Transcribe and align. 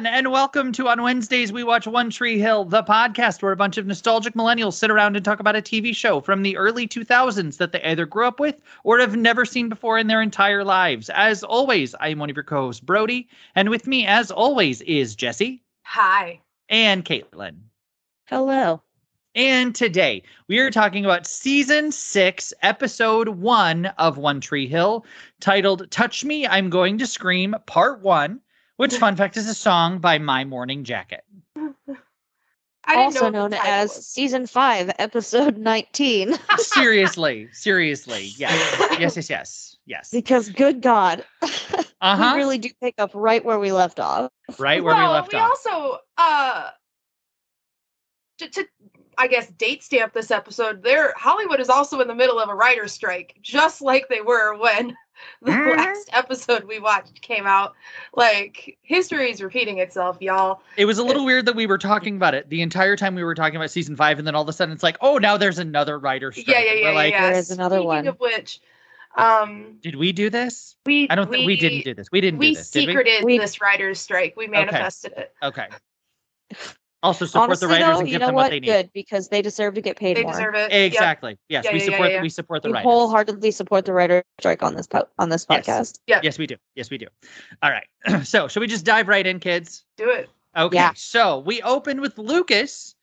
Hello, 0.00 0.08
everyone, 0.08 0.24
and 0.24 0.32
welcome 0.32 0.72
to 0.72 0.88
On 0.88 1.02
Wednesdays 1.02 1.52
We 1.52 1.62
Watch 1.62 1.86
One 1.86 2.08
Tree 2.08 2.38
Hill, 2.38 2.64
the 2.64 2.82
podcast 2.82 3.42
where 3.42 3.52
a 3.52 3.56
bunch 3.56 3.76
of 3.76 3.84
nostalgic 3.84 4.32
millennials 4.32 4.72
sit 4.72 4.90
around 4.90 5.14
and 5.14 5.22
talk 5.22 5.40
about 5.40 5.56
a 5.56 5.60
TV 5.60 5.94
show 5.94 6.22
from 6.22 6.42
the 6.42 6.56
early 6.56 6.88
2000s 6.88 7.58
that 7.58 7.72
they 7.72 7.82
either 7.82 8.06
grew 8.06 8.26
up 8.26 8.40
with 8.40 8.62
or 8.82 8.98
have 8.98 9.14
never 9.14 9.44
seen 9.44 9.68
before 9.68 9.98
in 9.98 10.06
their 10.06 10.22
entire 10.22 10.64
lives. 10.64 11.10
As 11.10 11.44
always, 11.44 11.94
I 11.96 12.08
am 12.08 12.18
one 12.18 12.30
of 12.30 12.36
your 12.36 12.44
co 12.44 12.62
hosts, 12.62 12.80
Brody, 12.80 13.28
and 13.54 13.68
with 13.68 13.86
me, 13.86 14.06
as 14.06 14.30
always, 14.30 14.80
is 14.82 15.14
Jessi 15.14 15.60
Hi. 15.82 16.40
and 16.70 17.04
Caitlin. 17.04 17.56
Hello. 18.24 18.80
And 19.34 19.74
today 19.74 20.22
we 20.48 20.60
are 20.60 20.70
talking 20.70 21.04
about 21.04 21.26
season 21.26 21.92
six, 21.92 22.54
episode 22.62 23.28
one 23.28 23.84
of 23.98 24.16
One 24.16 24.40
Tree 24.40 24.66
Hill, 24.66 25.04
titled 25.40 25.90
Touch 25.90 26.24
Me, 26.24 26.46
I'm 26.46 26.70
Going 26.70 26.96
to 26.96 27.06
Scream, 27.06 27.54
part 27.66 28.00
one, 28.00 28.40
which, 28.80 28.96
fun 28.96 29.14
fact, 29.14 29.36
is 29.36 29.46
a 29.46 29.54
song 29.54 29.98
by 29.98 30.16
My 30.18 30.44
Morning 30.44 30.84
Jacket. 30.84 31.22
I 32.82 32.96
Also 32.96 33.26
know 33.28 33.48
known 33.48 33.52
as 33.52 33.90
was. 33.90 34.06
season 34.06 34.46
five, 34.46 34.90
episode 34.98 35.58
19. 35.58 36.34
seriously, 36.56 37.48
seriously. 37.52 38.32
Yes, 38.36 38.98
yes, 38.98 39.16
yes, 39.16 39.28
yes, 39.30 39.76
yes. 39.84 40.10
because 40.10 40.48
good 40.48 40.80
God, 40.80 41.26
Uh 41.42 41.46
huh. 42.00 42.32
we 42.32 42.38
really 42.38 42.56
do 42.56 42.70
pick 42.80 42.94
up 42.96 43.10
right 43.12 43.44
where 43.44 43.58
we 43.58 43.70
left 43.70 44.00
off. 44.00 44.30
right 44.58 44.82
where 44.82 44.94
well, 44.94 45.08
we 45.08 45.14
left 45.14 45.32
we 45.34 45.38
off. 45.38 45.50
also 45.50 45.98
uh 46.16 46.70
to, 48.38 48.48
to 48.48 48.64
I 49.18 49.26
guess 49.26 49.46
date 49.50 49.82
stamp 49.82 50.14
this 50.14 50.30
episode. 50.30 50.82
There 50.82 51.12
Hollywood 51.18 51.60
is 51.60 51.68
also 51.68 52.00
in 52.00 52.08
the 52.08 52.14
middle 52.14 52.40
of 52.40 52.48
a 52.48 52.54
writer's 52.54 52.92
strike, 52.92 53.36
just 53.42 53.82
like 53.82 54.08
they 54.08 54.22
were 54.22 54.56
when 54.58 54.96
the 55.42 55.50
Mhm. 55.52 55.76
last 55.76 56.08
episode 56.12 56.64
we 56.64 56.78
watched 56.78 57.20
came 57.22 57.46
out. 57.46 57.74
Like 58.14 58.78
history 58.82 59.30
is 59.30 59.42
repeating 59.42 59.78
itself, 59.78 60.18
y'all. 60.20 60.62
It 60.76 60.84
was 60.84 60.98
a 60.98 61.04
little 61.04 61.24
weird 61.24 61.46
that 61.46 61.56
we 61.56 61.66
were 61.66 61.78
talking 61.78 62.16
about 62.16 62.34
it 62.34 62.48
the 62.50 62.62
entire 62.62 62.96
time 62.96 63.14
we 63.14 63.24
were 63.24 63.34
talking 63.34 63.56
about 63.56 63.70
season 63.70 63.96
five, 63.96 64.18
and 64.18 64.26
then 64.26 64.34
all 64.34 64.42
of 64.42 64.48
a 64.48 64.52
sudden 64.52 64.72
it's 64.74 64.82
like, 64.82 64.96
oh, 65.00 65.18
now 65.18 65.36
there's 65.36 65.58
another 65.58 65.98
writer 65.98 66.32
strike. 66.32 66.48
Yeah, 66.48 66.60
yeah, 66.62 66.70
And 66.72 66.80
yeah, 66.80 66.90
like, 66.92 67.12
yeah. 67.12 67.30
There 67.30 67.38
is 67.38 67.50
another 67.50 67.76
Speaking 67.76 67.86
one. 67.88 68.06
of 68.08 68.20
which, 68.20 68.60
um 69.16 69.78
Did 69.82 69.96
we 69.96 70.12
do 70.12 70.30
this? 70.30 70.76
we 70.86 71.08
I 71.10 71.14
don't 71.16 71.30
think 71.30 71.46
we 71.46 71.56
didn't 71.56 71.84
do 71.84 71.94
this. 71.94 72.08
We 72.12 72.20
didn't 72.20 72.38
we 72.38 72.50
do 72.50 72.56
this. 72.56 72.70
Did 72.70 72.86
we? 72.86 72.92
secreted 72.92 73.24
We- 73.24 73.38
this 73.38 73.60
writer's 73.60 74.00
strike. 74.00 74.34
We 74.36 74.46
manifested 74.46 75.12
it. 75.16 75.34
Okay. 75.42 75.66
Also 77.02 77.24
support 77.24 77.48
Honestly, 77.48 77.66
the 77.66 77.72
writers 77.72 77.94
though, 77.94 78.00
and 78.00 78.08
you 78.08 78.18
know 78.18 78.26
them 78.26 78.34
what? 78.34 78.42
what 78.44 78.50
they 78.50 78.60
need. 78.60 78.66
Good, 78.66 78.90
because 78.92 79.28
they 79.28 79.40
deserve 79.40 79.74
to 79.74 79.80
get 79.80 79.96
paid 79.96 80.18
They 80.18 80.22
more. 80.22 80.32
deserve 80.32 80.54
it. 80.54 80.70
Yep. 80.70 80.92
Exactly. 80.92 81.38
Yes, 81.48 81.64
Yeah, 81.64 81.72
we 81.72 81.78
yeah, 81.78 81.84
yeah, 81.84 81.90
support 81.92 82.10
yeah. 82.12 82.22
we 82.22 82.28
support 82.28 82.62
the 82.62 82.68
we 82.68 82.72
writers. 82.74 82.84
wholeheartedly 82.84 83.50
support 83.52 83.84
the 83.86 83.94
writer 83.94 84.22
strike 84.38 84.62
on 84.62 84.74
this 84.74 84.86
po- 84.86 85.08
on 85.18 85.30
this 85.30 85.46
Yes. 85.48 85.66
podcast. 85.66 85.98
Yes, 86.06 86.38
we 86.38 86.46
do. 86.46 86.56
Yes, 86.74 86.90
we 86.90 86.98
do. 86.98 87.06
All 87.62 87.70
right. 87.70 87.86
so, 88.26 88.48
should 88.48 88.60
we 88.60 88.66
just 88.66 88.84
dive 88.84 89.08
right 89.08 89.26
in, 89.26 89.40
kids? 89.40 89.84
Do 89.96 90.10
it. 90.10 90.28
Okay. 90.56 90.76
Yeah. 90.76 90.92
So 90.94 91.38
we 91.38 91.62
open 91.62 92.00
with 92.02 92.18
Lucas 92.18 92.94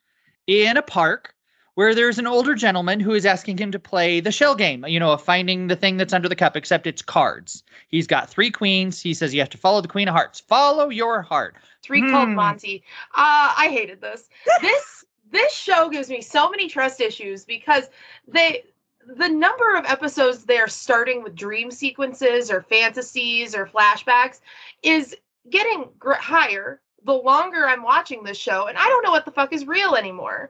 in 0.46 0.78
a 0.78 0.82
park 0.84 1.34
where 1.78 1.94
there's 1.94 2.18
an 2.18 2.26
older 2.26 2.56
gentleman 2.56 3.00
who 3.00 3.14
is 3.14 3.24
asking 3.24 3.56
him 3.56 3.72
to 3.72 3.78
play 3.78 4.20
the 4.20 4.32
shell 4.32 4.56
game, 4.56 4.84
you 4.88 5.00
know, 5.00 5.12
of 5.12 5.22
finding 5.22 5.68
the 5.68 5.76
thing 5.76 5.98
that's 5.98 6.12
under 6.12 6.28
the 6.28 6.36
cup, 6.36 6.58
except 6.58 6.88
it's 6.88 7.04
cards. 7.04 7.62
He's 7.90 8.08
got 8.08 8.28
three 8.28 8.50
queens. 8.50 9.00
He 9.00 9.14
says 9.14 9.32
you 9.32 9.40
have 9.42 9.50
to 9.52 9.60
follow 9.60 9.80
the 9.82 9.88
queen 9.88 10.08
of 10.08 10.16
hearts. 10.16 10.40
Follow 10.40 10.90
your 10.90 11.22
heart. 11.22 11.56
Three 11.84 12.02
called 12.10 12.30
Hmm. 12.30 12.34
Monty. 12.34 12.84
Uh, 13.14 13.54
I 13.56 13.70
hated 13.72 14.02
this. 14.02 14.28
This 14.64 15.06
this 15.30 15.54
show 15.54 15.88
gives 15.90 16.10
me 16.10 16.20
so 16.20 16.50
many 16.50 16.68
trust 16.68 17.00
issues 17.00 17.46
because 17.46 17.92
they 18.28 18.64
the 19.06 19.30
number 19.30 19.76
of 19.76 19.86
episodes 19.86 20.46
they're 20.46 20.68
starting 20.68 21.22
with 21.22 21.36
dream 21.36 21.70
sequences 21.70 22.50
or 22.50 22.64
fantasies 22.64 23.54
or 23.54 23.68
flashbacks 23.68 24.40
is 24.82 25.16
getting 25.52 25.90
gr- 26.00 26.14
higher 26.14 26.82
the 27.04 27.14
longer 27.14 27.68
I'm 27.68 27.84
watching 27.84 28.24
this 28.24 28.38
show, 28.40 28.66
and 28.66 28.80
I 28.80 28.86
don't 28.86 29.04
know 29.04 29.12
what 29.12 29.26
the 29.26 29.32
fuck 29.32 29.54
is 29.54 29.68
real 29.68 29.94
anymore. 29.94 30.50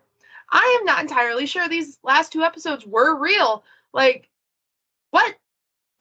I 0.51 0.77
am 0.79 0.85
not 0.85 1.01
entirely 1.01 1.45
sure 1.45 1.67
these 1.67 1.99
last 2.03 2.31
two 2.31 2.43
episodes 2.43 2.85
were 2.85 3.15
real. 3.15 3.63
Like, 3.93 4.29
what? 5.11 5.35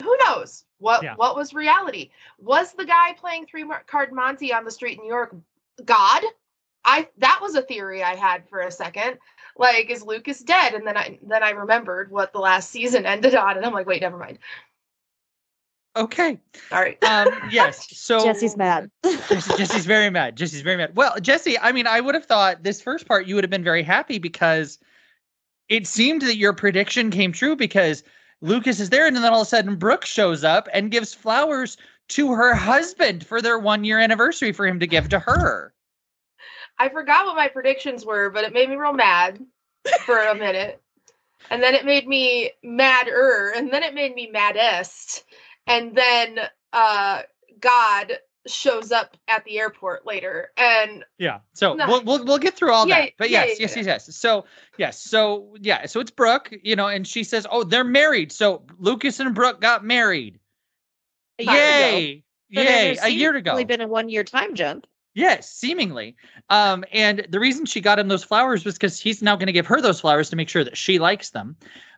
Who 0.03 0.17
knows? 0.25 0.65
What 0.79 1.03
Yeah. 1.03 1.15
what 1.17 1.37
was 1.37 1.55
reality? 1.55 2.11
Was 2.39 2.73
the 2.73 2.85
guy 2.85 3.15
playing 3.15 3.47
three 3.47 3.65
card 3.87 4.13
Monty 4.13 4.53
on 4.53 4.65
the 4.65 4.71
street 4.71 4.99
in 4.99 5.05
New 5.05 5.11
York 5.11 5.35
God? 5.85 6.23
I 6.85 7.09
that 7.19 7.41
was 7.43 7.55
a 7.55 7.63
theory 7.63 8.03
I 8.03 8.15
had 8.15 8.49
for 8.49 8.61
a 8.61 8.71
second. 8.71 9.19
Like, 9.57 9.91
is 9.91 10.03
Lucas 10.03 10.41
dead? 10.41 10.75
And 10.75 10.87
then 10.87 10.97
I 10.97 11.19
then 11.23 11.43
I 11.43 11.51
remembered 11.51 12.11
what 12.11 12.33
the 12.33 12.39
last 12.39 12.71
season 12.77 13.07
ended 13.07 13.35
on, 13.35 13.57
and 13.57 13.65
I'm 13.65 13.73
like, 13.73 13.87
wait, 13.87 14.03
never 14.03 14.19
mind. 14.19 14.39
Okay. 15.97 16.39
All 16.73 16.81
right. 16.81 17.03
Um, 17.05 17.29
yes. 17.51 17.87
So 17.97 18.19
Jessi's 18.21 18.57
mad. 18.57 18.91
Jessi, 19.03 19.57
Jessi's 19.57 19.87
very 19.87 20.11
mad. 20.11 20.37
Jessi's 20.37 20.61
very 20.61 20.77
mad. 20.77 20.95
Well, 20.95 21.15
Jessi, 21.17 21.57
I 21.61 21.73
mean, 21.73 21.87
I 21.87 22.01
would 22.01 22.15
have 22.15 22.27
thought 22.27 22.63
this 22.63 22.81
first 22.81 23.09
part 23.09 23.27
you 23.27 23.35
would 23.35 23.45
have 23.45 23.51
been 23.51 23.65
very 23.65 23.83
happy 23.83 24.19
because 24.19 24.79
it 25.69 25.87
seemed 25.87 26.23
that 26.23 26.37
your 26.37 26.53
prediction 26.53 27.11
came 27.11 27.33
true 27.33 27.57
because 27.57 28.05
Lucas 28.43 28.79
is 28.81 28.91
there, 28.91 29.07
and 29.07 29.17
then 29.17 29.25
all 29.25 29.41
of 29.41 29.47
a 29.47 29.49
sudden 29.49 29.77
Brooke 29.77 30.05
shows 30.05 30.45
up 30.45 30.69
and 30.73 30.91
gives 30.91 31.15
flowers 31.15 31.79
to 32.09 32.33
her 32.35 32.55
husband 32.55 33.27
for 33.27 33.41
their 33.41 33.59
one 33.59 33.83
year 33.83 33.99
anniversary 33.99 34.53
for 34.53 34.67
him 34.67 34.79
to 34.81 34.87
give 34.87 35.09
to 35.09 35.19
her. 35.19 35.73
I 36.79 36.91
forgot 36.91 37.27
what 37.27 37.37
my 37.37 37.49
predictions 37.49 38.05
were, 38.05 38.31
but 38.31 38.45
it 38.45 38.53
made 38.53 38.69
me 38.69 38.77
real 38.77 38.93
mad 38.93 39.45
for 40.05 40.19
a 40.19 40.35
minute. 40.35 40.83
And 41.51 41.63
then 41.63 41.75
it 41.75 41.85
made 41.85 42.07
me 42.07 42.51
madder, 42.63 43.53
and 43.57 43.73
then 43.73 43.83
it 43.83 43.95
made 43.95 44.15
me 44.15 44.29
maddest. 44.31 45.25
And 45.67 45.95
then 45.97 46.41
uh 46.73 47.23
God 47.61 48.13
shows 48.47 48.93
up 48.93 49.17
at 49.29 49.45
the 49.45 49.59
airport 49.59 50.07
later. 50.07 50.51
And 50.57 51.05
Yeah. 51.19 51.41
So 51.55 51.75
No. 51.75 51.87
we'll, 51.87 52.05
we'll 52.05 52.25
we'll 52.25 52.39
get 52.39 52.55
through 52.55 52.73
all 52.73 52.87
Yeah, 52.87 53.01
that. 53.01 53.13
But 53.19 53.31
yeah, 53.31 53.45
yes, 53.45 53.59
yeah, 53.59 53.63
yes, 53.65 53.77
yeah. 53.77 53.83
yes, 53.83 54.05
yes. 54.09 54.17
So 54.17 54.45
yes, 54.79 55.03
so 55.03 55.55
yeah, 55.61 55.87
so 55.87 56.01
it's 56.01 56.11
Brooke, 56.11 56.53
you 56.63 56.77
know, 56.77 56.87
and 56.87 57.07
she 57.07 57.25
says, 57.25 57.47
"Oh, 57.51 57.65
they're 57.65 57.85
married." 57.85 58.33
So 58.33 58.65
Lucas 58.79 59.19
and 59.21 59.35
Brooke 59.35 59.61
got 59.61 59.85
married. 59.85 60.39
A 61.39 61.45
year 61.45 61.53
ago. 61.55 61.99
Yay! 61.99 62.25
Yay! 62.49 62.99
A 63.03 63.09
year 63.09 63.35
ago. 63.37 63.51
Only 63.53 63.65
been 63.65 63.81
a 63.81 63.89
one 63.89 64.09
year 64.09 64.25
time 64.25 64.55
jump. 64.55 64.87
Yes, 65.17 65.51
seemingly. 65.51 66.15
Um, 66.51 66.85
and 66.93 67.27
the 67.31 67.41
reason 67.41 67.65
she 67.65 67.81
got 67.81 67.99
him 67.99 68.09
those 68.09 68.23
flowers 68.23 68.67
was 68.67 68.75
because 68.75 69.01
he's 69.01 69.23
now 69.23 69.35
going 69.35 69.47
to 69.47 69.53
give 69.53 69.67
her 69.67 69.81
those 69.81 69.99
flowers 69.99 70.29
to 70.29 70.37
make 70.37 70.51
sure 70.51 70.63
that 70.63 70.77
she 70.77 70.99
likes 70.99 71.31
them. 71.31 71.57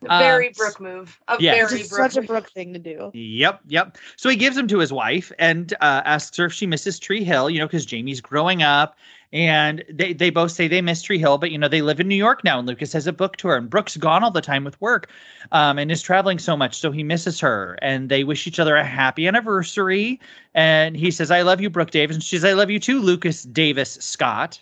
a 0.08 0.20
very 0.20 0.50
Uh, 0.50 0.52
Brooke 0.56 0.80
move. 0.80 1.20
A 1.26 1.36
yeah. 1.40 1.54
very 1.54 1.64
Which 1.72 1.80
is 1.82 1.88
Brooke 1.88 2.12
such 2.12 2.16
a 2.16 2.20
move. 2.20 2.28
Brooke 2.28 2.50
thing 2.52 2.72
to 2.74 2.78
do. 2.78 3.10
Yep, 3.12 3.62
yep. 3.66 3.98
So 4.16 4.28
he 4.28 4.36
gives 4.36 4.54
them 4.54 4.68
to 4.68 4.78
his 4.78 4.92
wife 4.92 5.32
and 5.40 5.72
uh, 5.80 6.02
asks 6.04 6.36
her 6.36 6.44
if 6.44 6.52
she 6.52 6.64
misses 6.68 7.00
Tree 7.00 7.24
Hill, 7.24 7.50
you 7.50 7.58
know, 7.58 7.66
because 7.66 7.84
Jamie's 7.84 8.20
growing 8.20 8.62
up. 8.62 8.96
And 9.32 9.84
they, 9.90 10.12
they 10.14 10.30
both 10.30 10.52
say 10.52 10.68
they 10.68 10.80
miss 10.80 11.02
Tree 11.02 11.18
Hill, 11.18 11.36
but, 11.36 11.50
you 11.50 11.58
know, 11.58 11.68
they 11.68 11.82
live 11.82 12.00
in 12.00 12.08
New 12.08 12.14
York 12.14 12.44
now. 12.44 12.58
And 12.58 12.66
Lucas 12.66 12.92
has 12.94 13.06
a 13.06 13.12
book 13.12 13.36
tour, 13.36 13.56
and 13.56 13.68
Brooke's 13.68 13.96
gone 13.96 14.24
all 14.24 14.30
the 14.30 14.40
time 14.40 14.64
with 14.64 14.80
work 14.80 15.10
um, 15.52 15.78
and 15.78 15.90
is 15.92 16.00
traveling 16.00 16.38
so 16.38 16.56
much. 16.56 16.78
So 16.78 16.90
he 16.90 17.02
misses 17.02 17.38
her. 17.40 17.78
And 17.82 18.08
they 18.08 18.24
wish 18.24 18.46
each 18.46 18.58
other 18.58 18.76
a 18.76 18.84
happy 18.84 19.26
anniversary. 19.26 20.18
And 20.54 20.96
he 20.96 21.10
says, 21.10 21.30
I 21.30 21.42
love 21.42 21.60
you, 21.60 21.68
Brooke 21.68 21.90
Davis. 21.90 22.16
And 22.16 22.22
she 22.22 22.36
says, 22.36 22.44
I 22.44 22.54
love 22.54 22.70
you 22.70 22.78
too, 22.80 23.00
Lucas 23.00 23.42
Davis 23.42 23.92
Scott. 24.00 24.60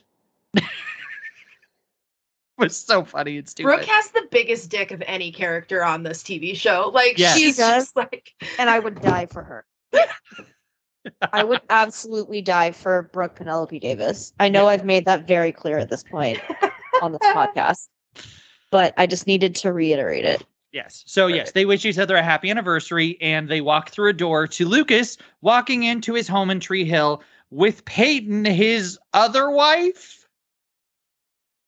was 2.59 2.77
so 2.77 3.05
funny 3.05 3.39
and 3.39 3.49
stupid. 3.49 3.69
Brooke 3.69 3.85
has 3.85 4.11
the 4.11 4.27
biggest 4.31 4.71
dick 4.71 4.91
of 4.91 5.03
any 5.07 5.31
character 5.31 5.85
on 5.85 6.03
this 6.03 6.23
TV 6.23 6.57
show. 6.57 6.91
Like 6.93 7.19
Yes. 7.19 7.37
she's 7.37 7.57
She 7.57 7.63
does. 7.63 7.85
just 7.85 7.97
like 7.97 8.35
And 8.59 8.71
I 8.71 8.79
would 8.79 9.01
die 9.01 9.27
for 9.27 9.43
her. 9.43 9.65
I 11.33 11.45
would 11.45 11.61
absolutely 11.71 12.43
die 12.43 12.73
for 12.73 13.11
Brooke 13.13 13.37
Penelope 13.37 13.79
Davis. 13.79 14.33
I 14.41 14.49
know 14.49 14.69
I've 14.69 14.85
made 14.85 15.05
that 15.07 15.27
very 15.27 15.53
clear 15.53 15.79
at 15.79 15.91
this 15.91 16.03
point 16.03 16.41
on 17.03 17.13
this 17.13 17.21
podcast, 17.23 17.89
but 18.71 18.95
I 18.97 19.07
just 19.07 19.27
needed 19.27 19.55
to 19.57 19.73
reiterate 19.73 20.25
it. 20.25 20.45
Yes. 20.73 21.05
So 21.07 21.27
yes, 21.27 21.53
they 21.53 21.65
wish 21.65 21.85
each 21.85 21.99
other 21.99 22.17
a 22.17 22.23
happy 22.23 22.51
anniversary, 22.51 23.17
and 23.23 23.49
they 23.49 23.63
walk 23.63 23.91
through 23.91 24.11
a 24.11 24.13
door 24.13 24.47
to 24.49 24.67
Lucas 24.67 25.17
walking 25.41 25.85
into 25.85 26.13
his 26.13 26.29
home 26.29 26.51
in 26.51 26.61
Tree 26.61 26.85
Hill 26.85 27.23
with 27.51 27.85
Peyton, 27.87 28.45
his 28.45 28.99
other 29.15 29.51
wife. 29.51 30.26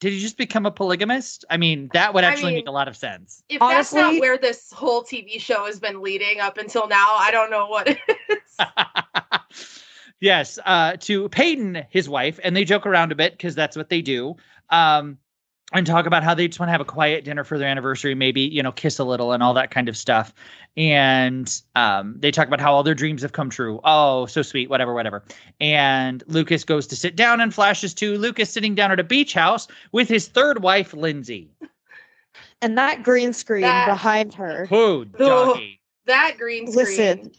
Did 0.01 0.13
he 0.13 0.21
just 0.21 0.37
become 0.37 0.65
a 0.65 0.71
polygamist? 0.71 1.45
I 1.51 1.57
mean, 1.57 1.91
that 1.93 2.15
would 2.15 2.23
I 2.23 2.29
actually 2.29 2.55
make 2.55 2.69
a 2.69 2.73
lot 2.73 2.87
of 2.87 2.97
sense. 2.97 3.43
if 3.49 3.59
that's 3.61 3.93
not 3.93 4.05
Honestly- 4.05 4.21
where 4.21 4.39
this 4.39 4.71
whole 4.73 5.03
TV 5.03 5.41
show 5.41 5.67
has 5.67 5.81
been 5.81 6.01
leading 6.01 6.41
up 6.41 6.57
until 6.57 6.87
now, 6.87 7.17
I 7.17 7.31
don't 7.33 7.51
know 7.51 7.67
what 7.67 7.89
it 7.89 7.99
is. 8.29 9.67
yes, 10.21 10.59
uh, 10.65 10.97
to 11.01 11.29
Peyton, 11.31 11.85
his 11.91 12.09
wife, 12.09 12.39
and 12.45 12.55
they 12.55 12.65
joke 12.65 12.87
around 12.87 13.11
a 13.11 13.17
bit 13.17 13.33
because 13.33 13.55
that's 13.57 13.77
what 13.77 13.89
they 13.89 14.03
do. 14.03 14.37
Um, 14.71 15.19
and 15.73 15.87
talk 15.87 16.07
about 16.07 16.25
how 16.25 16.33
they 16.35 16.49
just 16.49 16.59
want 16.59 16.69
to 16.69 16.73
have 16.73 16.81
a 16.81 16.85
quiet 16.85 17.25
dinner 17.25 17.45
for 17.45 17.59
their 17.59 17.69
anniversary, 17.69 18.15
maybe, 18.15 18.41
you 18.41 18.63
know, 18.63 18.73
kiss 18.73 18.99
a 18.99 19.05
little 19.05 19.33
and 19.33 19.43
all 19.43 19.53
that 19.55 19.71
kind 19.71 19.89
of 19.89 19.97
stuff. 19.97 20.33
And 20.79 21.61
um, 21.77 22.15
they 22.19 22.31
talk 22.31 22.47
about 22.47 22.61
how 22.61 22.73
all 22.73 22.83
their 22.83 22.95
dreams 22.95 23.21
have 23.23 23.33
come 23.33 23.51
true. 23.51 23.79
Oh, 23.85 24.25
so 24.27 24.41
sweet, 24.43 24.71
whatever, 24.71 24.95
whatever. 24.95 25.23
And 25.61 26.23
Lucas 26.27 26.65
goes 26.65 26.87
to 26.87 26.97
sit 26.97 27.17
down 27.17 27.41
and 27.41 27.53
flashes 27.53 27.93
to 27.95 28.17
Lucas 28.17 28.49
sitting 28.51 28.75
down 28.75 28.93
at 28.93 29.01
a 29.01 29.05
beach 29.05 29.35
house 29.35 29.69
with 29.93 30.09
his 30.09 30.29
third 30.29 30.63
wife, 30.63 30.95
Lindsay. 30.95 31.51
And 32.63 32.79
that 32.79 33.03
green 33.03 33.33
screen 33.35 33.63
That- 33.63 33.89
behind 33.89 34.33
her. 34.35 34.67
Who, 34.71 35.07
Oh. 35.19 35.55
doggy? 35.55 35.81
that 36.07 36.37
green 36.39 36.67
screen. 36.73 36.87
Listen, 36.87 37.33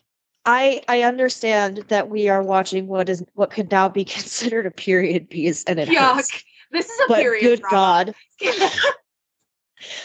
I 0.45 0.81
I 0.87 1.01
understand 1.01 1.85
that 1.87 2.09
we 2.09 2.29
are 2.29 2.43
watching 2.43 2.85
what 2.87 3.09
is 3.09 3.23
what 3.33 3.49
could 3.49 3.71
now 3.71 3.89
be 3.89 4.05
considered 4.05 4.65
a 4.67 4.71
period 4.71 5.29
piece, 5.29 5.63
and 5.63 5.79
it 5.79 5.89
Yuck. 5.89 6.15
hurts. 6.15 6.43
This 6.71 6.89
is 6.89 7.00
a 7.00 7.06
But 7.07 7.18
period. 7.18 7.42
good 7.44 7.60
drama. 7.62 7.75
God, 7.75 8.16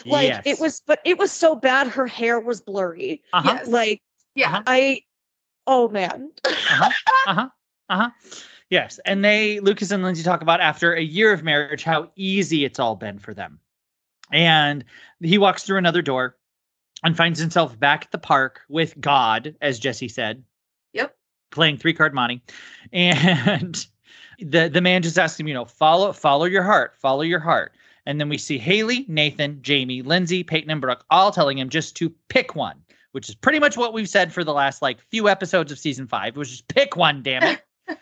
like 0.07 0.29
Yes. 0.29 0.43
it 0.47 0.61
was, 0.61 0.81
but 0.87 1.01
it 1.05 1.19
was 1.19 1.31
so 1.33 1.55
bad. 1.55 1.89
Her 1.89 2.07
hair 2.07 2.41
was 2.41 2.61
blurry. 2.61 3.23
Uh-huh. 3.33 3.55
Yes. 3.59 3.69
Like 3.69 4.03
Yeah. 4.35 4.49
Uh-huh. 4.51 4.63
I, 4.67 5.03
oh 5.67 5.89
man, 5.89 6.31
uh-huh, 6.45 6.91
uh-huh, 7.27 7.49
uh-huh. 7.89 8.11
Yes, 8.71 8.99
and 9.05 9.25
they 9.25 9.61
Lucas 9.61 9.91
and 9.91 10.03
Lindsay 10.03 10.23
talk 10.23 10.41
about 10.43 10.61
after 10.61 10.95
a 10.95 11.03
year 11.03 11.33
of 11.33 11.43
marriage 11.45 11.85
how 11.85 12.11
easy 12.17 12.65
it's 12.65 12.79
all 12.79 12.97
been 12.97 13.19
for 13.19 13.35
them. 13.35 13.61
And 14.33 14.85
he 15.21 15.37
walks 15.39 15.65
through 15.65 15.79
another 15.79 16.01
door 16.03 16.37
and 17.05 17.17
finds 17.17 17.39
himself 17.39 17.79
back 17.79 18.07
at 18.07 18.11
the 18.11 18.19
park 18.19 18.63
with 18.71 18.99
God, 18.99 19.55
as 19.61 19.79
Jessi 19.79 20.11
said, 20.11 20.43
Yep. 20.95 21.15
playing 21.51 21.77
three 21.77 21.93
card 21.93 22.15
Monty. 22.15 22.43
And 22.93 23.87
the 24.45 24.69
the 24.69 24.81
man 24.81 25.03
just 25.03 25.19
asks 25.19 25.39
him, 25.39 25.49
you 25.49 25.55
know, 25.55 25.65
follow 25.65 26.13
follow 26.13 26.45
your 26.45 26.63
heart, 26.63 26.95
follow 26.97 27.23
your 27.23 27.41
heart. 27.41 27.73
And 28.07 28.21
then 28.21 28.29
we 28.29 28.37
see 28.37 28.59
Haley, 28.59 29.07
Nathan, 29.09 29.61
Jamie, 29.63 30.03
Lindsay, 30.03 30.45
Peyton, 30.45 30.71
and 30.71 30.81
Brooke 30.81 31.05
all 31.11 31.31
telling 31.31 31.59
him 31.59 31.71
just 31.71 31.97
to 31.97 32.11
pick 32.29 32.55
one, 32.55 32.77
which 33.13 33.31
is 33.31 33.35
pretty 33.35 33.59
much 33.59 33.79
what 33.79 33.95
we've 33.95 34.09
said 34.09 34.33
for 34.33 34.45
the 34.45 34.53
last 34.53 34.83
like 34.83 35.01
few 35.11 35.29
episodes 35.29 35.73
of 35.73 35.79
season 35.79 36.07
five. 36.07 36.35
It 36.35 36.39
was 36.39 36.51
just 36.51 36.69
pick 36.69 36.97
one, 36.97 37.23
damn 37.23 37.43
it. 37.43 37.63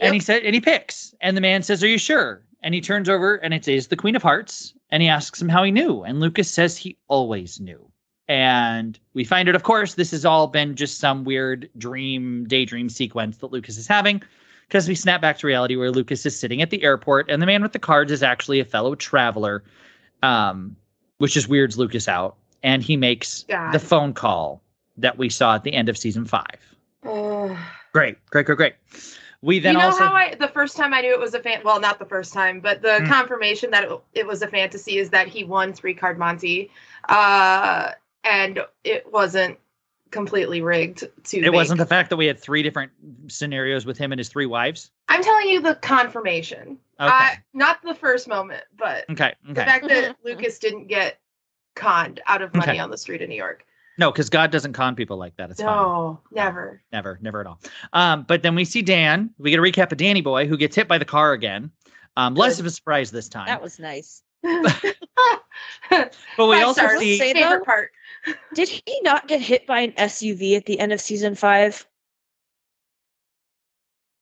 And 0.00 0.14
he 0.14 0.20
said, 0.20 0.44
and 0.44 0.54
he 0.54 0.60
picks, 0.60 1.14
and 1.20 1.36
the 1.36 1.42
man 1.42 1.62
says, 1.62 1.84
"Are 1.84 1.88
you 1.88 1.98
sure?" 1.98 2.42
And 2.62 2.74
he 2.74 2.80
turns 2.80 3.08
over, 3.08 3.36
and 3.36 3.52
it 3.52 3.68
is 3.68 3.88
the 3.88 3.96
Queen 3.96 4.16
of 4.16 4.22
Hearts, 4.22 4.72
and 4.90 5.02
he 5.02 5.08
asks 5.10 5.40
him 5.40 5.48
how 5.48 5.62
he 5.62 5.70
knew, 5.70 6.02
and 6.04 6.20
Lucas 6.20 6.50
says 6.50 6.76
he 6.76 6.96
always 7.08 7.60
knew. 7.60 7.90
And 8.26 8.98
we 9.12 9.24
find 9.24 9.48
out, 9.48 9.54
of 9.56 9.62
course, 9.62 9.94
this 9.94 10.12
has 10.12 10.24
all 10.24 10.46
been 10.46 10.76
just 10.76 10.98
some 10.98 11.24
weird 11.24 11.68
dream, 11.76 12.46
daydream 12.46 12.88
sequence 12.88 13.38
that 13.38 13.52
Lucas 13.52 13.76
is 13.76 13.86
having, 13.86 14.22
because 14.70 14.86
we 14.86 14.94
snap 14.94 15.20
back 15.20 15.36
to 15.38 15.48
reality 15.48 15.74
where 15.74 15.90
Lucas 15.90 16.24
is 16.24 16.38
sitting 16.38 16.62
at 16.62 16.70
the 16.70 16.84
airport, 16.84 17.28
and 17.28 17.42
the 17.42 17.46
man 17.46 17.60
with 17.60 17.72
the 17.72 17.78
cards 17.80 18.12
is 18.12 18.22
actually 18.22 18.60
a 18.60 18.64
fellow 18.64 18.94
traveler, 18.94 19.64
um, 20.22 20.76
which 21.18 21.34
just 21.34 21.48
weirds 21.48 21.76
Lucas 21.76 22.06
out, 22.06 22.36
and 22.62 22.80
he 22.80 22.96
makes 22.96 23.44
God. 23.48 23.72
the 23.72 23.80
phone 23.80 24.12
call 24.14 24.62
that 24.96 25.18
we 25.18 25.28
saw 25.28 25.56
at 25.56 25.64
the 25.64 25.72
end 25.72 25.88
of 25.88 25.98
season 25.98 26.24
five. 26.24 26.60
Great, 27.92 28.24
great, 28.30 28.46
great, 28.46 28.56
great. 28.56 28.74
We 29.42 29.58
then 29.58 29.72
you 29.72 29.78
know 29.78 29.86
also 29.86 30.04
how 30.04 30.12
I 30.14 30.36
the 30.36 30.48
first 30.48 30.76
time 30.76 30.94
I 30.94 31.00
knew 31.00 31.12
it 31.12 31.18
was 31.18 31.34
a 31.34 31.40
fan 31.40 31.62
well 31.64 31.80
not 31.80 31.98
the 31.98 32.04
first 32.04 32.34
time 32.34 32.60
but 32.60 32.82
the 32.82 32.98
Mm. 33.00 33.08
confirmation 33.08 33.70
that 33.70 33.84
it, 33.84 34.00
it 34.12 34.26
was 34.26 34.42
a 34.42 34.46
fantasy 34.46 34.98
is 34.98 35.08
that 35.10 35.28
he 35.28 35.44
won 35.44 35.72
three 35.72 35.94
card 35.94 36.18
Monty 36.18 36.70
uh 37.08 37.92
and 38.22 38.60
it 38.84 39.10
wasn't 39.10 39.58
completely 40.10 40.60
rigged 40.62 41.04
to 41.24 41.36
It 41.38 41.42
make- 41.42 41.52
wasn't 41.52 41.78
the 41.78 41.86
fact 41.86 42.10
that 42.10 42.16
we 42.16 42.26
had 42.26 42.38
three 42.38 42.62
different 42.62 42.90
scenarios 43.28 43.86
with 43.86 43.96
him 43.98 44.12
and 44.12 44.18
his 44.18 44.28
three 44.28 44.46
wives. 44.46 44.90
I'm 45.08 45.22
telling 45.22 45.48
you 45.48 45.60
the 45.60 45.74
confirmation 45.76 46.78
Okay. 47.00 47.08
uh, 47.12 47.30
not 47.54 47.80
the 47.82 47.94
first 47.94 48.28
moment 48.28 48.62
but 48.76 49.08
okay. 49.10 49.34
the 49.48 49.54
fact 49.54 49.88
that 49.88 50.16
Lucas 50.24 50.58
didn't 50.58 50.86
get 50.88 51.18
conned 51.76 52.20
out 52.26 52.42
of 52.42 52.52
money 52.54 52.72
Okay. 52.72 52.78
on 52.80 52.90
the 52.90 52.98
street 52.98 53.22
of 53.22 53.28
New 53.28 53.36
York 53.36 53.64
No, 53.98 54.10
because 54.10 54.28
God 54.30 54.50
doesn't 54.50 54.72
con 54.74 54.94
people 54.96 55.16
like 55.16 55.36
that. 55.36 55.50
It's 55.50 55.62
fine. 55.62 55.68
no 55.74 56.20
never 56.32 56.82
Never, 56.92 57.18
never 57.22 57.40
at 57.40 57.46
all. 57.46 57.60
Um, 57.92 58.24
but 58.28 58.42
then 58.42 58.54
we 58.54 58.64
see 58.64 58.82
Dan. 58.82 59.30
We 59.38 59.50
get 59.50 59.58
a 59.58 59.62
recap 59.62 59.92
of 59.92 59.98
Danny 59.98 60.20
Boy, 60.20 60.46
who 60.46 60.56
gets 60.56 60.74
hit 60.76 60.88
by 60.88 60.98
the 60.98 61.04
car 61.04 61.32
again. 61.32 61.70
Um, 62.16 62.34
less 62.34 62.58
of 62.60 62.66
a 62.66 62.70
surprise 62.70 63.10
this 63.10 63.28
time. 63.28 63.46
that 63.46 63.62
was 63.62 63.78
nice. 63.78 64.22
but 64.42 66.12
we 66.38 66.56
Five 66.56 66.64
also 66.66 66.80
stars. 66.82 66.98
see 67.00 67.18
Say 67.18 67.32
favorite 67.32 67.64
part 67.64 67.90
Did 68.54 68.68
he 68.68 69.00
not 69.02 69.28
get 69.28 69.40
hit 69.40 69.66
by 69.66 69.80
an 69.80 69.92
SUV 69.92 70.56
at 70.56 70.66
the 70.66 70.78
end 70.80 70.92
of 70.92 71.00
season 71.00 71.34
five? 71.34 71.86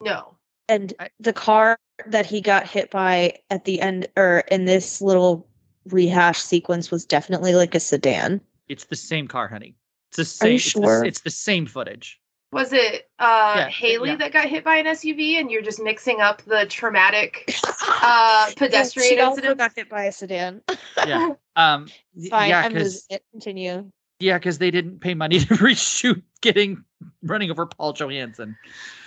no 0.00 0.36
And 0.68 0.94
I- 1.00 1.10
the 1.18 1.32
car 1.32 1.76
that 2.06 2.26
he 2.26 2.40
got 2.40 2.68
hit 2.68 2.90
by 2.90 3.40
at 3.50 3.64
the 3.64 3.80
end, 3.80 4.06
or 4.16 4.44
in 4.50 4.64
this 4.64 5.00
little 5.00 5.48
rehash 5.86 6.40
sequence, 6.40 6.90
was 6.90 7.04
definitely 7.04 7.54
like 7.54 7.74
a 7.74 7.80
sedan. 7.80 8.40
it's 8.68 8.84
the 8.84 8.96
same 8.96 9.26
car, 9.26 9.48
honey. 9.48 9.74
It's 10.10 10.18
the 10.18 10.24
same. 10.24 10.46
Are 10.46 10.50
you 10.50 10.56
it's, 10.56 10.64
the, 10.64 10.70
sure? 10.70 11.04
it's 11.04 11.20
the 11.20 11.30
same 11.30 11.66
footage. 11.66 12.20
Was 12.50 12.72
it 12.72 13.08
uh 13.18 13.54
Yeah, 13.56 13.68
Haley 13.68 14.10
yeah. 14.10 14.16
that 14.16 14.32
got 14.32 14.46
hit 14.46 14.64
by 14.64 14.76
an 14.76 14.86
SUV 14.86 15.38
and 15.38 15.50
you're 15.50 15.62
just 15.62 15.82
mixing 15.82 16.20
up 16.20 16.40
the 16.42 16.64
traumatic 16.66 17.54
uh 18.02 18.50
pedestrian 18.56 19.08
she 19.08 19.20
also 19.20 19.54
got 19.54 19.72
hit 19.76 19.88
by 19.90 20.04
a 20.04 20.12
sedan. 20.12 20.62
Yeah. 21.06 21.30
Um. 21.56 21.88
Fine, 22.30 22.50
yeah, 22.50 22.60
I'm 22.60 22.72
because 22.72 22.94
losing 22.94 23.16
it. 23.16 23.22
Continue. 23.32 23.90
yeah, 24.20 24.38
because 24.38 24.58
they 24.58 24.70
didn't 24.70 25.00
pay 25.00 25.14
money 25.14 25.38
to 25.40 25.54
reshoot 25.54 26.22
getting 26.40 26.84
running 27.24 27.50
over 27.50 27.66
Paul 27.66 27.92
Johansson. 27.94 28.56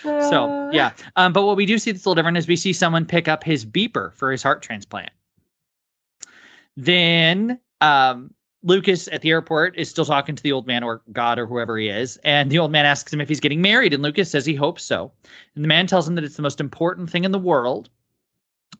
So 0.02 0.44
Uh, 0.44 0.70
yeah. 0.70 0.92
Um, 1.16 1.32
but 1.32 1.46
what 1.46 1.56
we 1.56 1.64
do 1.64 1.78
see 1.78 1.92
that's 1.92 2.04
a 2.04 2.08
little 2.08 2.14
different 2.16 2.36
is 2.36 2.46
we 2.46 2.56
see 2.56 2.74
someone 2.74 3.06
pick 3.06 3.26
up 3.26 3.42
his 3.42 3.64
beeper 3.64 4.12
for 4.14 4.30
his 4.30 4.42
heart 4.42 4.60
transplant. 4.60 5.10
Then 6.76 7.58
um, 7.80 8.34
Lucas 8.64 9.08
at 9.10 9.22
the 9.22 9.30
airport 9.30 9.76
is 9.76 9.88
still 9.88 10.04
talking 10.04 10.36
to 10.36 10.42
the 10.42 10.52
old 10.52 10.66
man 10.66 10.82
or 10.82 11.02
God 11.12 11.38
or 11.38 11.46
whoever 11.46 11.76
he 11.76 11.88
is, 11.88 12.16
and 12.24 12.50
the 12.50 12.58
old 12.58 12.70
man 12.70 12.86
asks 12.86 13.12
him 13.12 13.20
if 13.20 13.28
he's 13.28 13.40
getting 13.40 13.60
married, 13.60 13.92
and 13.92 14.02
Lucas 14.02 14.30
says 14.30 14.46
he 14.46 14.54
hopes 14.54 14.84
so. 14.84 15.10
And 15.54 15.64
the 15.64 15.68
man 15.68 15.86
tells 15.86 16.06
him 16.06 16.14
that 16.14 16.24
it's 16.24 16.36
the 16.36 16.42
most 16.42 16.60
important 16.60 17.10
thing 17.10 17.24
in 17.24 17.32
the 17.32 17.38
world. 17.38 17.90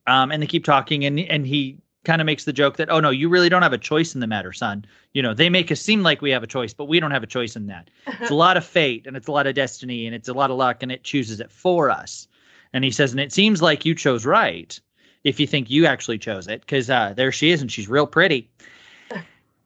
Um, 0.07 0.31
and 0.31 0.43
they 0.43 0.47
keep 0.47 0.65
talking, 0.65 1.05
and 1.05 1.19
and 1.19 1.47
he 1.47 1.79
kind 2.05 2.21
of 2.21 2.27
makes 2.27 2.45
the 2.45 2.53
joke 2.53 2.77
that, 2.77 2.91
oh 2.91 3.01
no, 3.01 3.11
you 3.11 3.29
really 3.29 3.49
don't 3.49 3.63
have 3.63 3.73
a 3.73 3.79
choice 3.79 4.15
in 4.15 4.21
the 4.21 4.27
matter, 4.27 4.53
son. 4.53 4.85
You 5.13 5.23
know, 5.23 5.35
they 5.35 5.49
make 5.49 5.71
us 5.71 5.81
seem 5.81 6.03
like 6.03 6.21
we 6.21 6.31
have 6.31 6.43
a 6.43 6.49
choice, 6.49 6.75
but 6.75 6.87
we 6.87 6.99
don't 6.99 7.13
have 7.13 7.23
a 7.23 7.29
choice 7.29 7.55
in 7.55 7.67
that 7.67 7.91
it's 8.07 8.31
a 8.31 8.35
lot 8.47 8.57
of 8.57 8.65
fate 8.65 9.07
and 9.07 9.17
it's 9.17 9.29
a 9.29 9.33
lot 9.33 9.47
of 9.47 9.55
destiny 9.55 10.07
and 10.07 10.15
it's 10.15 10.29
a 10.29 10.33
lot 10.33 10.51
of 10.51 10.57
luck 10.57 10.83
and 10.83 10.91
it 10.91 11.05
chooses 11.05 11.41
it 11.41 11.51
for 11.51 11.91
us. 11.91 12.27
And 12.73 12.85
he 12.85 12.91
says, 12.91 13.13
and 13.13 13.21
it 13.21 13.33
seems 13.33 13.63
like 13.63 13.85
you 13.85 13.95
chose 13.95 14.27
right 14.27 14.81
if 15.25 15.39
you 15.39 15.47
think 15.47 15.71
you 15.71 15.87
actually 15.87 16.19
chose 16.19 16.49
it, 16.49 16.63
because 16.63 16.91
uh, 16.91 17.13
there 17.17 17.31
she 17.31 17.51
is 17.51 17.61
and 17.61 17.71
she's 17.71 17.89
real 17.89 18.07
pretty. 18.07 18.51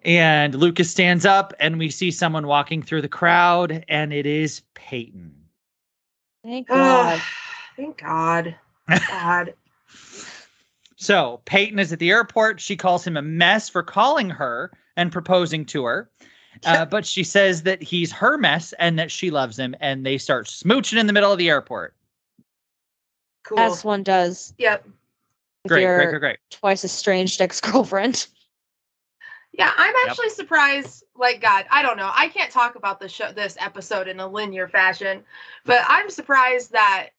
And 0.06 0.54
Lucas 0.54 0.88
stands 0.88 1.26
up 1.26 1.52
and 1.58 1.80
we 1.80 1.90
see 1.90 2.12
someone 2.12 2.46
walking 2.46 2.80
through 2.80 3.02
the 3.02 3.08
crowd 3.08 3.84
and 3.88 4.12
it 4.12 4.24
is 4.24 4.62
Peyton. 4.74 5.34
Thank 6.44 6.68
God. 6.68 7.20
thank 7.76 7.98
God. 7.98 8.54
God. 9.08 9.54
So 10.94 11.40
Peyton 11.44 11.80
is 11.80 11.92
at 11.92 11.98
the 11.98 12.10
airport. 12.10 12.60
She 12.60 12.76
calls 12.76 13.04
him 13.04 13.16
a 13.16 13.22
mess 13.22 13.68
for 13.68 13.82
calling 13.82 14.30
her 14.30 14.70
and 14.96 15.10
proposing 15.10 15.64
to 15.66 15.84
her. 15.84 16.08
Uh, 16.64 16.84
but 16.84 17.04
she 17.04 17.25
says 17.25 17.64
that 17.64 17.82
he's 17.82 18.12
her 18.12 18.38
mess 18.38 18.72
and 18.78 18.96
that 19.00 19.10
she 19.10 19.32
loves 19.32 19.58
him. 19.58 19.75
And 19.80 20.06
they 20.06 20.18
start 20.18 20.46
smooching 20.46 21.00
in 21.00 21.08
the 21.08 21.12
middle 21.12 21.32
of 21.32 21.38
the 21.38 21.50
airport. 21.50 21.96
Cool. 23.42 23.58
As 23.58 23.84
one 23.84 24.04
does. 24.04 24.54
yep. 24.56 24.84
With 25.64 25.72
Great, 25.72 25.84
great, 25.84 26.08
great, 26.10 26.20
great. 26.20 26.38
twice 26.50 26.84
estranged 26.84 27.40
ex 27.40 27.60
girlfriend. 27.60 28.28
Yeah, 29.58 29.72
I'm 29.76 29.94
Yep. 29.94 30.08
actually 30.08 30.28
surprised. 30.30 31.04
Like 31.16 31.40
God, 31.40 31.64
I 31.70 31.82
don't 31.82 31.96
know. 31.96 32.10
I 32.14 32.28
can't 32.28 32.50
talk 32.50 32.75
about 32.75 33.00
the 33.00 33.08
show, 33.08 33.32
this 33.32 33.56
episode 33.58 34.06
in 34.06 34.20
a 34.20 34.26
linear 34.26 34.68
fashion, 34.68 35.25
but 35.64 35.82
I'm 35.88 36.10
surprised 36.10 36.72
that 36.72 37.10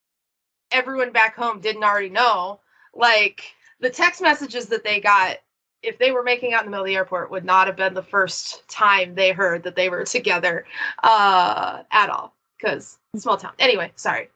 everyone 0.72 1.12
back 1.12 1.36
home 1.36 1.60
didn't 1.60 1.84
already 1.84 2.10
know. 2.10 2.60
Like 2.94 3.44
the 3.79 3.89
text 3.89 4.22
messages 4.22 4.67
that 4.67 4.84
they 4.84 5.00
got, 5.00 5.38
if 5.82 5.98
they 5.98 6.12
were 6.12 6.24
making 6.24 6.53
out 6.53 6.62
in 6.62 6.67
the 6.67 6.72
middle 6.72 6.84
of 6.84 6.88
the 6.88 6.96
airport, 6.96 7.32
would 7.32 7.46
not 7.46 7.67
have 7.67 7.75
been 7.75 7.96
the 7.96 8.03
first 8.03 8.67
time 8.67 9.15
they 9.15 9.32
heard 9.32 9.63
that 9.63 9.75
they 9.75 9.89
were 9.89 10.06
together 10.06 10.65
uh, 11.03 11.84
at 11.91 12.10
all. 12.10 12.36
Because 12.60 12.98
small 13.15 13.38
town. 13.38 13.53
Anyway, 13.60 13.91
sorry. 13.96 14.29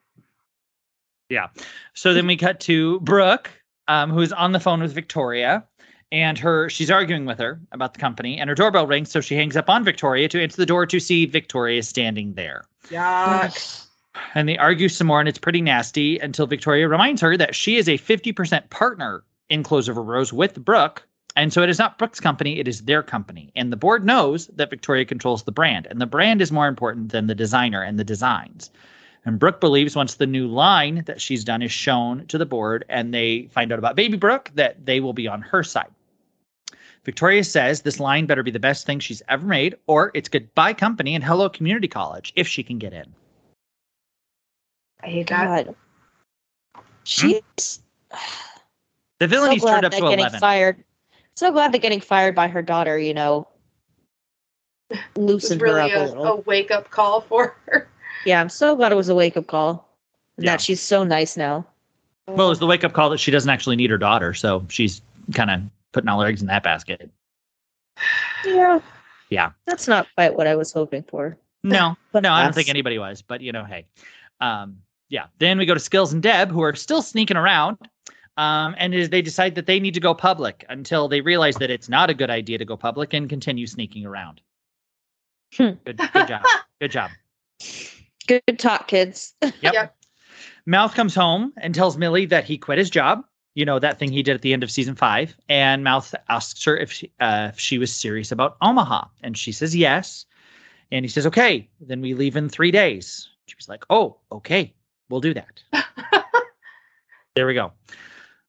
Yeah. 1.30 1.48
So 1.94 2.14
then 2.14 2.28
we 2.28 2.36
cut 2.36 2.60
to 2.62 3.00
Brooke, 3.00 3.50
um, 3.88 4.12
who's 4.12 4.32
on 4.34 4.52
the 4.52 4.60
phone 4.60 4.82
with 4.82 4.94
Victoria, 4.94 5.66
and 6.12 6.38
her 6.38 6.70
she's 6.70 6.92
arguing 6.92 7.26
with 7.26 7.40
her 7.40 7.60
about 7.72 7.94
the 7.94 8.00
company, 8.00 8.38
and 8.40 8.50
her 8.50 8.56
doorbell 8.56 8.88
rings, 8.88 9.12
so 9.12 9.22
she 9.22 9.36
hangs 9.36 9.56
up 9.56 9.70
on 9.70 9.84
Victoria 9.84 10.28
to 10.30 10.42
answer 10.42 10.58
the 10.58 10.66
door 10.66 10.86
to 10.86 11.00
see 11.00 11.26
Victoria 11.26 11.84
standing 11.84 12.34
there. 12.34 12.66
Yuck. 12.90 13.88
And 14.36 14.48
they 14.48 14.58
argue 14.58 14.90
some 14.90 15.08
more, 15.08 15.22
and 15.22 15.30
it's 15.30 15.40
pretty 15.40 15.62
nasty 15.62 16.20
until 16.20 16.46
Victoria 16.46 16.88
reminds 16.90 17.22
her 17.22 17.38
that 17.38 17.56
she 17.56 17.78
is 17.78 17.88
a 17.88 17.98
50% 17.98 18.70
partner 18.70 19.24
in 19.48 19.64
Clothes 19.64 19.88
Over 19.88 20.04
Bros 20.04 20.34
with 20.34 20.64
Brooke. 20.64 21.08
And 21.38 21.54
so 21.54 21.62
it 21.62 21.70
is 21.70 21.80
not 21.80 21.98
Brooke's 21.98 22.20
company, 22.20 22.60
it 22.60 22.68
is 22.68 22.82
their 22.82 23.02
company. 23.02 23.54
And 23.56 23.72
the 23.72 23.78
board 23.78 24.06
knows 24.06 24.48
that 24.48 24.70
Victoria 24.70 25.06
controls 25.06 25.44
the 25.44 25.52
brand, 25.54 25.88
and 25.90 26.02
the 26.02 26.06
brand 26.06 26.42
is 26.42 26.52
more 26.52 26.68
important 26.68 27.14
than 27.14 27.28
the 27.28 27.36
designer 27.36 27.82
and 27.82 27.98
the 27.98 28.04
designs. 28.04 28.70
And 29.24 29.40
Brooke 29.40 29.62
believes 29.62 29.96
once 29.96 30.16
the 30.16 30.28
new 30.28 30.48
line 30.48 31.04
that 31.06 31.22
she's 31.22 31.46
done 31.46 31.62
is 31.62 31.72
shown 31.72 32.26
to 32.28 32.38
the 32.38 32.46
board 32.46 32.84
and 32.90 33.14
they 33.14 33.48
find 33.52 33.72
out 33.72 33.80
about 33.80 33.96
Baby 33.96 34.18
Brooke, 34.18 34.52
that 34.56 34.86
they 34.86 35.00
will 35.00 35.14
be 35.14 35.28
on 35.28 35.42
her 35.42 35.64
side. 35.64 35.92
Victoria 37.04 37.44
says 37.44 37.82
this 37.82 38.00
line 38.00 38.26
better 38.26 38.44
be 38.44 38.52
the 38.52 38.60
best 38.60 38.86
thing 38.86 39.00
she's 39.00 39.22
ever 39.28 39.46
made, 39.46 39.76
or 39.88 40.12
it's 40.14 40.30
goodbye 40.30 40.74
company 40.74 41.16
and 41.16 41.24
hello 41.24 41.50
community 41.50 41.88
college 41.88 42.32
if 42.36 42.48
she 42.48 42.62
can 42.64 42.78
get 42.78 42.94
in. 42.94 43.06
I 45.04 45.08
hate 45.08 45.28
that. 45.28 45.66
God. 45.66 45.76
She's 47.04 47.42
hmm? 48.12 48.18
The 49.20 49.26
so 49.26 49.28
villain's 49.28 49.62
glad 49.62 49.74
turned 49.74 49.86
up 49.86 49.92
that 49.92 49.98
to 50.00 50.04
getting 50.10 50.20
11. 50.20 50.40
fired. 50.40 50.84
So 51.36 51.52
glad 51.52 51.72
that 51.72 51.80
getting 51.80 52.02
fired 52.02 52.36
by 52.36 52.48
her 52.48 52.62
daughter, 52.62 53.00
you 53.00 53.14
know, 53.14 53.48
It 54.90 55.00
was 55.16 55.26
loosened 55.44 55.62
her 55.62 55.68
really 55.68 55.92
up 55.92 55.92
a 55.92 56.04
a, 56.04 56.06
little. 56.08 56.26
a 56.26 56.36
wake 56.42 56.72
up 56.72 56.90
call 56.92 57.22
for 57.22 57.56
her. 57.68 57.90
Yeah, 58.26 58.42
I'm 58.42 58.50
so 58.50 58.76
glad 58.76 58.92
it 58.92 58.96
was 58.96 59.10
a 59.10 59.16
wake 59.16 59.38
up 59.38 59.48
call. 59.48 59.88
Yeah. 60.38 60.52
that 60.52 60.62
she's 60.62 60.82
so 60.82 61.04
nice 61.04 61.38
now. 61.38 61.66
Well, 62.28 62.48
it 62.48 62.50
was 62.50 62.60
the 62.60 62.68
wake 62.68 62.84
up 62.84 62.94
call 62.94 63.10
that 63.10 63.20
she 63.20 63.32
doesn't 63.32 63.50
actually 63.50 63.76
need 63.76 63.90
her 63.90 63.98
daughter, 63.98 64.34
so 64.34 64.66
she's 64.70 65.02
kind 65.34 65.50
of 65.50 65.62
putting 65.92 66.08
all 66.08 66.22
her 66.22 66.28
eggs 66.28 66.42
in 66.42 66.48
that 66.48 66.64
basket. 66.64 67.10
Yeah. 68.46 68.80
Yeah. 69.30 69.52
That's 69.66 69.88
not 69.88 70.08
quite 70.16 70.36
what 70.36 70.48
I 70.48 70.56
was 70.56 70.72
hoping 70.72 71.04
for. 71.04 71.38
No, 71.64 71.96
But 72.12 72.24
no, 72.24 72.32
I 72.32 72.44
don't 72.44 72.56
think 72.56 72.70
anybody 72.70 72.98
was, 72.98 73.22
but 73.22 73.42
you 73.42 73.52
know, 73.52 73.64
hey. 73.64 73.86
Um, 74.40 74.78
yeah. 75.10 75.26
Then 75.40 75.58
we 75.58 75.66
go 75.66 75.74
to 75.74 75.80
Skills 75.80 76.12
and 76.12 76.24
Deb, 76.24 76.50
who 76.50 76.62
are 76.62 76.76
still 76.76 77.02
sneaking 77.02 77.38
around. 77.38 77.78
Um, 78.38 78.76
and 78.78 78.96
is 78.96 79.10
they 79.10 79.22
decide 79.22 79.56
that 79.56 79.68
they 79.68 79.80
need 79.80 79.94
to 79.94 80.00
go 80.00 80.14
public 80.14 80.66
until 80.70 81.08
they 81.08 81.22
realize 81.22 81.56
that 81.58 81.70
it's 81.70 81.90
not 81.90 82.10
a 82.10 82.14
good 82.14 82.30
idea 82.30 82.58
to 82.58 82.66
go 82.66 82.78
public 82.78 83.14
and 83.14 83.30
continue 83.30 83.68
sneaking 83.68 84.06
around. 84.06 84.42
Hmm. 85.56 85.72
Good, 85.86 85.98
good 86.14 86.28
job. 86.28 86.42
Good 86.80 86.92
job. 86.92 87.12
Good 88.28 88.58
talk, 88.58 88.88
kids. 88.88 89.36
Yep. 89.42 89.74
Yep. 89.74 89.96
Mouth 90.66 90.96
comes 90.96 91.14
home 91.14 91.54
and 91.58 91.76
tells 91.76 91.98
Millie 91.98 92.26
that 92.28 92.46
he 92.46 92.58
quit 92.58 92.78
his 92.78 92.90
job. 92.90 93.26
You 93.54 93.66
know 93.66 93.80
that 93.80 94.00
thing 94.00 94.12
he 94.12 94.24
did 94.24 94.36
at 94.36 94.42
the 94.42 94.54
end 94.54 94.64
of 94.64 94.72
season 94.72 94.96
five. 94.96 95.36
And 95.50 95.84
Mouth 95.84 96.16
asks 96.30 96.64
her 96.64 96.78
if 96.78 96.92
she, 96.92 97.12
uh, 97.20 97.50
if 97.52 97.60
she 97.60 97.78
was 97.78 97.94
serious 97.94 98.32
about 98.32 98.58
Omaha, 98.62 99.06
and 99.24 99.38
she 99.38 99.52
says 99.52 99.76
yes. 99.76 100.26
And 100.92 101.04
he 101.06 101.10
says, 101.10 101.26
"Okay, 101.28 101.70
then 101.80 102.02
we 102.02 102.14
leave 102.14 102.36
in 102.36 102.50
three 102.50 102.72
days." 102.72 103.30
She 103.48 103.56
was 103.56 103.68
like, 103.68 103.84
"Oh, 103.90 104.18
okay, 104.32 104.74
we'll 105.10 105.22
do 105.22 105.34
that." 105.34 105.64
there 107.36 107.48
we 107.48 107.54
go. 107.54 107.74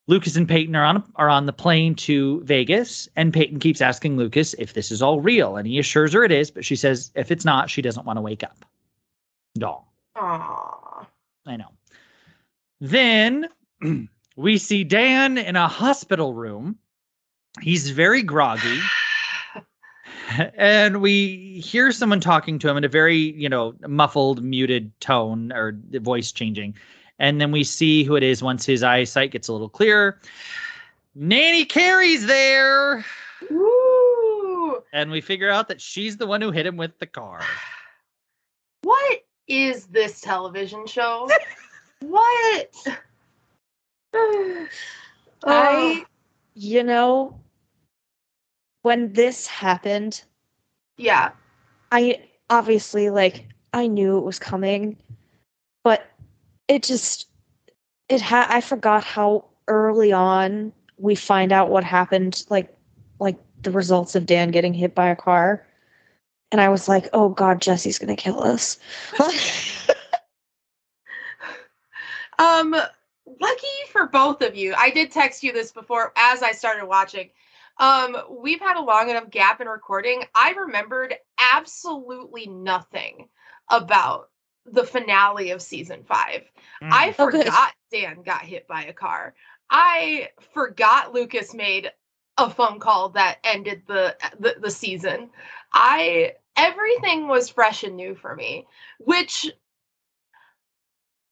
Lucas 0.08 0.36
and 0.36 0.48
Peyton 0.48 0.74
are 0.74 0.84
on 0.84 1.02
are 1.16 1.28
on 1.28 1.46
the 1.46 1.52
plane 1.52 1.94
to 1.94 2.42
Vegas, 2.44 3.08
and 3.16 3.32
Peyton 3.32 3.60
keeps 3.60 3.80
asking 3.80 4.16
Lucas 4.16 4.54
if 4.54 4.74
this 4.74 4.90
is 4.90 5.02
all 5.02 5.20
real, 5.20 5.56
and 5.56 5.66
he 5.66 5.78
assures 5.78 6.12
her 6.12 6.24
it 6.24 6.32
is, 6.32 6.50
but 6.50 6.64
she 6.64 6.76
says 6.76 7.12
if 7.14 7.30
it's 7.30 7.44
not, 7.44 7.70
she 7.70 7.82
doesn't 7.82 8.06
want 8.06 8.16
to 8.16 8.20
wake 8.20 8.42
up. 8.42 8.64
Doll. 9.58 9.92
Aw. 10.16 11.06
I 11.46 11.56
know. 11.56 11.68
Then 12.80 13.48
we 14.36 14.58
see 14.58 14.84
Dan 14.84 15.38
in 15.38 15.56
a 15.56 15.68
hospital 15.68 16.34
room. 16.34 16.78
He's 17.60 17.90
very 17.90 18.22
groggy. 18.22 18.78
And 20.56 21.02
we 21.02 21.60
hear 21.60 21.92
someone 21.92 22.20
talking 22.20 22.58
to 22.60 22.68
him 22.68 22.78
in 22.78 22.84
a 22.84 22.88
very, 22.88 23.18
you 23.18 23.50
know, 23.50 23.74
muffled, 23.86 24.42
muted 24.42 24.98
tone 24.98 25.52
or 25.52 25.78
voice 26.00 26.32
changing. 26.32 26.74
And 27.18 27.38
then 27.38 27.52
we 27.52 27.64
see 27.64 28.02
who 28.02 28.16
it 28.16 28.22
is 28.22 28.42
once 28.42 28.64
his 28.64 28.82
eyesight 28.82 29.32
gets 29.32 29.48
a 29.48 29.52
little 29.52 29.68
clearer. 29.68 30.18
Nanny 31.14 31.66
Carrie's 31.66 32.24
there. 32.24 33.04
Ooh. 33.50 34.82
And 34.94 35.10
we 35.10 35.20
figure 35.20 35.50
out 35.50 35.68
that 35.68 35.82
she's 35.82 36.16
the 36.16 36.26
one 36.26 36.40
who 36.40 36.50
hit 36.50 36.64
him 36.66 36.76
with 36.76 36.98
the 36.98 37.06
car. 37.06 37.40
What 38.84 39.24
is 39.46 39.86
this 39.86 40.20
television 40.20 40.86
show? 40.86 41.30
what? 42.00 42.88
I, 44.14 44.68
Oh, 45.44 46.04
you 46.54 46.82
know, 46.82 47.40
when 48.82 49.12
this 49.12 49.46
happened, 49.46 50.22
yeah. 50.96 51.30
I 51.90 52.22
obviously 52.50 53.10
like 53.10 53.46
I 53.72 53.86
knew 53.86 54.18
it 54.18 54.24
was 54.24 54.38
coming, 54.38 54.96
but 55.82 56.10
it 56.68 56.82
just 56.82 57.28
it 58.08 58.20
had 58.20 58.46
I 58.50 58.60
forgot 58.60 59.04
how 59.04 59.44
early 59.68 60.12
on 60.12 60.72
we 60.98 61.14
find 61.14 61.52
out 61.52 61.70
what 61.70 61.84
happened 61.84 62.44
like 62.50 62.76
like 63.18 63.38
the 63.62 63.70
results 63.70 64.14
of 64.14 64.26
Dan 64.26 64.50
getting 64.50 64.74
hit 64.74 64.94
by 64.94 65.08
a 65.08 65.16
car. 65.16 65.66
And 66.50 66.60
I 66.60 66.68
was 66.68 66.88
like, 66.88 67.08
"Oh 67.14 67.30
god, 67.30 67.62
Jessi's 67.62 67.98
going 67.98 68.14
to 68.14 68.22
kill 68.22 68.42
us." 68.42 68.78
Um, 72.38 72.74
lucky 73.26 73.66
for 73.90 74.06
both 74.08 74.42
of 74.42 74.56
you. 74.56 74.74
I 74.76 74.90
did 74.90 75.10
text 75.10 75.42
you 75.42 75.52
this 75.52 75.72
before 75.72 76.12
as 76.16 76.42
I 76.42 76.52
started 76.52 76.86
watching. 76.86 77.30
Um, 77.78 78.16
we've 78.30 78.60
had 78.60 78.76
a 78.76 78.82
long 78.82 79.10
enough 79.10 79.30
gap 79.30 79.60
in 79.60 79.68
recording. 79.68 80.24
I 80.34 80.52
remembered 80.52 81.14
absolutely 81.38 82.46
nothing 82.46 83.28
about 83.70 84.30
the 84.66 84.84
finale 84.84 85.50
of 85.50 85.62
season 85.62 86.04
five. 86.04 86.42
I 86.90 87.12
Oh, 87.18 87.28
good. 87.30 87.46
forgot 87.46 87.72
Dan 87.90 88.22
got 88.22 88.42
hit 88.42 88.68
by 88.68 88.84
a 88.84 88.92
car. 88.92 89.34
I 89.70 90.30
forgot 90.52 91.14
Lucas 91.14 91.54
made 91.54 91.90
a 92.38 92.50
phone 92.50 92.78
call 92.78 93.10
that 93.10 93.38
ended 93.44 93.82
the, 93.86 94.16
the 94.38 94.56
the 94.60 94.70
season. 94.70 95.30
I 95.72 96.34
everything 96.56 97.28
was 97.28 97.48
fresh 97.48 97.82
and 97.82 97.96
new 97.96 98.14
for 98.14 98.34
me, 98.36 98.66
which 98.98 99.50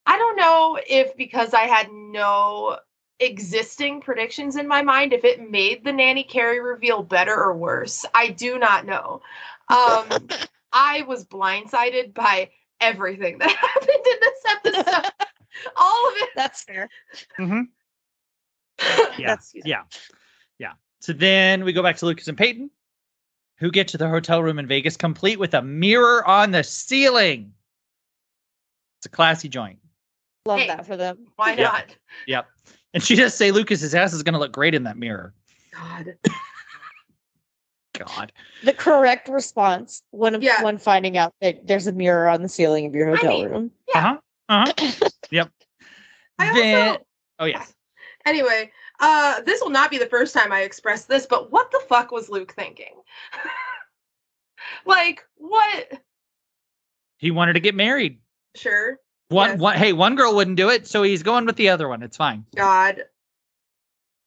I 0.05 0.17
don't 0.17 0.35
know 0.35 0.79
if 0.87 1.15
because 1.15 1.53
I 1.53 1.61
had 1.61 1.91
no 1.91 2.77
existing 3.19 4.01
predictions 4.01 4.55
in 4.55 4.67
my 4.67 4.81
mind 4.81 5.13
if 5.13 5.23
it 5.23 5.49
made 5.51 5.83
the 5.83 5.93
nanny 5.93 6.23
carrie 6.23 6.59
reveal 6.59 7.03
better 7.03 7.35
or 7.35 7.55
worse. 7.55 8.05
I 8.15 8.29
do 8.29 8.57
not 8.57 8.85
know. 8.85 9.21
Um 9.69 10.27
I 10.73 11.03
was 11.03 11.25
blindsided 11.25 12.13
by 12.13 12.49
everything 12.79 13.37
that 13.39 13.51
happened 13.51 13.89
in 14.05 14.73
this 14.73 14.85
episode. 14.85 15.11
All 15.75 16.07
of 16.09 16.13
it. 16.17 16.29
That's 16.35 16.63
fair. 16.63 16.89
Mhm. 17.39 17.67
Yeah. 19.17 19.27
That's 19.27 19.51
Yeah. 19.53 19.83
Yeah. 20.57 20.73
So 21.01 21.13
then 21.13 21.63
we 21.63 21.73
go 21.73 21.83
back 21.83 21.97
to 21.97 22.05
Lucas 22.07 22.27
and 22.27 22.37
Peyton, 22.37 22.71
who 23.57 23.69
get 23.69 23.89
to 23.89 23.97
the 23.99 24.09
hotel 24.09 24.41
room 24.41 24.57
in 24.57 24.65
Vegas 24.65 24.97
complete 24.97 25.37
with 25.37 25.53
a 25.53 25.61
mirror 25.61 26.25
on 26.27 26.49
the 26.49 26.63
ceiling. 26.63 27.53
It's 28.97 29.05
a 29.05 29.09
classy 29.09 29.49
joint. 29.49 29.77
Love 30.45 30.59
Hey. 30.59 30.67
that 30.67 30.85
for 30.85 30.97
them. 30.97 31.27
why 31.35 31.53
Yeah. 31.53 31.63
not? 31.63 31.95
Yep. 32.27 32.47
And 32.93 33.03
she 33.03 33.15
does 33.15 33.33
say 33.33 33.51
Lucas's 33.51 33.93
ass 33.95 34.13
is 34.13 34.23
going 34.23 34.33
to 34.33 34.39
look 34.39 34.51
great 34.51 34.73
in 34.73 34.83
that 34.83 34.97
mirror. 34.97 35.33
God. 35.73 36.17
God. 37.93 38.31
The 38.63 38.73
correct 38.73 39.27
response 39.27 40.01
when 40.11 40.41
Yeah. 40.41 40.63
when 40.63 40.77
finding 40.77 41.17
out 41.17 41.33
that 41.41 41.67
there's 41.67 41.87
a 41.87 41.91
mirror 41.91 42.27
on 42.27 42.41
the 42.41 42.49
ceiling 42.49 42.85
of 42.87 42.95
your 42.95 43.09
hotel 43.15 43.37
mean, 43.39 43.49
room. 43.49 43.71
Yeah. 43.87 43.97
Uh 43.97 44.01
huh. 44.01 44.17
Uh 44.49 44.73
huh. 44.77 45.09
yep. 45.31 45.51
I 46.39 46.53
Then, 46.53 46.87
also 46.89 47.05
oh 47.39 47.45
yes. 47.45 47.73
anyway, 48.25 48.71
uh 48.99 49.41
this 49.41 49.61
will 49.61 49.69
not 49.69 49.91
be 49.91 49.97
the 49.99 50.07
first 50.07 50.33
time 50.33 50.51
I 50.51 50.61
express 50.61 51.05
this, 51.05 51.25
but 51.27 51.51
what 51.51 51.69
the 51.71 51.81
fuck 51.87 52.11
was 52.11 52.29
Luke 52.29 52.53
thinking? 52.53 52.95
like, 54.85 55.23
what 55.35 56.01
He 57.17 57.29
wanted 57.31 57.53
to 57.53 57.59
get 57.59 57.75
married. 57.75 58.19
sure. 58.55 58.97
One, 59.31 59.51
Yes. 59.51 59.59
one. 59.59 59.77
Hey, 59.77 59.93
one 59.93 60.15
girl 60.15 60.35
wouldn't 60.35 60.57
do 60.57 60.69
it, 60.69 60.87
so 60.87 61.03
he's 61.03 61.23
going 61.23 61.45
with 61.45 61.55
the 61.55 61.69
other 61.69 61.87
one. 61.87 62.03
It's 62.03 62.17
fine. 62.17 62.45
God. 62.55 63.03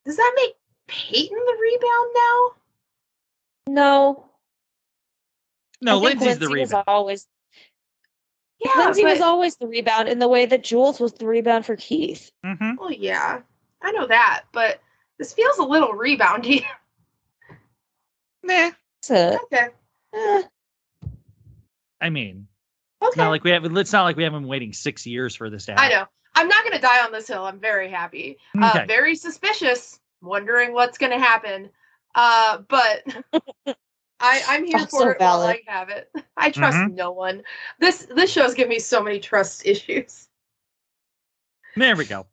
Does 0.07 0.17
that 0.17 0.33
make 0.37 0.55
Peyton 0.89 1.37
the 1.37 1.57
rebound 1.61 2.11
now? 2.15 2.51
No, 3.67 4.25
No, 5.81 5.99
I 5.99 6.09
think 6.09 6.21
Lindsay's 6.21 6.39
the 6.39 6.49
Lindsay 6.49 6.61
was 6.61 6.71
rebound. 6.71 6.85
always 6.87 7.27
Yeah, 8.59 8.71
Lindsay 8.77 9.05
was 9.05 9.21
always 9.21 9.57
the 9.57 9.67
rebound 9.67 10.09
in 10.09 10.19
the 10.19 10.29
way 10.29 10.47
that 10.47 10.63
Jules 10.65 11.01
was 11.01 11.13
the 11.15 11.27
rebound 11.27 11.65
for 11.67 11.77
Keith. 11.77 12.31
Mm-hmm. 12.45 12.77
Well, 12.79 12.93
yeah, 12.93 13.41
I 13.83 13.93
know 13.93 14.07
that, 14.07 14.45
but 14.53 14.81
this 15.19 15.33
feels 15.33 15.59
a 15.59 15.63
little 15.65 15.93
reboundy. 15.93 16.65
Nah. 18.43 18.73
So, 19.03 19.39
okay. 19.45 19.69
eh, 20.13 20.43
I 22.03 22.11
mean, 22.11 22.47
it's 23.03 23.17
not 23.17 23.29
like 23.31 23.45
we 23.45 23.51
have. 23.51 23.65
It's 23.65 23.93
not 23.93 24.05
like 24.05 24.17
we 24.17 24.23
have 24.25 24.33
been 24.33 24.47
waiting 24.49 24.73
six 24.73 25.07
years 25.07 25.35
for 25.35 25.51
this 25.51 25.67
to 25.67 25.73
happen. 25.73 25.87
I 25.87 25.89
know. 25.95 26.07
I'm 26.37 26.49
not 26.49 26.65
going 26.65 26.75
to 26.75 26.81
die 26.81 27.05
on 27.05 27.13
this 27.13 27.29
hill. 27.29 27.45
I'm 27.45 27.61
very 27.61 27.89
happy. 27.89 28.39
Uh, 28.61 28.85
very 28.89 29.15
suspicious, 29.15 30.01
wondering 30.21 30.73
what's 30.73 30.99
going 30.99 31.13
to 31.13 31.19
happen. 31.19 31.71
Uh, 32.17 32.59
but 32.69 33.05
I, 34.21 34.43
I'm 34.49 34.65
here 34.65 34.79
Also 34.79 34.99
for 34.99 35.13
it 35.13 35.21
while 35.21 35.43
I 35.43 35.61
have 35.67 35.91
it. 35.91 36.11
I 36.37 36.51
trust 36.51 36.79
Mhm. 36.79 36.95
no 36.95 37.13
one. 37.13 37.43
This 37.79 38.07
this 38.15 38.31
show's 38.33 38.55
given 38.55 38.71
me 38.71 38.79
so 38.79 39.03
many 39.03 39.21
trust 39.21 39.65
issues. 39.67 40.29
There 41.77 41.97
we 41.97 42.05
go. 42.05 42.27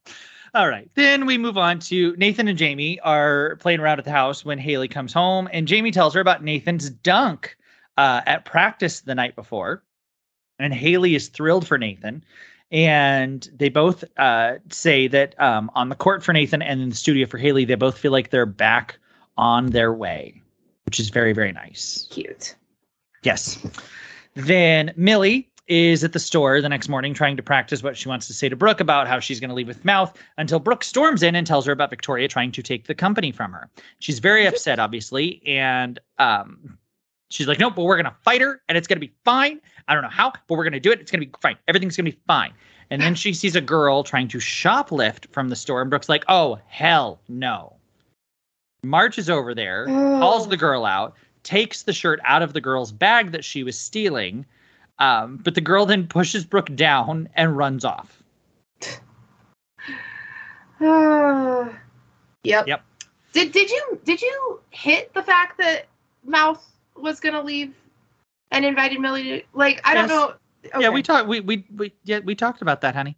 All 0.53 0.67
right. 0.67 0.89
Then 0.95 1.25
we 1.25 1.37
move 1.37 1.57
on 1.57 1.79
to 1.79 2.13
Nathan 2.17 2.47
and 2.47 2.57
Jamie 2.57 2.99
are 3.01 3.55
playing 3.57 3.79
around 3.79 3.99
at 3.99 4.05
the 4.05 4.11
house 4.11 4.43
when 4.43 4.57
Haley 4.59 4.87
comes 4.87 5.13
home, 5.13 5.47
and 5.53 5.67
Jamie 5.67 5.91
tells 5.91 6.13
her 6.13 6.19
about 6.19 6.43
Nathan's 6.43 6.89
dunk 6.89 7.55
uh, 7.97 8.21
at 8.25 8.45
practice 8.45 9.01
the 9.01 9.15
night 9.15 9.35
before. 9.35 9.83
And 10.61 10.73
Haley 10.73 11.15
is 11.15 11.27
thrilled 11.27 11.67
for 11.67 11.77
Nathan. 11.77 12.23
And 12.71 13.49
they 13.53 13.69
both 13.69 14.03
uh, 14.17 14.55
say 14.69 15.07
that 15.07 15.39
um, 15.39 15.69
on 15.75 15.89
the 15.89 15.95
court 15.95 16.23
for 16.23 16.31
Nathan 16.31 16.61
and 16.61 16.81
in 16.81 16.89
the 16.89 16.95
studio 16.95 17.27
for 17.27 17.37
Haley, 17.37 17.65
they 17.65 17.75
both 17.75 17.97
feel 17.97 18.13
like 18.13 18.29
they're 18.29 18.45
back 18.45 18.97
on 19.37 19.67
their 19.67 19.93
way, 19.93 20.41
which 20.85 20.99
is 20.99 21.09
very, 21.09 21.33
very 21.33 21.51
nice. 21.51 22.07
Cute. 22.11 22.55
Yes. 23.23 23.59
Then 24.35 24.93
Millie 24.95 25.49
is 25.67 26.03
at 26.03 26.13
the 26.13 26.19
store 26.19 26.61
the 26.61 26.69
next 26.69 26.89
morning 26.89 27.13
trying 27.13 27.37
to 27.37 27.43
practice 27.43 27.83
what 27.83 27.95
she 27.95 28.09
wants 28.09 28.27
to 28.27 28.33
say 28.33 28.49
to 28.49 28.55
Brooke 28.55 28.79
about 28.79 29.07
how 29.07 29.19
she's 29.19 29.39
going 29.39 29.49
to 29.49 29.55
leave 29.55 29.67
with 29.67 29.85
mouth 29.85 30.17
until 30.37 30.59
Brooke 30.59 30.83
storms 30.83 31.23
in 31.23 31.35
and 31.35 31.45
tells 31.45 31.65
her 31.65 31.71
about 31.71 31.89
Victoria 31.89 32.27
trying 32.27 32.51
to 32.51 32.61
take 32.61 32.87
the 32.87 32.95
company 32.95 33.31
from 33.31 33.53
her. 33.53 33.69
She's 33.99 34.19
very 34.19 34.45
upset, 34.45 34.79
obviously, 34.79 35.41
and 35.45 35.99
um, 36.19 36.77
She's 37.31 37.47
like, 37.47 37.59
nope, 37.59 37.75
but 37.75 37.83
we're 37.83 37.97
gonna 37.97 38.15
fight 38.23 38.41
her 38.41 38.61
and 38.67 38.77
it's 38.77 38.87
gonna 38.87 38.99
be 38.99 39.13
fine. 39.23 39.61
I 39.87 39.93
don't 39.93 40.03
know 40.03 40.09
how, 40.09 40.33
but 40.47 40.55
we're 40.55 40.65
gonna 40.65 40.79
do 40.79 40.91
it. 40.91 40.99
It's 40.99 41.11
gonna 41.11 41.25
be 41.25 41.31
fine. 41.41 41.57
Everything's 41.67 41.95
gonna 41.95 42.11
be 42.11 42.19
fine. 42.27 42.53
And 42.89 43.01
then 43.01 43.15
she 43.15 43.33
sees 43.33 43.55
a 43.55 43.61
girl 43.61 44.03
trying 44.03 44.27
to 44.29 44.37
shoplift 44.37 45.31
from 45.31 45.47
the 45.47 45.55
store, 45.55 45.81
and 45.81 45.89
Brooke's 45.89 46.09
like, 46.09 46.25
oh 46.27 46.59
hell 46.67 47.21
no. 47.29 47.77
Marches 48.83 49.29
over 49.29 49.55
there, 49.55 49.85
calls 49.85 50.49
the 50.49 50.57
girl 50.57 50.85
out, 50.85 51.15
takes 51.43 51.83
the 51.83 51.93
shirt 51.93 52.19
out 52.25 52.41
of 52.41 52.51
the 52.53 52.59
girl's 52.59 52.91
bag 52.91 53.31
that 53.31 53.45
she 53.45 53.63
was 53.63 53.79
stealing. 53.79 54.45
Um, 54.99 55.37
but 55.37 55.55
the 55.55 55.61
girl 55.61 55.85
then 55.85 56.07
pushes 56.07 56.43
Brooke 56.43 56.75
down 56.75 57.29
and 57.35 57.55
runs 57.55 57.85
off. 57.85 58.21
yep. 62.43 62.67
Yep. 62.67 62.83
Did 63.33 63.51
did 63.51 63.69
you 63.69 63.99
did 64.03 64.21
you 64.21 64.59
hit 64.71 65.13
the 65.13 65.23
fact 65.23 65.57
that 65.59 65.85
Mouth 66.25 66.70
was 66.95 67.19
gonna 67.19 67.41
leave 67.41 67.73
and 68.51 68.65
invited 68.65 68.99
Millie 68.99 69.23
to 69.23 69.41
like 69.53 69.81
I 69.83 69.93
don't 69.93 70.07
Yes. 70.07 70.09
know. 70.73 70.79
Yeah, 70.79 70.89
we 70.89 71.01
talked. 71.01 71.27
We 71.27 71.39
we 71.39 71.65
we 71.75 71.93
yeah 72.03 72.19
we 72.19 72.35
talked 72.35 72.61
about 72.61 72.81
that, 72.81 72.95
honey. 72.95 73.17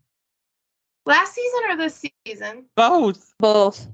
last 1.06 1.34
season 1.34 1.60
or 1.70 1.75
this 1.77 2.03
season. 2.25 2.65
Both. 2.75 3.34
Both. 3.39 3.88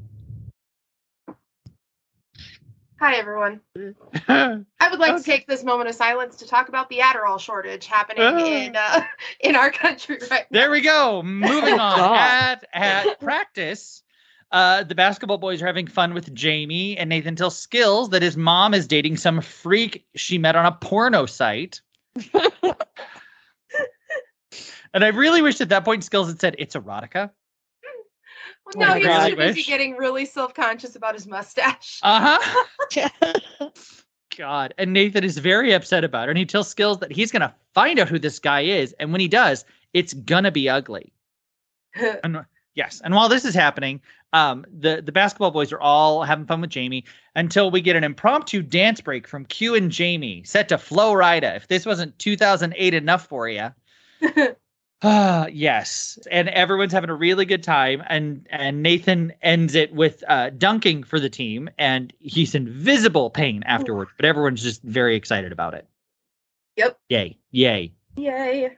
Hi 2.99 3.15
everyone. 3.15 3.61
I 4.27 4.89
would 4.91 4.99
like 4.99 5.15
to 5.17 5.23
take 5.23 5.47
this 5.47 5.63
moment 5.63 5.89
of 5.89 5.95
silence 5.95 6.35
to 6.37 6.47
talk 6.47 6.67
about 6.69 6.89
the 6.89 6.99
Adderall 6.99 7.39
shortage 7.39 7.85
happening 7.87 8.23
Oh. 8.23 8.45
in 8.45 8.75
uh, 8.75 9.01
in 9.39 9.55
our 9.55 9.71
country 9.71 10.19
right 10.29 10.45
we 10.69 10.81
go. 10.81 11.23
Moving 11.23 11.79
on. 11.79 11.99
At 11.99 12.65
at 12.73 13.19
practice, 13.19 14.03
uh, 14.51 14.83
the 14.83 14.95
basketball 14.95 15.37
boys 15.37 15.61
are 15.61 15.67
having 15.67 15.87
fun 15.87 16.13
with 16.13 16.33
Jamie, 16.33 16.97
and 16.97 17.09
Nathan 17.09 17.35
tells 17.35 17.57
Skills 17.57 18.09
that 18.09 18.21
his 18.21 18.35
mom 18.35 18.73
is 18.73 18.87
dating 18.87 19.17
some 19.17 19.41
freak 19.41 20.05
she 20.15 20.37
met 20.37 20.55
on 20.55 20.65
a 20.65 20.71
porno 20.71 21.25
site. 21.25 21.81
and 24.93 25.03
I 25.03 25.07
really 25.09 25.41
wish 25.41 25.61
at 25.61 25.69
that 25.69 25.85
point 25.85 26.03
Skills 26.03 26.27
had 26.27 26.39
said 26.39 26.55
it's 26.57 26.75
erotica. 26.75 27.29
Well, 28.75 28.87
no, 28.87 28.93
he's 28.95 29.29
too 29.29 29.35
busy 29.35 29.63
getting 29.63 29.95
really 29.95 30.25
self-conscious 30.25 30.95
about 30.95 31.15
his 31.15 31.27
mustache. 31.27 31.99
Uh 32.03 32.37
huh. 32.39 33.69
God. 34.37 34.73
And 34.77 34.93
Nathan 34.93 35.23
is 35.23 35.37
very 35.37 35.73
upset 35.73 36.03
about 36.03 36.29
it. 36.29 36.31
And 36.31 36.37
he 36.37 36.45
tells 36.45 36.69
Skills 36.69 36.99
that 36.99 37.11
he's 37.11 37.31
going 37.31 37.41
to 37.41 37.53
find 37.73 37.99
out 37.99 38.07
who 38.07 38.17
this 38.17 38.39
guy 38.39 38.61
is. 38.61 38.93
And 38.99 39.11
when 39.11 39.19
he 39.19 39.27
does, 39.27 39.65
it's 39.93 40.13
going 40.13 40.45
to 40.45 40.51
be 40.51 40.69
ugly. 40.69 41.11
And 42.23 42.45
yes. 42.75 43.01
And 43.03 43.13
while 43.13 43.29
this 43.29 43.45
is 43.45 43.55
happening, 43.55 44.01
um, 44.33 44.65
the, 44.71 45.01
the 45.03 45.11
basketball 45.11 45.51
boys 45.51 45.71
are 45.71 45.79
all 45.79 46.23
having 46.23 46.45
fun 46.45 46.61
with 46.61 46.69
Jamie 46.69 47.03
until 47.35 47.71
we 47.71 47.81
get 47.81 47.95
an 47.95 48.03
impromptu 48.03 48.61
dance 48.61 49.01
break 49.01 49.27
from 49.27 49.45
Q 49.45 49.75
and 49.75 49.91
Jamie 49.91 50.43
set 50.43 50.69
to 50.69 50.77
Flo 50.77 51.13
Rida. 51.13 51.55
If 51.55 51.67
this 51.67 51.85
wasn't 51.85 52.17
2008 52.19 52.93
enough 52.93 53.25
for 53.27 53.49
you. 53.49 53.69
Ah, 55.01 55.47
yes. 55.47 56.19
And 56.29 56.49
everyone's 56.49 56.91
having 56.91 57.09
a 57.09 57.15
really 57.15 57.45
good 57.45 57.63
time. 57.63 58.03
And 58.07 58.45
and 58.49 58.83
Nathan 58.83 59.31
ends 59.41 59.75
it 59.75 59.93
with 59.93 60.23
uh, 60.27 60.49
dunking 60.51 61.03
for 61.03 61.19
the 61.19 61.29
team, 61.29 61.69
and 61.77 62.11
he's 62.19 62.53
in 62.53 62.67
visible 62.69 63.29
pain 63.29 63.63
afterwards. 63.63 64.11
But 64.17 64.25
everyone's 64.25 64.61
just 64.61 64.83
very 64.83 65.15
excited 65.15 65.51
about 65.51 65.73
it. 65.73 65.87
Yep. 66.75 66.99
Yay. 67.09 67.37
Yay. 67.51 67.93
Yay. 68.17 68.75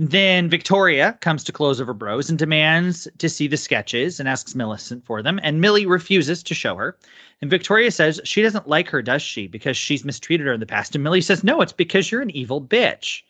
Then 0.00 0.48
Victoria 0.48 1.18
comes 1.20 1.42
to 1.44 1.52
Clothes 1.52 1.80
Over 1.80 1.92
Bros 1.92 2.30
and 2.30 2.38
demands 2.38 3.08
to 3.18 3.28
see 3.28 3.48
the 3.48 3.56
sketches 3.56 4.20
and 4.20 4.28
asks 4.28 4.54
Millicent 4.54 5.04
for 5.04 5.22
them. 5.22 5.40
And 5.42 5.60
Millie 5.60 5.86
refuses 5.86 6.42
to 6.44 6.54
show 6.54 6.76
her. 6.76 6.96
And 7.42 7.50
Victoria 7.50 7.90
says 7.90 8.20
she 8.22 8.40
doesn't 8.42 8.68
like 8.68 8.88
her, 8.90 9.02
does 9.02 9.22
she? 9.22 9.48
Because 9.48 9.76
she's 9.76 10.04
mistreated 10.04 10.46
her 10.46 10.52
in 10.52 10.60
the 10.60 10.66
past. 10.66 10.94
And 10.94 11.02
Millie 11.02 11.20
says, 11.20 11.42
no, 11.42 11.60
it's 11.60 11.72
because 11.72 12.12
you're 12.12 12.22
an 12.22 12.30
evil 12.30 12.62
bitch. 12.62 13.22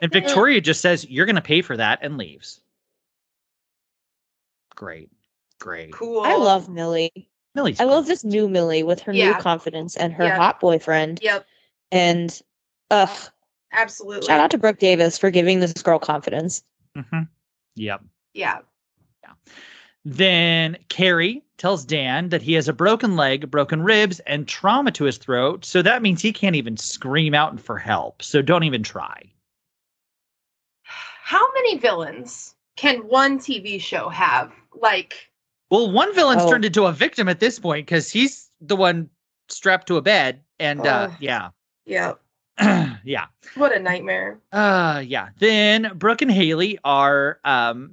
And 0.00 0.10
Victoria 0.12 0.60
just 0.62 0.80
says, 0.80 1.06
you're 1.10 1.26
going 1.26 1.36
to 1.36 1.42
pay 1.42 1.60
for 1.60 1.76
that 1.76 1.98
and 2.00 2.16
leaves. 2.16 2.60
Great. 4.74 5.10
Great. 5.58 5.92
Cool. 5.92 6.20
I 6.20 6.36
love 6.36 6.68
Millie. 6.68 7.28
Millie's 7.54 7.80
I 7.80 7.84
love 7.84 8.06
this 8.06 8.24
new 8.24 8.48
Millie 8.48 8.82
with 8.82 9.00
her 9.00 9.12
Yeah. 9.12 9.32
new 9.32 9.34
confidence 9.42 9.96
and 9.96 10.12
her 10.14 10.24
Yeah. 10.24 10.36
hot 10.36 10.60
boyfriend. 10.60 11.20
Yep. 11.22 11.46
And 11.92 12.42
ugh, 12.90 13.30
Absolutely. 13.72 14.26
shout 14.26 14.40
out 14.40 14.50
to 14.52 14.58
Brooke 14.58 14.78
Davis 14.78 15.18
for 15.18 15.30
giving 15.30 15.60
this 15.60 15.72
girl 15.74 15.98
confidence. 15.98 16.62
Mhm. 16.96 17.28
Yep. 17.74 18.02
Yeah. 18.32 18.58
Yeah. 19.22 19.32
Then 20.04 20.78
Carrie 20.88 21.42
tells 21.58 21.84
Dan 21.84 22.28
that 22.28 22.42
he 22.42 22.52
has 22.52 22.68
a 22.68 22.72
broken 22.72 23.16
leg, 23.16 23.50
broken 23.50 23.82
ribs, 23.82 24.20
and 24.20 24.46
trauma 24.46 24.90
to 24.92 25.04
his 25.04 25.18
throat. 25.18 25.64
So 25.64 25.82
that 25.82 26.00
means 26.02 26.22
he 26.22 26.32
can't 26.32 26.54
even 26.56 26.76
scream 26.76 27.34
out 27.34 27.58
for 27.60 27.76
help. 27.78 28.22
So 28.22 28.40
don't 28.40 28.62
even 28.62 28.82
try. 28.82 29.20
How 30.84 31.44
many 31.54 31.76
villains 31.78 32.54
can 32.76 32.98
one 33.08 33.38
TV 33.38 33.80
show 33.80 34.08
have? 34.08 34.52
Like, 34.74 35.30
Well, 35.70 35.90
one 35.90 36.14
villain's 36.14 36.42
Oh. 36.44 36.50
turned 36.50 36.64
into 36.64 36.84
a 36.86 36.92
victim 36.92 37.28
at 37.28 37.40
this 37.40 37.58
point 37.58 37.86
because 37.86 38.08
he's 38.12 38.50
the 38.60 38.76
one 38.76 39.10
strapped 39.48 39.88
to 39.88 39.96
a 39.96 40.02
bed. 40.02 40.40
And 40.60 40.86
uh, 40.86 41.08
Oh. 41.10 41.16
yeah. 41.18 41.48
yeah, 41.84 42.12
yeah. 43.04 43.26
what 43.54 43.74
a 43.74 43.78
nightmare. 43.78 44.38
Uh 44.52 45.02
yeah. 45.06 45.28
Then 45.38 45.92
Brooke 45.94 46.22
and 46.22 46.30
Haley 46.30 46.78
are 46.84 47.38
um 47.44 47.90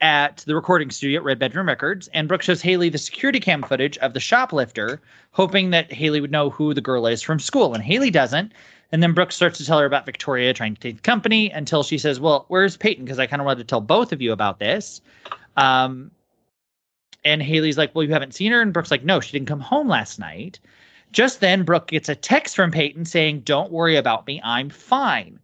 at 0.00 0.44
the 0.46 0.54
recording 0.54 0.90
studio 0.90 1.20
at 1.20 1.24
Red 1.24 1.38
Bedroom 1.38 1.66
Records, 1.66 2.08
and 2.08 2.28
Brooke 2.28 2.42
shows 2.42 2.60
Haley 2.60 2.88
the 2.88 2.98
security 2.98 3.40
cam 3.40 3.62
footage 3.62 3.96
of 3.98 4.12
the 4.12 4.20
shoplifter, 4.20 5.00
hoping 5.32 5.70
that 5.70 5.92
Haley 5.92 6.20
would 6.20 6.30
know 6.30 6.50
who 6.50 6.74
the 6.74 6.80
girl 6.80 7.06
is 7.06 7.22
from 7.22 7.38
school. 7.38 7.74
And 7.74 7.82
Haley 7.82 8.10
doesn't. 8.10 8.52
And 8.92 9.02
then 9.02 9.14
Brooke 9.14 9.32
starts 9.32 9.58
to 9.58 9.66
tell 9.66 9.78
her 9.78 9.86
about 9.86 10.06
Victoria 10.06 10.52
trying 10.52 10.74
to 10.74 10.80
take 10.80 10.96
the 10.96 11.02
company 11.02 11.50
until 11.50 11.82
she 11.82 11.98
says, 11.98 12.20
Well, 12.20 12.44
where's 12.48 12.76
Peyton? 12.76 13.04
Because 13.04 13.18
I 13.18 13.26
kind 13.26 13.40
of 13.40 13.46
wanted 13.46 13.60
to 13.60 13.64
tell 13.64 13.80
both 13.80 14.12
of 14.12 14.22
you 14.22 14.32
about 14.32 14.58
this. 14.58 15.00
Um 15.56 16.10
and 17.24 17.42
Haley's 17.42 17.78
like, 17.78 17.94
Well, 17.94 18.04
you 18.04 18.12
haven't 18.12 18.34
seen 18.34 18.52
her. 18.52 18.60
And 18.60 18.72
Brooke's 18.72 18.90
like, 18.90 19.04
No, 19.04 19.20
she 19.20 19.32
didn't 19.32 19.48
come 19.48 19.60
home 19.60 19.88
last 19.88 20.18
night. 20.18 20.60
Just 21.12 21.40
then, 21.40 21.62
Brooke 21.62 21.88
gets 21.88 22.08
a 22.08 22.14
text 22.14 22.56
from 22.56 22.70
Peyton 22.70 23.04
saying, 23.04 23.40
Don't 23.40 23.72
worry 23.72 23.96
about 23.96 24.26
me. 24.26 24.40
I'm 24.44 24.70
fine. 24.70 25.38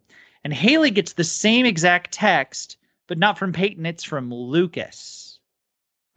And 0.44 0.52
Haley 0.52 0.90
gets 0.90 1.14
the 1.14 1.24
same 1.24 1.64
exact 1.66 2.12
text, 2.12 2.76
but 3.06 3.18
not 3.18 3.38
from 3.38 3.52
Peyton. 3.52 3.86
It's 3.86 4.04
from 4.04 4.32
Lucas. 4.32 5.38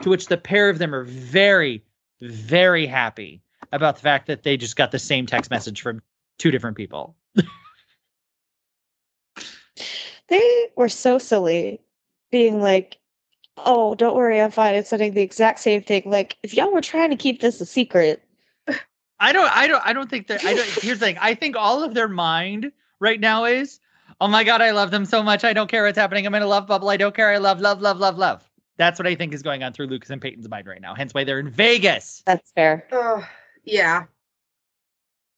To 0.01 0.09
which 0.09 0.27
the 0.27 0.37
pair 0.37 0.69
of 0.69 0.79
them 0.79 0.93
are 0.93 1.05
very, 1.05 1.83
very 2.21 2.85
happy 2.85 3.41
about 3.71 3.95
the 3.95 4.01
fact 4.01 4.27
that 4.27 4.43
they 4.43 4.57
just 4.57 4.75
got 4.75 4.91
the 4.91 4.99
same 4.99 5.25
text 5.25 5.49
message 5.49 5.81
from 5.81 6.01
two 6.37 6.51
different 6.51 6.75
people. 6.75 7.15
They 10.27 10.67
were 10.75 10.89
so 10.89 11.17
silly, 11.17 11.81
being 12.31 12.61
like, 12.61 12.97
"Oh, 13.57 13.95
don't 13.95 14.15
worry, 14.15 14.41
I'm 14.41 14.51
fine." 14.51 14.75
And 14.75 14.85
sending 14.85 15.13
the 15.13 15.21
exact 15.21 15.59
same 15.59 15.83
thing. 15.83 16.03
Like, 16.05 16.37
if 16.43 16.53
y'all 16.53 16.71
were 16.71 16.81
trying 16.81 17.11
to 17.11 17.15
keep 17.15 17.41
this 17.41 17.61
a 17.61 17.65
secret, 17.65 18.23
I 19.19 19.31
don't, 19.33 19.49
I 19.55 19.67
don't, 19.67 19.85
I 19.85 19.93
don't 19.93 20.09
think 20.09 20.27
that. 20.27 20.43
I 20.43 20.53
don't, 20.53 20.67
here's 20.81 20.99
the 20.99 21.05
thing. 21.05 21.17
I 21.19 21.33
think 21.33 21.55
all 21.55 21.83
of 21.83 21.93
their 21.93 22.07
mind 22.07 22.71
right 22.99 23.19
now 23.19 23.45
is, 23.45 23.79
oh 24.19 24.27
my 24.27 24.43
god, 24.43 24.61
I 24.61 24.71
love 24.71 24.91
them 24.91 25.05
so 25.05 25.23
much. 25.23 25.43
I 25.43 25.53
don't 25.53 25.69
care 25.69 25.83
what's 25.83 25.97
happening. 25.97 26.25
I'm 26.25 26.35
in 26.35 26.41
a 26.41 26.47
love 26.47 26.67
bubble. 26.67 26.89
I 26.89 26.97
don't 26.97 27.15
care. 27.15 27.31
I 27.31 27.37
love, 27.37 27.61
love, 27.61 27.81
love, 27.81 27.97
love, 27.97 28.17
love. 28.17 28.49
That's 28.77 28.99
what 28.99 29.07
I 29.07 29.15
think 29.15 29.33
is 29.33 29.41
going 29.41 29.63
on 29.63 29.71
through 29.71 29.87
Lucas 29.87 30.09
and 30.09 30.21
Peyton's 30.21 30.49
mind 30.49 30.67
right 30.67 30.81
now. 30.81 30.93
Hence 30.95 31.13
why 31.13 31.23
they're 31.23 31.39
in 31.39 31.49
Vegas. 31.49 32.23
that's 32.25 32.51
fair. 32.51 32.85
Oh, 32.91 33.25
yeah. 33.63 34.03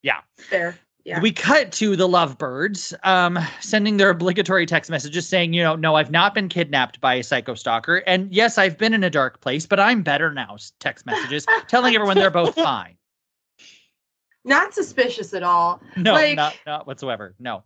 Yeah. 0.01 0.21
Fair. 0.37 0.75
Yeah. 1.05 1.21
We 1.21 1.31
cut 1.31 1.71
to 1.73 1.95
the 1.95 2.07
lovebirds 2.07 2.93
um, 3.03 3.39
sending 3.61 3.95
their 3.95 4.09
obligatory 4.09 4.65
text 4.65 4.91
messages 4.91 5.25
saying, 5.25 5.53
you 5.53 5.63
know, 5.63 5.75
no, 5.75 5.95
I've 5.95 6.11
not 6.11 6.33
been 6.33 6.49
kidnapped 6.49 6.99
by 6.99 7.13
a 7.13 7.23
psycho 7.23 7.53
stalker. 7.53 7.97
And 8.07 8.33
yes, 8.33 8.57
I've 8.57 8.77
been 8.77 8.93
in 8.93 9.05
a 9.05 9.09
dark 9.09 9.39
place, 9.39 9.65
but 9.65 9.79
I'm 9.79 10.01
better 10.01 10.33
now. 10.33 10.57
Text 10.79 11.05
messages 11.05 11.45
telling 11.67 11.95
everyone 11.95 12.17
they're 12.17 12.29
both 12.29 12.55
fine. 12.55 12.97
Not 14.47 14.73
suspicious 14.73 15.33
at 15.33 15.43
all. 15.43 15.81
No, 15.97 16.13
Like- 16.13 16.35
not, 16.35 16.55
not 16.65 16.87
whatsoever. 16.87 17.35
No. 17.39 17.63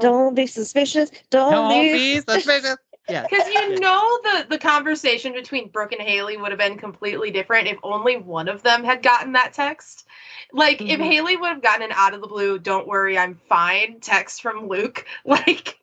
Don't 0.00 0.34
be 0.34 0.46
suspicious. 0.46 1.10
Don't, 1.30 1.52
Don't 1.52 1.70
be, 1.70 1.92
be 1.92 2.20
suspicious. 2.20 2.76
Yeah. 3.10 3.22
Because 3.22 3.48
you 3.48 3.80
know 3.80 4.18
the 4.22 4.46
the 4.50 4.58
conversation 4.58 5.32
between 5.32 5.70
Brooke 5.70 5.92
and 5.92 6.02
Haley 6.02 6.36
would 6.36 6.50
have 6.50 6.58
been 6.58 6.76
completely 6.76 7.30
different 7.30 7.66
if 7.66 7.78
only 7.82 8.18
one 8.18 8.48
of 8.48 8.62
them 8.62 8.84
had 8.84 9.02
gotten 9.02 9.32
that 9.32 9.54
text. 9.54 10.04
Like 10.52 10.82
if 10.82 11.00
Mhm. 11.00 11.04
Haley 11.10 11.36
would 11.38 11.48
have 11.48 11.62
gotten 11.62 11.84
an 11.84 11.92
out 11.92 12.12
of 12.12 12.20
the 12.20 12.26
blue, 12.26 12.58
"Don't 12.58 12.86
worry, 12.86 13.16
I'm 13.16 13.40
fine" 13.48 14.00
text 14.00 14.42
from 14.42 14.68
Luke, 14.68 15.06
like 15.24 15.78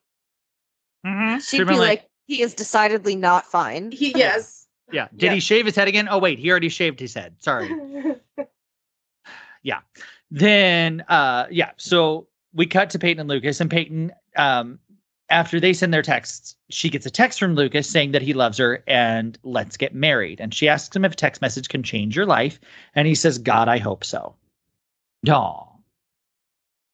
Mhm. 1.04 1.38
She'd 1.38 1.58
Should've 1.58 1.68
be 1.68 1.74
been 1.74 1.80
like, 1.82 2.08
"He 2.28 2.44
is 2.44 2.54
decidedly 2.54 3.16
not 3.16 3.48
fine." 3.48 3.92
he 3.92 4.12
yes. 4.16 4.68
yeah. 4.92 5.08
Did 5.16 5.32
he 5.32 5.40
shave 5.40 5.66
his 5.66 5.76
head 5.76 5.88
again? 5.88 6.08
Oh, 6.08 6.20
wait, 6.20 6.38
he 6.38 6.52
already 6.52 6.70
shaved 6.70 7.00
his 7.00 7.16
head. 7.16 7.38
Sorry. 7.40 7.68
Then 10.32 11.02
uh 11.08 11.46
yeah 11.52 11.72
so 11.78 12.28
we 12.54 12.66
cut 12.66 12.90
to 12.90 13.00
peyton 13.00 13.20
and 13.22 13.30
lucas 13.30 13.62
and 13.62 13.70
peyton 13.70 14.12
um 14.38 14.80
after 15.30 15.60
they 15.60 15.74
send 15.74 15.94
their 15.94 16.02
texts 16.02 16.56
she 16.70 16.90
gets 16.90 17.06
a 17.06 17.12
text 17.12 17.40
from 17.40 17.56
lucas 17.56 17.90
saying 17.90 18.12
that 18.12 18.22
he 18.22 18.34
loves 18.34 18.58
her 18.58 18.84
and 18.88 19.38
let's 19.44 19.78
get 19.78 19.94
married 19.94 20.40
and 20.40 20.54
she 20.54 20.68
asks 20.68 20.96
him 20.96 21.06
if 21.06 21.14
a 21.14 21.16
text 21.16 21.42
message 21.42 21.70
can 21.70 21.84
change 21.84 22.16
your 22.16 22.26
life 22.26 22.60
and 22.96 23.08
he 23.08 23.16
says 23.16 23.38
god 23.38 23.68
i 23.68 23.78
hope 23.78 24.04
so 24.04 24.36
Aw. 25.28 25.66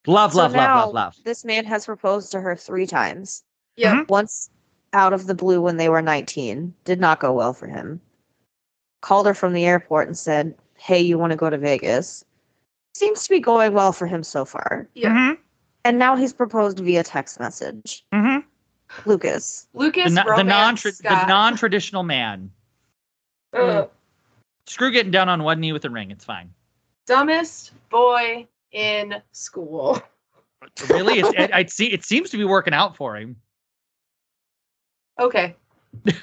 Love, 0.07 0.31
So 0.31 0.37
love, 0.39 0.51
love, 0.51 0.53
now 0.53 0.85
love, 0.85 0.93
love. 0.93 1.15
This 1.23 1.45
man 1.45 1.65
has 1.65 1.85
proposed 1.85 2.31
to 2.31 2.41
her 2.41 2.55
three 2.55 2.87
times. 2.87 3.43
Yeah. 3.75 3.97
Mhm. 3.97 4.09
Once 4.09 4.49
out 4.93 5.13
of 5.13 5.27
the 5.27 5.35
blue 5.35 5.61
when 5.61 5.77
they 5.77 5.89
were 5.89 6.01
19. 6.01 6.73
Did 6.85 6.99
not 6.99 7.19
go 7.19 7.31
well 7.31 7.53
for 7.53 7.67
him. 7.67 8.01
Called 9.01 9.25
her 9.25 9.33
from 9.33 9.53
the 9.53 9.65
airport 9.65 10.07
and 10.07 10.17
said, 10.17 10.55
Hey, 10.77 10.99
you 11.01 11.17
want 11.19 11.31
to 11.31 11.37
go 11.37 11.49
to 11.49 11.57
Vegas? 11.57 12.25
Seems 12.93 13.23
to 13.23 13.29
be 13.29 13.39
going 13.39 13.73
well 13.73 13.93
for 13.93 14.05
him 14.07 14.23
so 14.23 14.45
far. 14.45 14.87
Yeah. 14.93 15.09
Mhm, 15.09 15.37
And 15.85 15.97
now 15.97 16.15
he's 16.15 16.33
proposed 16.33 16.79
via 16.79 17.03
text 17.03 17.39
message. 17.39 18.05
mhm. 18.13 18.43
Lucas. 19.05 19.67
Lucas, 19.73 20.13
The, 20.13 20.23
no- 20.23 20.35
the 20.35 20.43
non 20.43 20.75
the 20.75 21.25
non 21.27 21.55
traditional 21.55 22.03
man. 22.03 22.51
Ugh. 23.53 23.89
Screw 24.67 24.91
getting 24.91 25.11
down 25.11 25.29
on 25.29 25.43
one 25.43 25.59
knee 25.59 25.71
with 25.73 25.85
a 25.85 25.89
ring. 25.89 26.11
It's 26.11 26.25
fine. 26.25 26.53
dumbest 27.07 27.71
boy 27.89 28.47
in 28.71 29.21
school. 29.31 30.01
Really, 30.89 31.19
it's, 31.19 31.29
it, 31.37 31.51
I 31.53 31.65
see. 31.65 31.87
It 31.87 32.03
seems 32.05 32.29
to 32.29 32.37
be 32.37 32.43
working 32.45 32.73
out 32.73 32.95
for 32.95 33.15
him. 33.17 33.37
Okay. 35.19 35.55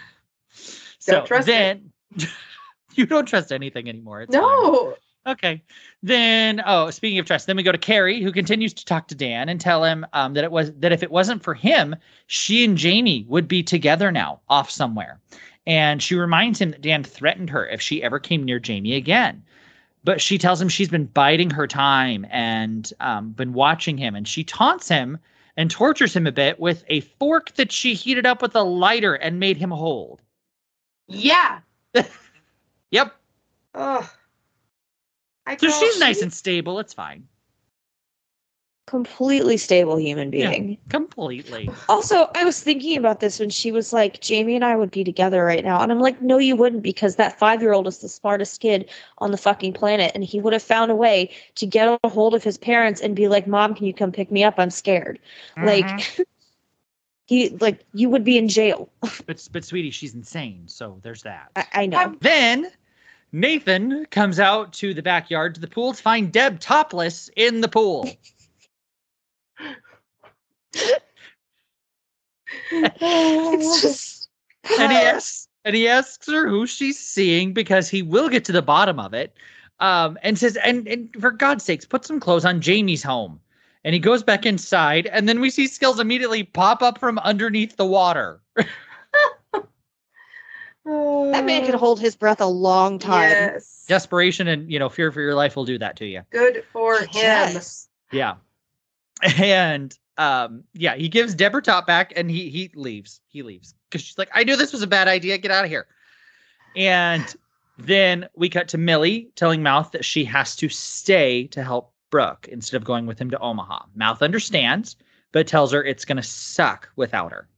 So 1.01 1.13
Don't 1.15 1.27
trust 1.27 1.49
it. 1.49 1.53
then 1.53 2.29
you 2.95 3.07
don't 3.07 3.25
trust 3.25 3.51
anything 3.51 3.89
anymore. 3.89 4.23
It's 4.23 4.35
fine. 4.35 4.93
Okay. 5.29 5.63
Then, 6.03 6.63
oh, 6.65 6.91
speaking 6.91 7.19
of 7.19 7.27
trust, 7.27 7.47
then 7.47 7.57
we 7.57 7.63
go 7.63 7.73
to 7.73 7.79
Carrie, 7.79 8.23
who 8.23 8.33
continues 8.33 8.73
to 8.75 8.85
talk 8.85 9.09
to 9.09 9.15
Dan 9.15 9.49
and 9.49 9.61
tell 9.61 9.85
him 9.85 10.07
um, 10.15 10.33
that 10.35 10.45
it 10.45 10.51
was 10.51 10.73
that 10.73 10.93
if 10.93 11.03
it 11.03 11.11
wasn't 11.11 11.43
for 11.43 11.53
him, 11.55 11.95
she 12.27 12.65
and 12.65 12.79
Jamie 12.79 13.27
would 13.29 13.47
be 13.47 13.63
together 13.63 14.11
now, 14.11 14.41
off 14.49 14.71
somewhere. 14.71 15.21
And 15.67 16.03
she 16.03 16.15
reminds 16.15 16.61
him 16.61 16.71
that 16.71 16.81
Dan 16.81 17.05
threatened 17.05 17.51
her 17.51 17.67
if 17.67 17.83
she 17.83 18.03
ever 18.03 18.19
came 18.19 18.43
near 18.43 18.59
Jamie 18.59 18.95
again. 18.95 19.43
But 20.03 20.23
she 20.23 20.39
tells 20.39 20.63
him 20.63 20.71
she's 20.71 20.89
been 20.89 21.05
biding 21.05 21.51
her 21.51 21.67
time 21.67 22.27
and 22.31 22.91
um, 23.01 23.33
been 23.33 23.53
watching 23.53 23.99
him, 23.99 24.15
and 24.15 24.27
she 24.27 24.45
taunts 24.45 24.89
him 24.89 25.19
and 25.59 25.71
tortures 25.71 26.17
him 26.17 26.27
a 26.27 26.33
bit 26.33 26.59
with 26.59 26.85
a 26.89 27.01
fork 27.01 27.55
that 27.57 27.71
she 27.71 27.93
heated 27.93 28.25
up 28.25 28.41
with 28.41 28.57
a 28.57 28.63
lighter 28.63 29.15
and 29.15 29.41
made 29.41 29.59
him 29.59 29.71
hold. 29.71 30.23
Yeah. 31.07 31.61
Yep. 32.91 33.15
Ugh. 33.75 34.09
I 35.49 35.57
So 35.57 35.71
she's 35.71 35.99
nice 35.99 36.21
and 36.21 36.33
stable. 36.33 36.79
It's 36.79 36.93
fine. 36.93 37.27
Completely 38.87 39.57
stable 39.59 39.99
human 39.99 40.31
being. 40.31 40.71
Yeah. 40.71 40.77
Completely. 40.89 41.71
Also, 41.91 42.31
I 42.35 42.45
was 42.45 42.63
thinking 42.63 42.97
about 42.97 43.21
this 43.21 43.39
when 43.39 43.51
she 43.51 43.71
was 43.73 43.93
like, 43.93 44.21
Jamie 44.21 44.55
and 44.55 44.65
I 44.65 44.77
would 44.77 44.91
be 44.91 45.05
together 45.05 45.45
right 45.45 45.63
now. 45.65 45.83
And 45.83 45.91
I'm 45.93 46.01
like, 46.01 46.21
no, 46.23 46.39
you 46.39 46.57
wouldn't, 46.57 46.83
because 46.83 47.17
that 47.17 47.39
five 47.39 47.61
year 47.63 47.73
old 47.75 47.87
is 47.87 47.99
the 47.99 48.09
smartest 48.09 48.61
kid 48.61 48.89
on 49.19 49.31
the 49.31 49.37
fucking 49.37 49.75
planet. 49.75 50.13
And 50.15 50.23
he 50.25 50.41
would 50.41 50.53
have 50.55 50.63
found 50.63 50.91
a 50.91 50.95
way 50.95 51.31
to 51.57 51.67
get 51.67 51.99
a 52.03 52.09
hold 52.09 52.35
of 52.35 52.43
his 52.45 52.57
parents 52.57 53.01
and 53.03 53.15
be 53.17 53.29
like, 53.29 53.47
Mom, 53.47 53.75
can 53.75 53.85
you 53.87 53.93
come 53.95 54.13
pick 54.13 54.31
me 54.31 54.43
up? 54.45 54.55
I'm 54.59 54.71
scared. 54.71 55.19
Mhm. 55.57 55.67
Like, 55.67 56.27
he, 57.27 57.51
like, 57.61 57.85
you 57.93 58.09
would 58.09 58.25
be 58.25 58.39
in 58.39 58.49
jail. 58.49 58.89
But 59.27 59.47
but 59.53 59.65
sweetie, 59.65 59.91
she's 59.91 60.15
insane. 60.15 60.63
So 60.67 60.99
there's 61.03 61.23
that. 61.25 61.51
I, 61.57 61.67
I 61.75 61.87
know. 61.87 61.99
I'm- 61.99 62.19
then 62.23 62.71
Nathan 63.33 64.07
comes 64.07 64.41
out 64.41 64.73
to 64.75 64.95
the 64.95 65.03
backyard 65.03 65.55
to 65.55 65.61
the 65.61 65.67
pool 65.69 65.93
to 65.93 66.03
find 66.03 66.33
Deb 66.33 66.61
topless 66.61 67.29
in 67.37 67.61
the 67.61 67.69
pool. 67.69 68.09
it's 72.71 73.83
just. 73.83 74.29
and 74.79 74.93
he 74.93 74.99
asks 74.99 75.49
and 75.65 75.77
he 75.77 75.87
asks 75.87 76.27
her 76.27 76.49
who 76.49 76.67
she's 76.67 76.99
seeing 76.99 77.53
because 77.53 77.89
he 77.89 78.01
will 78.01 78.29
get 78.29 78.45
to 78.47 78.53
the 78.53 78.63
bottom 78.63 78.99
of 78.99 79.13
it. 79.13 79.35
Um, 79.81 80.19
and 80.23 80.39
says, 80.39 80.57
and, 80.65 80.89
and 80.89 81.09
for 81.21 81.31
God's 81.31 81.63
sakes, 81.63 81.85
put 81.85 82.05
some 82.05 82.19
clothes 82.19 82.45
on 82.45 82.61
Jamie's 82.61 83.03
home. 83.03 83.39
And 83.85 83.95
he 83.95 84.01
goes 84.01 84.23
back 84.23 84.45
inside, 84.45 85.07
and 85.07 85.29
then 85.29 85.41
we 85.41 85.51
see 85.51 85.67
Skills 85.67 86.01
immediately 86.01 86.43
pop 86.43 86.83
up 86.83 86.99
from 86.99 87.19
underneath 87.21 87.77
the 87.77 87.87
water. 87.87 88.41
That 90.89 91.45
man 91.45 91.67
can 91.67 91.75
hold 91.75 92.01
his 92.01 92.17
breath 92.17 92.41
a 92.41 92.47
long 92.47 92.99
time. 92.99 93.31
Yes. 93.31 93.85
Desperation 93.89 94.49
and 94.49 94.71
you 94.71 94.79
know 94.79 94.89
fear 94.89 95.13
for 95.13 95.21
your 95.21 95.35
life 95.35 95.55
will 95.57 95.65
do 95.65 95.79
that 95.79 95.97
to 95.97 96.07
you. 96.07 96.23
Good 96.31 96.65
for 96.73 97.01
him. 97.01 97.09
Yes. 97.13 97.89
Yeah. 98.11 98.37
And 99.37 99.97
um, 100.17 100.65
yeah, 100.73 100.95
he 100.95 101.09
gives 101.09 101.35
Deborah 101.35 101.63
top 101.63 101.87
back 101.87 102.13
and 102.17 102.31
he 102.31 102.49
he 102.49 102.71
leaves. 102.75 103.21
He 103.29 103.43
leaves. 103.43 103.75
Because 103.91 104.03
she's 104.03 104.17
like, 104.19 104.31
I 104.35 104.45
knew 104.45 104.57
this 104.57 104.73
was 104.73 104.83
a 104.83 104.87
bad 104.87 105.09
idea. 105.09 105.37
Get 105.39 105.51
out 105.51 105.65
of 105.65 105.71
here. 105.71 105.87
And 106.77 107.35
then 107.79 108.29
we 108.35 108.49
cut 108.49 108.69
to 108.69 108.79
Millie 108.79 109.31
telling 109.35 109.63
Mouth 109.63 109.93
that 109.93 110.05
she 110.05 110.25
has 110.25 110.57
to 110.57 110.69
stay 110.69 111.47
to 111.49 111.63
help 111.63 111.93
Brooke 112.11 112.49
instead 112.51 112.77
of 112.77 112.85
going 112.85 113.07
with 113.07 113.19
him 113.19 113.31
to 113.31 113.39
Omaha. 113.39 113.87
Mouth 113.95 114.23
understands, 114.23 114.97
but 115.33 115.47
tells 115.47 115.73
her 115.73 115.85
it's 115.85 116.05
gonna 116.05 116.23
suck 116.23 116.89
without 116.97 117.33
her. 117.33 117.49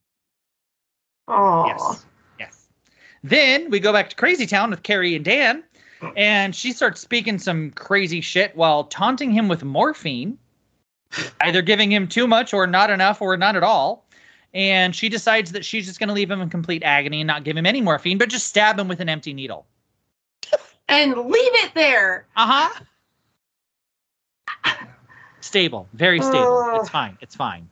Aw. 1.29 1.67
Yes. 1.67 2.07
Yes. 3.23 3.31
Then 3.31 3.71
we 3.71 3.81
go 3.81 3.93
back 3.93 4.11
to 4.11 4.17
Crazy 4.17 4.47
Town 4.47 4.71
with 4.71 4.83
Carrie 4.83 5.15
and 5.15 5.25
Dan, 5.25 5.63
and 6.17 6.55
she 6.55 6.73
starts 6.73 7.01
speaking 7.01 7.39
some 7.39 7.71
crazy 7.73 8.21
shit 8.21 8.55
while 8.57 8.85
taunting 8.85 9.31
him 9.31 9.49
with 9.49 9.63
morphine, 9.63 10.39
either 11.41 11.63
giving 11.63 11.93
him 11.93 12.09
too 12.09 12.27
much 12.27 12.55
or 12.55 12.67
not 12.67 12.91
enough 12.91 13.21
or 13.21 13.37
not 13.37 13.57
at 13.57 13.63
all. 13.63 14.07
And 14.53 14.97
she 14.97 15.09
decides 15.09 15.53
that 15.53 15.65
she's 15.65 15.87
just 15.87 16.01
going 16.01 16.09
to 16.09 16.15
leave 16.15 16.31
him 16.31 16.41
in 16.41 16.51
complete 16.51 16.83
agony 16.83 17.21
and 17.21 17.27
not 17.29 17.45
give 17.45 17.57
him 17.57 17.67
any 17.67 17.81
morphine, 17.81 18.19
but 18.19 18.29
just 18.29 18.49
stab 18.49 18.79
him 18.79 18.89
with 18.89 19.01
an 19.01 19.09
empty 19.09 19.33
needle. 19.33 19.67
And 20.89 21.13
leave 21.17 21.55
it 21.55 21.73
there. 21.77 22.27
Uh 22.37 22.69
huh. 24.65 24.85
Stable, 25.41 25.89
very 25.95 26.21
stable. 26.21 26.65
Ugh. 26.67 26.81
It's 26.81 26.89
fine. 26.89 27.17
It's 27.21 27.37
fine. 27.37 27.69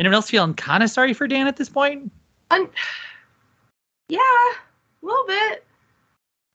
Anyone 0.00 0.14
else 0.16 0.28
feeling 0.28 0.54
kind 0.54 0.82
of 0.82 0.90
sorry 0.90 1.14
for 1.14 1.28
Dan 1.28 1.46
at 1.46 1.56
this 1.56 1.68
point? 1.68 2.10
Un- 2.50 2.68
yeah, 4.12 4.18
a 5.02 5.06
little 5.06 5.26
bit. 5.26 5.64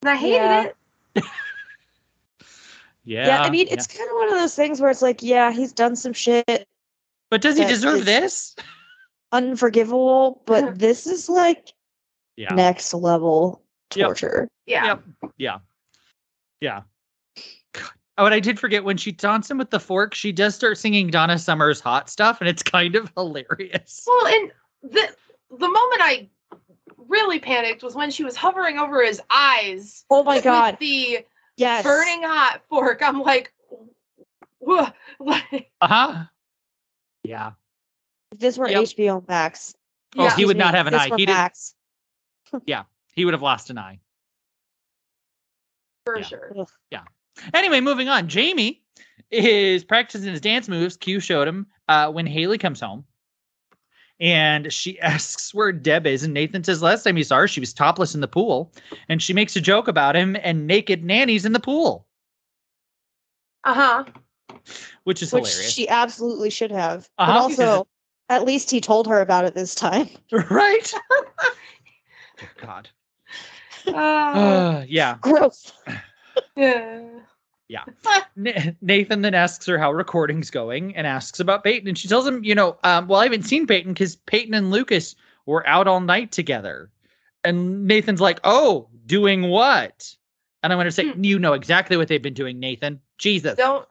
And 0.04 0.10
I 0.10 0.15
hated 0.15 0.36
Yeah. 0.36 0.63
it. 0.63 0.76
Yeah. 3.04 3.26
Yeah, 3.28 3.41
I 3.41 3.50
mean, 3.50 3.67
it's 3.72 3.88
kind 3.88 4.10
of 4.10 4.15
one 4.17 4.28
of 4.28 4.34
those 4.38 4.54
things 4.54 4.82
where 4.82 4.89
it's 4.91 5.02
like, 5.02 5.24
yeah, 5.24 5.54
he's 5.54 5.72
done 5.72 5.96
some 5.96 6.12
shit 6.12 6.67
But 7.30 7.39
does 7.41 7.56
he 7.58 7.63
deserve 7.63 8.04
this? 8.04 8.54
unforgivable, 9.32 10.43
but 10.46 10.78
this 10.80 11.08
is 11.08 11.30
like 11.30 11.70
Yeah. 12.36 12.54
next 12.54 12.93
level 12.93 13.63
Yep. 13.96 14.08
torture. 14.08 14.50
Yeah. 14.65 14.86
Yep. 14.86 15.04
Yeah. 15.38 15.58
Yeah. 16.60 16.82
God. 17.72 17.91
Oh, 18.17 18.26
and 18.26 18.34
I 18.34 18.41
did 18.41 18.60
forget 18.60 18.84
when 18.84 18.98
she 18.98 19.13
taunts 19.13 19.50
him 19.50 19.58
with 19.58 19.70
the 19.70 19.80
fork, 19.80 20.13
she 20.13 20.34
does 20.34 20.54
start 20.54 20.78
singing 20.78 21.08
Donna 21.08 21.39
Summer's 21.39 21.80
hot 21.80 22.10
stuff, 22.10 22.41
and 22.41 22.50
it's 22.50 22.62
kind 22.63 22.96
of 22.98 23.10
hilarious. 23.15 24.04
Well, 24.06 24.28
and 24.28 24.52
the 24.84 25.15
the 25.50 25.70
moment 25.70 26.02
I 26.02 26.28
really 26.98 27.40
panicked 27.40 27.84
was 27.84 27.96
when 27.96 28.10
she 28.12 28.24
was 28.24 28.36
hovering 28.36 28.78
over 28.78 29.04
his 29.04 29.22
eyes 29.30 30.04
Oh 30.10 30.24
my 30.24 30.36
with 30.36 30.44
god. 30.44 30.78
the 30.80 31.20
Yes. 31.58 31.84
burning 31.84 32.24
hot 32.24 32.62
fork. 32.70 33.02
I'm 33.02 33.22
like, 33.22 33.52
wha- 34.60 34.92
Uh-huh. 35.82 36.24
Yeah. 37.24 37.52
If 38.32 38.40
this 38.40 38.58
were 38.58 38.70
Yep. 38.70 38.84
HBO 38.84 39.28
Max. 39.28 39.74
Oh, 40.18 40.26
yeah. 40.26 40.36
he 40.36 40.46
would 40.46 40.58
not 40.58 40.74
have 40.76 40.88
an 40.88 40.94
this 40.94 41.02
eye. 41.04 41.10
were 41.10 41.18
He 41.18 41.26
did- 41.26 41.34
Max. 41.34 41.76
He 43.16 43.26
would 43.26 43.34
have 43.34 43.42
lost 43.42 43.70
an 43.72 43.78
eye. 43.80 44.00
for 46.06 46.18
Yeah. 46.20 46.24
sure. 46.26 46.54
Ugh. 46.60 46.70
Anyway, 47.54 47.82
moving 47.82 48.10
on. 48.10 48.28
Jamie 48.28 48.84
is 49.32 49.84
practicing 49.84 50.32
his 50.32 50.42
dance 50.42 50.68
moves. 50.68 50.98
Q 50.98 51.20
showed 51.20 51.48
him 51.48 51.68
uh, 51.88 52.12
when 52.12 52.26
Haley 52.26 52.58
comes 52.58 52.80
home. 52.80 53.06
And 54.19 54.71
she 54.73 54.99
asks 55.01 55.53
where 55.53 55.71
Deb 55.71 56.08
is. 56.08 56.23
And 56.23 56.34
Nathan 56.34 56.63
says 56.63 56.82
last 56.82 57.03
time 57.03 57.15
he 57.15 57.23
saw 57.23 57.38
her, 57.38 57.47
she 57.47 57.60
was 57.60 57.73
topless 57.73 58.15
in 58.15 58.21
the 58.21 58.27
pool. 58.27 58.71
And 59.10 59.21
she 59.21 59.34
makes 59.34 59.56
a 59.56 59.62
joke 59.62 59.88
about 59.88 60.15
him 60.15 60.36
and 60.41 60.65
naked 60.67 61.03
nannies 61.03 61.45
in 61.45 61.53
the 61.53 61.60
pool, 61.60 62.08
Uh 63.63 63.73
huh. 63.73 64.03
which 65.03 65.21
is 65.21 65.32
Which 65.32 65.47
hilarious. 65.47 65.71
she 65.73 65.88
absolutely 65.88 66.49
should 66.49 66.71
have. 66.71 67.10
Uh-huh. 67.17 67.32
But 67.32 67.39
also, 67.39 67.88
at 68.30 68.43
least 68.43 68.69
he 68.71 68.82
told 68.82 69.08
her 69.08 69.21
about 69.21 69.45
it 69.45 69.53
this 69.53 69.75
time. 69.75 70.10
right? 70.32 70.93
Dear 72.38 72.49
God. 72.62 72.89
Uh, 73.88 73.91
Uh, 73.95 74.86
yeah. 74.88 75.17
Gross. 75.21 75.71
yeah. 76.56 77.01
Na- 78.36 78.51
Nathan 78.82 79.21
then 79.21 79.34
asks 79.34 79.65
her 79.65 79.77
how 79.77 79.91
recording's 79.91 80.49
going 80.49 80.95
and 80.95 81.06
asks 81.08 81.39
about 81.39 81.63
Peyton. 81.63 81.88
And 81.88 81.97
she 81.97 82.08
tells 82.08 82.25
him, 82.27 82.43
you 82.43 82.56
know, 82.56 82.77
um, 82.84 83.08
well, 83.08 83.19
I 83.19 83.23
haven't 83.23 83.43
seen 83.43 83.67
Peyton 83.67 83.93
because 83.93 84.15
Peyton 84.15 84.53
and 84.53 84.71
Lucas 84.71 85.15
were 85.45 85.65
out 85.67 85.88
all 85.88 85.99
night 85.99 86.32
together. 86.32 86.89
And 87.43 87.86
Nathan's 87.88 88.21
like, 88.21 88.39
oh, 88.43 88.88
doing 89.06 89.43
what? 89.49 90.13
And 90.63 90.73
I'm 90.73 90.77
going 90.77 90.86
to 90.86 90.91
say, 90.91 91.10
Hmm. 91.12 91.23
you 91.23 91.39
know 91.39 91.53
exactly 91.53 91.97
what 91.97 92.08
they've 92.08 92.21
been 92.21 92.34
doing, 92.34 92.60
Nathan. 92.60 92.99
Jesus. 93.17 93.56
Don't 93.58 93.88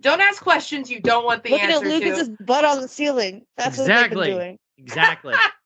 don't 0.00 0.20
ask 0.20 0.42
questions 0.42 0.90
you 0.90 1.00
don't 1.00 1.24
want 1.24 1.42
the 1.44 1.50
Looking 1.50 1.70
at 1.70 1.82
Lucas's 1.82 2.28
to. 2.28 2.44
butt 2.44 2.64
on 2.64 2.80
the 2.82 2.88
ceiling. 2.88 3.46
That's 3.56 3.78
what 3.78 3.84
Exactly. 3.84 4.26
they've 4.28 4.36
been 4.36 4.44
doing. 4.46 4.58
Exactly. 4.78 5.34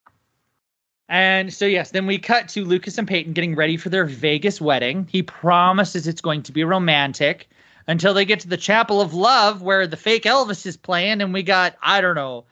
and 1.08 1.52
so, 1.52 1.64
yes, 1.66 1.90
then 1.92 2.06
we 2.06 2.18
cut 2.18 2.48
to 2.50 2.64
Lucas 2.64 2.98
and 2.98 3.06
Peyton 3.06 3.32
getting 3.32 3.54
ready 3.54 3.76
for 3.76 3.88
their 3.90 4.04
Vegas 4.04 4.60
wedding. 4.60 5.06
He 5.10 5.22
promises 5.22 6.06
it's 6.06 6.20
going 6.20 6.42
to 6.44 6.52
be 6.52 6.64
romantic. 6.64 7.48
until 7.88 8.12
they 8.14 8.24
get 8.24 8.40
to 8.40 8.48
the 8.48 8.56
Chapel 8.56 9.00
of 9.00 9.14
Love 9.14 9.62
where 9.62 9.86
the 9.86 9.96
fake 9.96 10.24
Elvis 10.24 10.66
is 10.66 10.76
playing, 10.76 11.20
and 11.22 11.32
we 11.32 11.42
got, 11.44 11.76
I 11.80 12.00
don't 12.00 12.16
know, 12.16 12.44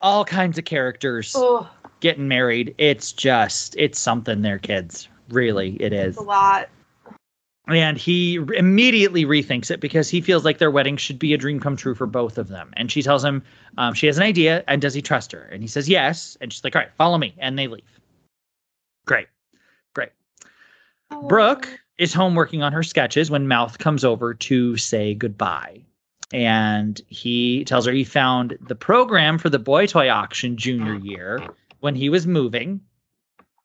all 0.00 0.24
kinds 0.24 0.56
of 0.58 0.64
characters 0.64 1.32
Oh, 1.36 1.68
getting 2.00 2.28
married. 2.28 2.74
It's 2.78 3.10
just, 3.12 3.74
it's 3.76 3.98
something 3.98 4.42
there, 4.42 4.58
kids. 4.60 5.08
Really, 5.30 5.76
it 5.82 5.92
is. 5.92 6.10
it's 6.10 6.18
a 6.18 6.22
lot. 6.22 6.68
And 7.68 7.98
he 7.98 8.36
immediately 8.36 9.24
rethinks 9.24 9.72
it 9.72 9.80
because 9.80 10.08
he 10.08 10.20
feels 10.20 10.44
like 10.44 10.58
their 10.58 10.70
wedding 10.70 10.96
should 10.96 11.18
be 11.18 11.34
a 11.34 11.36
dream 11.36 11.58
come 11.58 11.76
true 11.76 11.96
for 11.96 12.06
both 12.06 12.38
of 12.38 12.46
them. 12.48 12.72
And 12.76 12.92
she 12.92 13.02
tells 13.02 13.24
him 13.24 13.42
um, 13.76 13.92
she 13.92 14.06
has 14.06 14.16
an 14.16 14.22
idea, 14.22 14.62
and 14.68 14.80
does 14.80 14.94
he 14.94 15.02
trust 15.02 15.32
her? 15.32 15.42
And 15.52 15.62
he 15.62 15.68
says 15.68 15.88
yes. 15.88 16.36
And 16.40 16.52
she's 16.52 16.62
like, 16.62 16.76
all 16.76 16.82
right, 16.82 16.94
follow 16.94 17.18
me. 17.18 17.34
And 17.38 17.58
they 17.58 17.66
leave. 17.66 17.82
Great. 19.04 19.26
Great. 19.94 20.10
Brooke 21.28 21.68
is 21.98 22.14
home 22.14 22.36
working 22.36 22.62
on 22.62 22.72
her 22.72 22.82
sketches 22.84 23.30
when 23.30 23.48
Mouth 23.48 23.78
comes 23.78 24.04
over 24.04 24.32
to 24.34 24.76
say 24.76 25.14
goodbye. 25.14 25.80
And 26.32 27.00
he 27.08 27.64
tells 27.64 27.86
her 27.86 27.92
he 27.92 28.04
found 28.04 28.58
the 28.68 28.74
program 28.74 29.38
for 29.38 29.48
the 29.48 29.58
boy 29.58 29.86
toy 29.86 30.08
auction 30.08 30.56
junior 30.56 30.94
year 30.96 31.40
when 31.80 31.94
he 31.94 32.08
was 32.08 32.26
moving. 32.26 32.80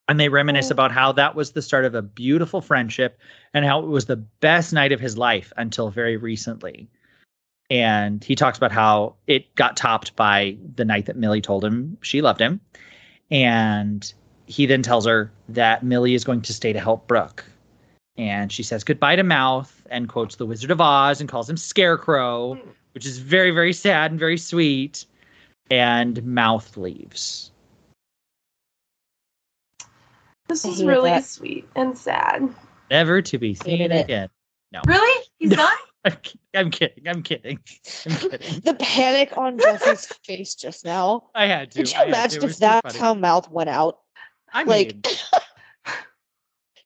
And 0.08 0.20
they 0.20 0.30
reminisce 0.30 0.72
Oh. 0.72 0.74
about 0.74 0.92
how 0.92 1.12
that 1.14 1.36
was 1.36 1.52
the 1.52 1.62
start 1.62 1.86
of 1.86 1.96
a 1.96 2.02
beautiful 2.02 2.62
friendship 2.62 3.20
and 3.54 3.64
how 3.66 3.80
it 3.82 3.88
was 3.88 4.06
the 4.06 4.18
best 4.18 4.74
night 4.74 4.92
of 4.92 5.00
his 5.00 5.18
life 5.18 5.54
until 5.58 5.90
very 5.90 6.18
recently. 6.18 6.88
And 7.70 8.22
he 8.24 8.36
talks 8.36 8.58
about 8.58 8.74
how 8.74 9.16
it 9.28 9.54
got 9.56 9.78
topped 9.78 10.16
by 10.18 10.58
the 10.76 10.84
night 10.84 11.06
that 11.06 11.16
Millie 11.16 11.40
told 11.42 11.64
him 11.64 11.98
she 12.02 12.22
loved 12.22 12.42
him. 12.42 12.60
And 13.30 14.12
he 14.48 14.66
then 14.66 14.82
tells 14.82 15.06
her 15.06 15.32
that 15.48 15.84
Millie 15.84 16.14
is 16.14 16.26
going 16.26 16.42
to 16.42 16.54
stay 16.54 16.74
to 16.74 16.80
help 16.80 17.08
Brooke. 17.08 17.46
And 18.18 18.52
she 18.52 18.64
says 18.64 18.84
goodbye 18.84 19.16
to 19.16 19.24
Mouth 19.24 19.88
and 19.90 20.10
quotes 20.10 20.36
The 20.36 20.46
Wizard 20.46 20.72
of 20.72 20.82
Oz 20.82 21.22
and 21.22 21.30
calls 21.30 21.50
him 21.50 21.56
Scarecrow, 21.58 22.56
Mm. 22.56 22.62
which 22.94 23.06
is 23.06 23.20
very, 23.20 23.52
very 23.52 23.72
sad 23.72 24.12
and 24.12 24.20
very 24.20 24.38
sweet. 24.38 25.06
And 25.70 26.22
Mouth 26.26 26.76
leaves. 26.76 27.51
This 30.52 30.66
is 30.66 30.84
really 30.84 31.10
that. 31.12 31.24
sweet 31.26 31.68
and 31.76 31.98
sad. 31.98 32.54
Never 32.90 33.22
to 33.22 33.38
be 33.38 33.56
seen 33.56 33.78
Hated 33.78 33.96
it. 33.96 34.04
again. 34.04 34.30
Really? 34.86 35.26
He's 35.40 35.52
done? 35.56 35.68
I'm, 36.04 36.18
I'm 36.56 36.72
kidding. 36.72 37.08
I'm 37.08 37.24
kidding. 37.24 37.60
I'm 38.06 38.16
kidding. 38.16 38.60
The 38.62 38.76
panic 38.80 39.38
on 39.38 39.58
Jeffrey's 39.60 40.06
face 40.26 40.56
just 40.56 40.84
now. 40.84 41.30
I 41.36 41.46
had 41.46 41.72
to. 41.72 41.80
Could 41.80 41.92
you 41.92 41.96
had 41.98 42.04
to. 42.04 42.10
imagine 42.10 42.44
if 42.44 42.58
that's 42.58 42.98
how 42.98 43.14
Mouth 43.14 43.50
went 43.52 43.70
out? 43.70 44.00
I 44.54 44.64
like- 44.64 44.88
mean, 44.96 45.02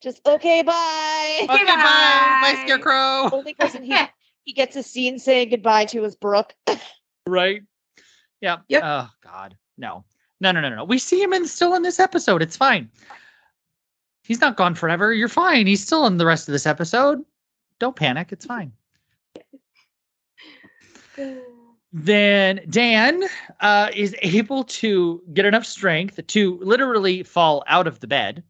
Just 0.02 0.22
okay, 0.28 0.62
bye. 0.62 1.40
okay, 1.44 1.48
bye, 1.48 1.66
bye, 1.66 2.42
Goodbye. 2.54 2.64
Scarecrow. 2.66 3.30
Only 3.36 3.56
person 3.56 3.82
he 3.84 3.98
he 4.44 4.54
gets 4.54 4.76
a 4.76 4.84
scene 4.84 5.18
saying 5.18 5.50
goodbye 5.50 5.86
to 5.86 6.04
is 6.04 6.16
Brooke. 6.16 6.54
right? 7.26 7.64
Yeah. 8.40 8.58
Yep. 8.68 8.84
Oh 8.86 9.10
God, 9.24 9.58
no, 9.80 10.06
no, 10.42 10.52
no, 10.52 10.62
no, 10.62 10.70
no. 10.70 10.84
We 10.84 11.00
see 11.00 11.20
him 11.24 11.34
in 11.34 11.48
still 11.48 11.74
in 11.74 11.82
this 11.82 12.00
episode. 12.00 12.44
It's 12.44 12.56
fine. 12.58 12.92
He's 14.26 14.42
not 14.42 14.58
gone 14.58 14.76
forever. 14.76 15.14
You're 15.14 15.28
fine. 15.28 15.68
He's 15.68 15.84
still 15.84 16.08
in 16.08 16.18
the 16.18 16.26
rest 16.26 16.48
of 16.48 16.52
this 16.52 16.66
episode. 16.66 17.24
Don't 17.80 17.96
panic. 17.96 18.32
It's 18.32 18.46
fine. 18.46 18.72
Then 21.98 22.60
Dan 22.70 23.24
uh, 23.62 23.90
is 23.96 24.18
able 24.22 24.66
to 24.66 25.24
get 25.34 25.46
enough 25.46 25.66
strength 25.66 26.20
to 26.28 26.60
literally 26.62 27.24
fall 27.24 27.64
out 27.68 27.88
of 27.88 28.02
the 28.02 28.08
bed, 28.08 28.44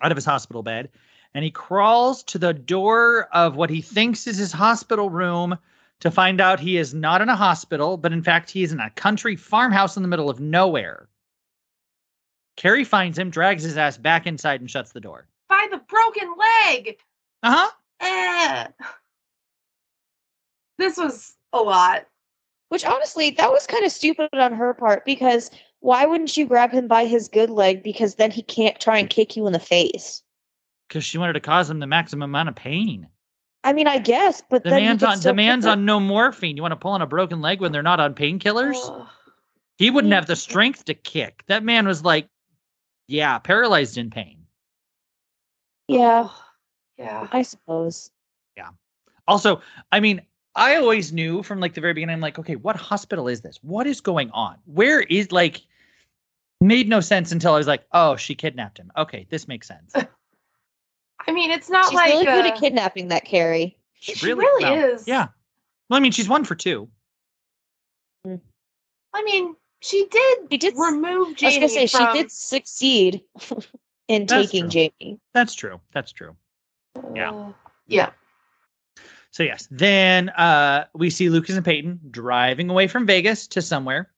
out 0.00 0.12
of 0.12 0.16
his 0.16 0.24
hospital 0.24 0.62
bed, 0.62 0.88
and 1.34 1.42
he 1.42 1.50
crawls 1.50 2.22
to 2.22 2.38
the 2.38 2.54
door 2.54 3.26
of 3.32 3.56
what 3.56 3.68
he 3.68 3.82
thinks 3.82 4.28
is 4.28 4.36
his 4.36 4.52
hospital 4.52 5.10
room 5.10 5.58
to 5.98 6.08
find 6.08 6.40
out 6.40 6.60
he 6.60 6.76
is 6.76 6.94
not 6.94 7.20
in 7.20 7.28
a 7.28 7.34
hospital, 7.34 7.96
but 7.96 8.12
in 8.12 8.22
fact, 8.22 8.48
he 8.48 8.62
is 8.62 8.72
in 8.72 8.78
a 8.78 8.90
country 8.90 9.34
farmhouse 9.34 9.96
in 9.96 10.04
the 10.04 10.08
middle 10.08 10.30
of 10.30 10.38
nowhere. 10.38 11.08
Carrie 12.56 12.84
finds 12.84 13.18
him, 13.18 13.30
drags 13.30 13.62
his 13.62 13.76
ass 13.76 13.98
back 13.98 14.26
inside, 14.26 14.60
and 14.60 14.70
shuts 14.70 14.92
the 14.92 15.00
door. 15.00 15.28
By 15.48 15.66
the 15.70 15.78
broken 15.88 16.34
leg. 16.38 16.98
Uh 17.42 17.54
huh. 17.54 17.70
Eh. 18.00 18.66
This 20.78 20.96
was 20.96 21.34
a 21.52 21.58
lot. 21.58 22.06
Which 22.68 22.84
honestly, 22.84 23.30
that 23.30 23.50
was 23.50 23.66
kind 23.66 23.84
of 23.84 23.92
stupid 23.92 24.28
on 24.32 24.52
her 24.52 24.74
part 24.74 25.04
because 25.04 25.50
why 25.80 26.04
wouldn't 26.04 26.36
you 26.36 26.46
grab 26.46 26.72
him 26.72 26.88
by 26.88 27.04
his 27.04 27.28
good 27.28 27.50
leg? 27.50 27.82
Because 27.82 28.16
then 28.16 28.30
he 28.32 28.42
can't 28.42 28.80
try 28.80 28.98
and 28.98 29.08
kick 29.08 29.36
you 29.36 29.46
in 29.46 29.52
the 29.52 29.60
face. 29.60 30.22
Because 30.88 31.04
she 31.04 31.18
wanted 31.18 31.34
to 31.34 31.40
cause 31.40 31.70
him 31.70 31.78
the 31.78 31.86
maximum 31.86 32.28
amount 32.30 32.48
of 32.48 32.56
pain. 32.56 33.06
I 33.62 33.72
mean, 33.72 33.86
I 33.86 33.98
guess, 33.98 34.42
but 34.48 34.62
The 34.64 34.70
then 34.70 34.82
man's 34.82 35.02
on 35.02 35.16
still 35.18 35.32
the 35.32 35.36
man's 35.36 35.66
on 35.66 35.84
no 35.84 36.00
morphine. 36.00 36.56
You 36.56 36.62
want 36.62 36.72
to 36.72 36.76
pull 36.76 36.92
on 36.92 37.02
a 37.02 37.06
broken 37.06 37.40
leg 37.40 37.60
when 37.60 37.72
they're 37.72 37.82
not 37.82 38.00
on 38.00 38.14
painkillers? 38.14 39.06
He 39.76 39.90
wouldn't 39.90 40.12
have 40.12 40.26
the 40.26 40.36
strength 40.36 40.84
to 40.86 40.94
kick. 40.94 41.44
That 41.48 41.64
man 41.64 41.86
was 41.86 42.04
like, 42.04 42.28
yeah, 43.08 43.38
paralyzed 43.38 43.98
in 43.98 44.10
pain. 44.10 44.38
Yeah, 45.88 46.28
Yeah. 46.98 47.28
I 47.30 47.42
suppose. 47.42 48.10
Yeah. 48.56 48.70
Also, 49.28 49.60
I 49.92 50.00
mean, 50.00 50.22
I 50.54 50.76
always 50.76 51.12
knew 51.12 51.42
from 51.42 51.60
like 51.60 51.74
the 51.74 51.80
very 51.80 51.92
beginning, 51.92 52.14
I'm 52.14 52.20
like, 52.20 52.38
okay, 52.38 52.56
what 52.56 52.76
hospital 52.76 53.28
is 53.28 53.42
this? 53.42 53.58
What 53.62 53.86
is 53.86 54.00
going 54.00 54.30
on? 54.30 54.56
Where 54.64 55.02
is 55.02 55.30
like 55.30 55.62
made 56.60 56.88
no 56.88 57.00
sense 57.00 57.32
until 57.32 57.54
I 57.54 57.58
was 57.58 57.66
like, 57.66 57.84
oh, 57.92 58.16
she 58.16 58.34
kidnapped 58.34 58.78
him. 58.78 58.90
Okay, 58.96 59.26
this 59.30 59.46
makes 59.46 59.68
sense. 59.68 59.94
I 61.28 61.32
mean, 61.32 61.50
it's 61.50 61.68
not 61.68 61.86
She's 61.86 61.94
like 61.94 62.12
really 62.12 62.24
good 62.24 62.44
uh, 62.46 62.48
at 62.48 62.58
kidnapping 62.58 63.08
that 63.08 63.24
Carrie. 63.24 63.76
She 63.94 64.14
really 64.26 64.64
is. 64.64 65.06
Yeah. 65.06 65.28
Well, 65.88 65.98
I 65.98 66.00
mean, 66.00 66.12
she's 66.12 66.28
one 66.28 66.44
for 66.44 66.54
two. 66.54 66.88
I 68.26 69.22
mean, 69.22 69.54
she 69.86 70.06
did. 70.10 70.38
She 70.50 70.58
did 70.58 70.74
s- 70.74 70.80
remove 70.80 71.36
I 71.42 71.46
was 71.46 71.54
gonna 71.54 71.68
say 71.68 71.86
from. 71.86 72.14
she 72.14 72.22
did 72.22 72.30
succeed 72.32 73.22
in 74.08 74.26
That's 74.26 74.32
taking 74.50 74.64
true. 74.70 74.90
Jamie. 75.00 75.20
That's 75.34 75.54
true. 75.54 75.80
That's 75.92 76.12
true. 76.12 76.36
yeah. 77.14 77.32
Uh, 77.32 77.52
yeah. 77.86 78.10
So 79.30 79.42
yes, 79.42 79.68
then 79.70 80.30
uh 80.30 80.86
we 80.94 81.10
see 81.10 81.28
Lucas 81.28 81.56
and 81.56 81.64
Peyton 81.64 82.00
driving 82.10 82.70
away 82.70 82.86
from 82.86 83.06
Vegas 83.06 83.46
to 83.48 83.62
somewhere. 83.62 84.10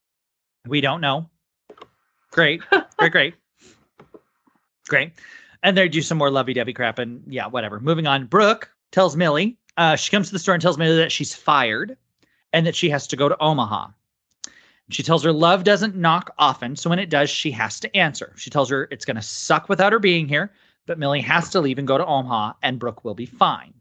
We 0.66 0.80
don't 0.80 1.00
know. 1.00 1.28
Great. 2.30 2.60
great, 2.98 3.12
great. 3.12 3.34
Great. 4.88 5.12
And 5.62 5.76
they 5.76 5.86
do 5.88 6.00
some 6.00 6.16
more 6.16 6.30
lovey-dovey 6.30 6.72
crap 6.72 6.98
and 6.98 7.22
yeah, 7.26 7.46
whatever. 7.46 7.78
Moving 7.80 8.06
on. 8.06 8.24
Brooke 8.26 8.70
tells 8.90 9.16
Millie, 9.16 9.58
uh, 9.76 9.96
she 9.96 10.10
comes 10.10 10.28
to 10.28 10.32
the 10.32 10.38
store 10.38 10.54
and 10.54 10.62
tells 10.62 10.78
Millie 10.78 10.96
that 10.96 11.12
she's 11.12 11.34
fired 11.34 11.96
and 12.54 12.66
that 12.66 12.74
she 12.74 12.88
has 12.88 13.06
to 13.08 13.16
go 13.16 13.28
to 13.28 13.36
Omaha. 13.38 13.88
She 14.90 15.02
tells 15.02 15.22
her 15.24 15.32
love 15.32 15.64
doesn't 15.64 15.96
knock 15.96 16.30
often, 16.38 16.74
so 16.74 16.88
when 16.88 16.98
it 16.98 17.10
does, 17.10 17.28
she 17.28 17.50
has 17.50 17.78
to 17.80 17.96
answer. 17.96 18.32
She 18.36 18.50
tells 18.50 18.70
her 18.70 18.88
it's 18.90 19.04
going 19.04 19.16
to 19.16 19.22
suck 19.22 19.68
without 19.68 19.92
her 19.92 19.98
being 19.98 20.26
here, 20.28 20.50
but 20.86 20.98
Millie 20.98 21.20
has 21.20 21.50
to 21.50 21.60
leave 21.60 21.78
and 21.78 21.86
go 21.86 21.98
to 21.98 22.06
Omaha, 22.06 22.54
and 22.62 22.78
Brooke 22.78 23.04
will 23.04 23.14
be 23.14 23.26
fine. 23.26 23.74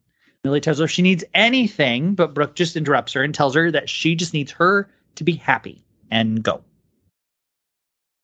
Millie 0.43 0.62
tells 0.62 0.80
her 0.80 0.86
if 0.86 0.91
she 0.91 1.02
needs 1.02 1.24
anything, 1.34 2.13
but 2.13 2.34
Brooke 2.34 2.56
just 2.56 2.76
interrupts 2.76 3.13
her 3.13 3.24
and 3.24 3.34
tells 3.34 3.56
her 3.56 3.72
that 3.72 3.89
she 3.89 4.15
just 4.15 4.34
needs 4.34 4.52
her 4.52 4.89
to 5.15 5.24
be 5.24 5.34
happy 5.34 5.84
and 6.12 6.43
go. 6.43 6.63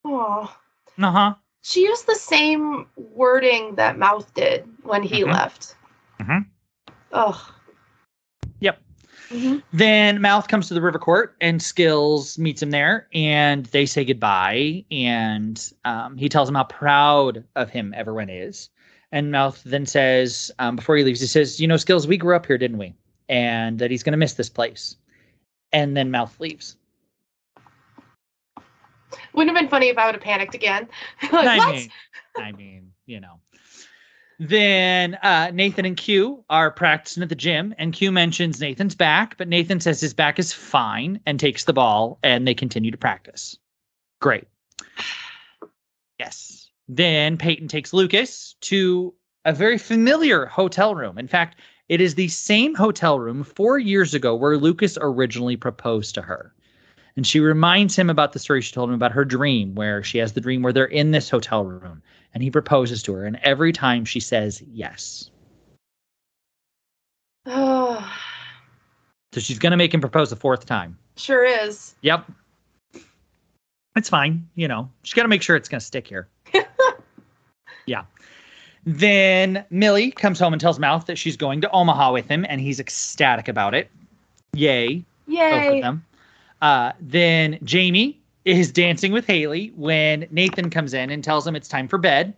Oh. 0.04 0.54
Uh 0.98 1.10
huh. 1.10 1.34
She 1.62 1.82
used 1.84 2.06
the 2.06 2.14
same 2.14 2.86
wording 2.96 3.74
that 3.76 3.98
Mouth 3.98 4.32
did 4.34 4.68
when 4.82 5.02
he 5.02 5.22
Mhm. 5.22 5.32
left. 5.32 5.76
Mhm. 6.20 6.46
Ugh. 7.12 7.40
Mhm. 9.30 9.62
Then 9.72 10.20
Mouth 10.20 10.48
comes 10.48 10.68
to 10.68 10.74
the 10.74 10.82
river 10.82 10.98
court 10.98 11.36
and 11.40 11.62
Skills 11.62 12.38
meets 12.38 12.62
him 12.62 12.70
there 12.70 13.08
and 13.12 13.66
they 13.66 13.86
say 13.86 14.04
goodbye. 14.04 14.84
And 14.90 15.72
um, 15.84 16.16
he 16.16 16.28
tells 16.28 16.48
him 16.48 16.54
how 16.54 16.64
proud 16.64 17.44
of 17.56 17.70
him 17.70 17.94
everyone 17.96 18.28
is. 18.28 18.70
And 19.12 19.30
Mouth 19.30 19.62
then 19.64 19.86
says, 19.86 20.50
um, 20.58 20.76
before 20.76 20.96
he 20.96 21.04
leaves, 21.04 21.20
he 21.20 21.26
says, 21.26 21.60
You 21.60 21.68
know, 21.68 21.76
Skills, 21.76 22.06
we 22.06 22.16
grew 22.16 22.34
up 22.34 22.46
here, 22.46 22.58
didn't 22.58 22.78
we? 22.78 22.94
And 23.28 23.78
that 23.78 23.90
he's 23.90 24.02
going 24.02 24.12
to 24.12 24.18
miss 24.18 24.34
this 24.34 24.48
place. 24.48 24.96
And 25.72 25.96
then 25.96 26.10
Mouth 26.10 26.38
leaves. 26.40 26.76
Wouldn't 29.32 29.56
have 29.56 29.62
been 29.62 29.70
funny 29.70 29.88
if 29.88 29.98
I 29.98 30.06
would 30.06 30.14
have 30.14 30.22
panicked 30.22 30.54
again. 30.54 30.88
like, 31.22 31.46
I 31.46 31.58
what? 31.58 31.74
mean, 31.74 31.90
I 32.36 32.52
mean, 32.52 32.92
you 33.06 33.20
know. 33.20 33.40
Then 34.38 35.14
uh, 35.22 35.50
Nathan 35.52 35.84
and 35.84 35.96
Q 35.96 36.44
are 36.50 36.70
practicing 36.70 37.22
at 37.22 37.28
the 37.28 37.34
gym, 37.34 37.74
and 37.78 37.92
Q 37.92 38.10
mentions 38.10 38.60
Nathan's 38.60 38.94
back, 38.94 39.36
but 39.36 39.48
Nathan 39.48 39.80
says 39.80 40.00
his 40.00 40.14
back 40.14 40.38
is 40.38 40.52
fine 40.52 41.20
and 41.26 41.38
takes 41.38 41.64
the 41.64 41.72
ball, 41.72 42.18
and 42.22 42.46
they 42.46 42.54
continue 42.54 42.90
to 42.90 42.96
practice. 42.96 43.56
Great. 44.20 44.44
Yes. 46.18 46.68
Then 46.88 47.36
Peyton 47.36 47.68
takes 47.68 47.92
Lucas 47.92 48.56
to 48.62 49.14
a 49.44 49.52
very 49.52 49.78
familiar 49.78 50.46
hotel 50.46 50.94
room. 50.94 51.18
In 51.18 51.28
fact, 51.28 51.60
it 51.88 52.00
is 52.00 52.14
the 52.14 52.28
same 52.28 52.74
hotel 52.74 53.20
room 53.20 53.44
four 53.44 53.78
years 53.78 54.14
ago 54.14 54.34
where 54.34 54.56
Lucas 54.56 54.98
originally 55.00 55.56
proposed 55.56 56.14
to 56.14 56.22
her. 56.22 56.54
And 57.16 57.26
she 57.26 57.38
reminds 57.38 57.94
him 57.94 58.10
about 58.10 58.32
the 58.32 58.38
story 58.38 58.60
she 58.60 58.72
told 58.72 58.88
him 58.88 58.94
about 58.94 59.12
her 59.12 59.24
dream, 59.24 59.74
where 59.74 60.02
she 60.02 60.18
has 60.18 60.32
the 60.32 60.40
dream 60.40 60.62
where 60.62 60.72
they're 60.72 60.86
in 60.86 61.12
this 61.12 61.30
hotel 61.30 61.64
room 61.64 62.02
and 62.34 62.42
he 62.42 62.50
proposes 62.50 63.02
to 63.04 63.14
her. 63.14 63.24
And 63.24 63.38
every 63.42 63.72
time 63.72 64.04
she 64.04 64.20
says 64.20 64.62
yes. 64.72 65.30
Oh, 67.46 68.12
So 69.32 69.40
she's 69.40 69.58
gonna 69.58 69.76
make 69.76 69.92
him 69.92 70.00
propose 70.00 70.30
a 70.30 70.36
fourth 70.36 70.64
time. 70.66 70.96
sure 71.16 71.44
is. 71.44 71.94
Yep. 72.02 72.30
It's 73.96 74.08
fine, 74.08 74.48
you 74.54 74.68
know. 74.68 74.88
She's 75.02 75.14
gotta 75.14 75.28
make 75.28 75.42
sure 75.42 75.56
it's 75.56 75.68
gonna 75.68 75.80
stick 75.80 76.06
here. 76.06 76.28
yeah. 77.86 78.04
Then 78.86 79.64
Millie 79.70 80.10
comes 80.12 80.38
home 80.38 80.52
and 80.52 80.60
tells 80.60 80.78
Mouth 80.78 81.06
that 81.06 81.16
she's 81.18 81.36
going 81.36 81.60
to 81.62 81.70
Omaha 81.70 82.12
with 82.12 82.28
him, 82.28 82.44
and 82.48 82.60
he's 82.60 82.78
ecstatic 82.78 83.48
about 83.48 83.74
it. 83.74 83.90
Yay. 84.52 85.04
Yay. 85.26 85.50
both 85.68 85.76
of 85.76 85.82
them. 85.82 86.04
Uh, 86.60 86.92
then 87.00 87.58
Jamie 87.64 88.20
is 88.44 88.70
dancing 88.70 89.12
with 89.12 89.26
Haley 89.26 89.72
when 89.76 90.26
Nathan 90.30 90.70
comes 90.70 90.94
in 90.94 91.10
and 91.10 91.24
tells 91.24 91.46
him 91.46 91.56
it's 91.56 91.68
time 91.68 91.88
for 91.88 91.98
bed. 91.98 92.34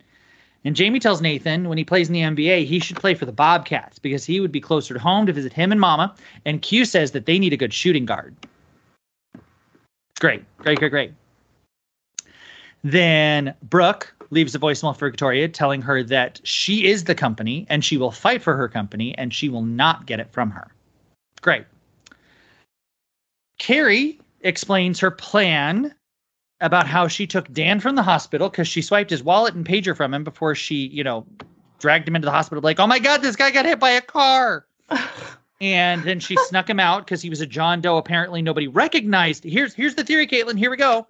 And 0.64 0.74
Jamie 0.74 0.98
tells 0.98 1.20
Nathan 1.20 1.68
when 1.68 1.78
he 1.78 1.84
plays 1.84 2.08
in 2.08 2.12
the 2.12 2.20
NBA, 2.20 2.66
he 2.66 2.80
should 2.80 2.96
play 2.96 3.14
for 3.14 3.24
the 3.24 3.32
Bobcats 3.32 3.98
because 3.98 4.24
he 4.24 4.40
would 4.40 4.50
be 4.52 4.60
closer 4.60 4.94
to 4.94 5.00
home 5.00 5.26
to 5.26 5.32
visit 5.32 5.52
him 5.52 5.70
and 5.70 5.80
Mama. 5.80 6.14
And 6.44 6.62
Q 6.62 6.84
says 6.84 7.12
that 7.12 7.26
they 7.26 7.38
need 7.38 7.52
a 7.52 7.56
good 7.56 7.72
shooting 7.72 8.04
guard. 8.04 8.34
Great, 10.18 10.44
great, 10.58 10.78
great, 10.78 10.90
great. 10.90 11.12
Then 12.82 13.54
Brooke 13.62 14.12
leaves 14.30 14.54
a 14.54 14.58
voicemail 14.58 14.96
for 14.96 15.08
Victoria 15.08 15.48
telling 15.48 15.82
her 15.82 16.02
that 16.04 16.40
she 16.42 16.86
is 16.86 17.04
the 17.04 17.14
company 17.14 17.66
and 17.68 17.84
she 17.84 17.96
will 17.96 18.10
fight 18.10 18.42
for 18.42 18.56
her 18.56 18.68
company 18.68 19.16
and 19.18 19.32
she 19.32 19.48
will 19.48 19.62
not 19.62 20.06
get 20.06 20.20
it 20.20 20.32
from 20.32 20.50
her. 20.50 20.68
Great. 21.42 21.64
Carrie 23.58 24.18
explains 24.46 25.00
her 25.00 25.10
plan 25.10 25.94
about 26.60 26.86
how 26.86 27.08
she 27.08 27.26
took 27.26 27.52
Dan 27.52 27.80
from 27.80 27.96
the 27.96 28.02
hospital 28.02 28.48
because 28.48 28.68
she 28.68 28.82
swiped 28.82 29.10
his 29.10 29.22
wallet 29.22 29.54
and 29.54 29.66
pager 29.66 29.96
from 29.96 30.14
him 30.14 30.24
before 30.24 30.54
she, 30.54 30.86
you 30.86 31.04
know, 31.04 31.26
dragged 31.78 32.08
him 32.08 32.16
into 32.16 32.26
the 32.26 32.32
hospital. 32.32 32.62
Like, 32.62 32.80
oh 32.80 32.86
my 32.86 32.98
God, 32.98 33.20
this 33.20 33.36
guy 33.36 33.50
got 33.50 33.66
hit 33.66 33.78
by 33.78 33.90
a 33.90 34.00
car. 34.00 34.66
And 35.60 36.04
then 36.04 36.20
she 36.20 36.36
snuck 36.36 36.68
him 36.68 36.78
out 36.80 37.04
because 37.04 37.22
he 37.22 37.30
was 37.30 37.40
a 37.40 37.46
John 37.46 37.80
Doe. 37.80 37.96
Apparently, 37.96 38.42
nobody 38.42 38.68
recognized. 38.68 39.42
Here's 39.42 39.72
here's 39.72 39.94
the 39.94 40.04
theory, 40.04 40.26
Caitlin. 40.26 40.58
Here 40.58 40.70
we 40.70 40.76
go. 40.76 41.06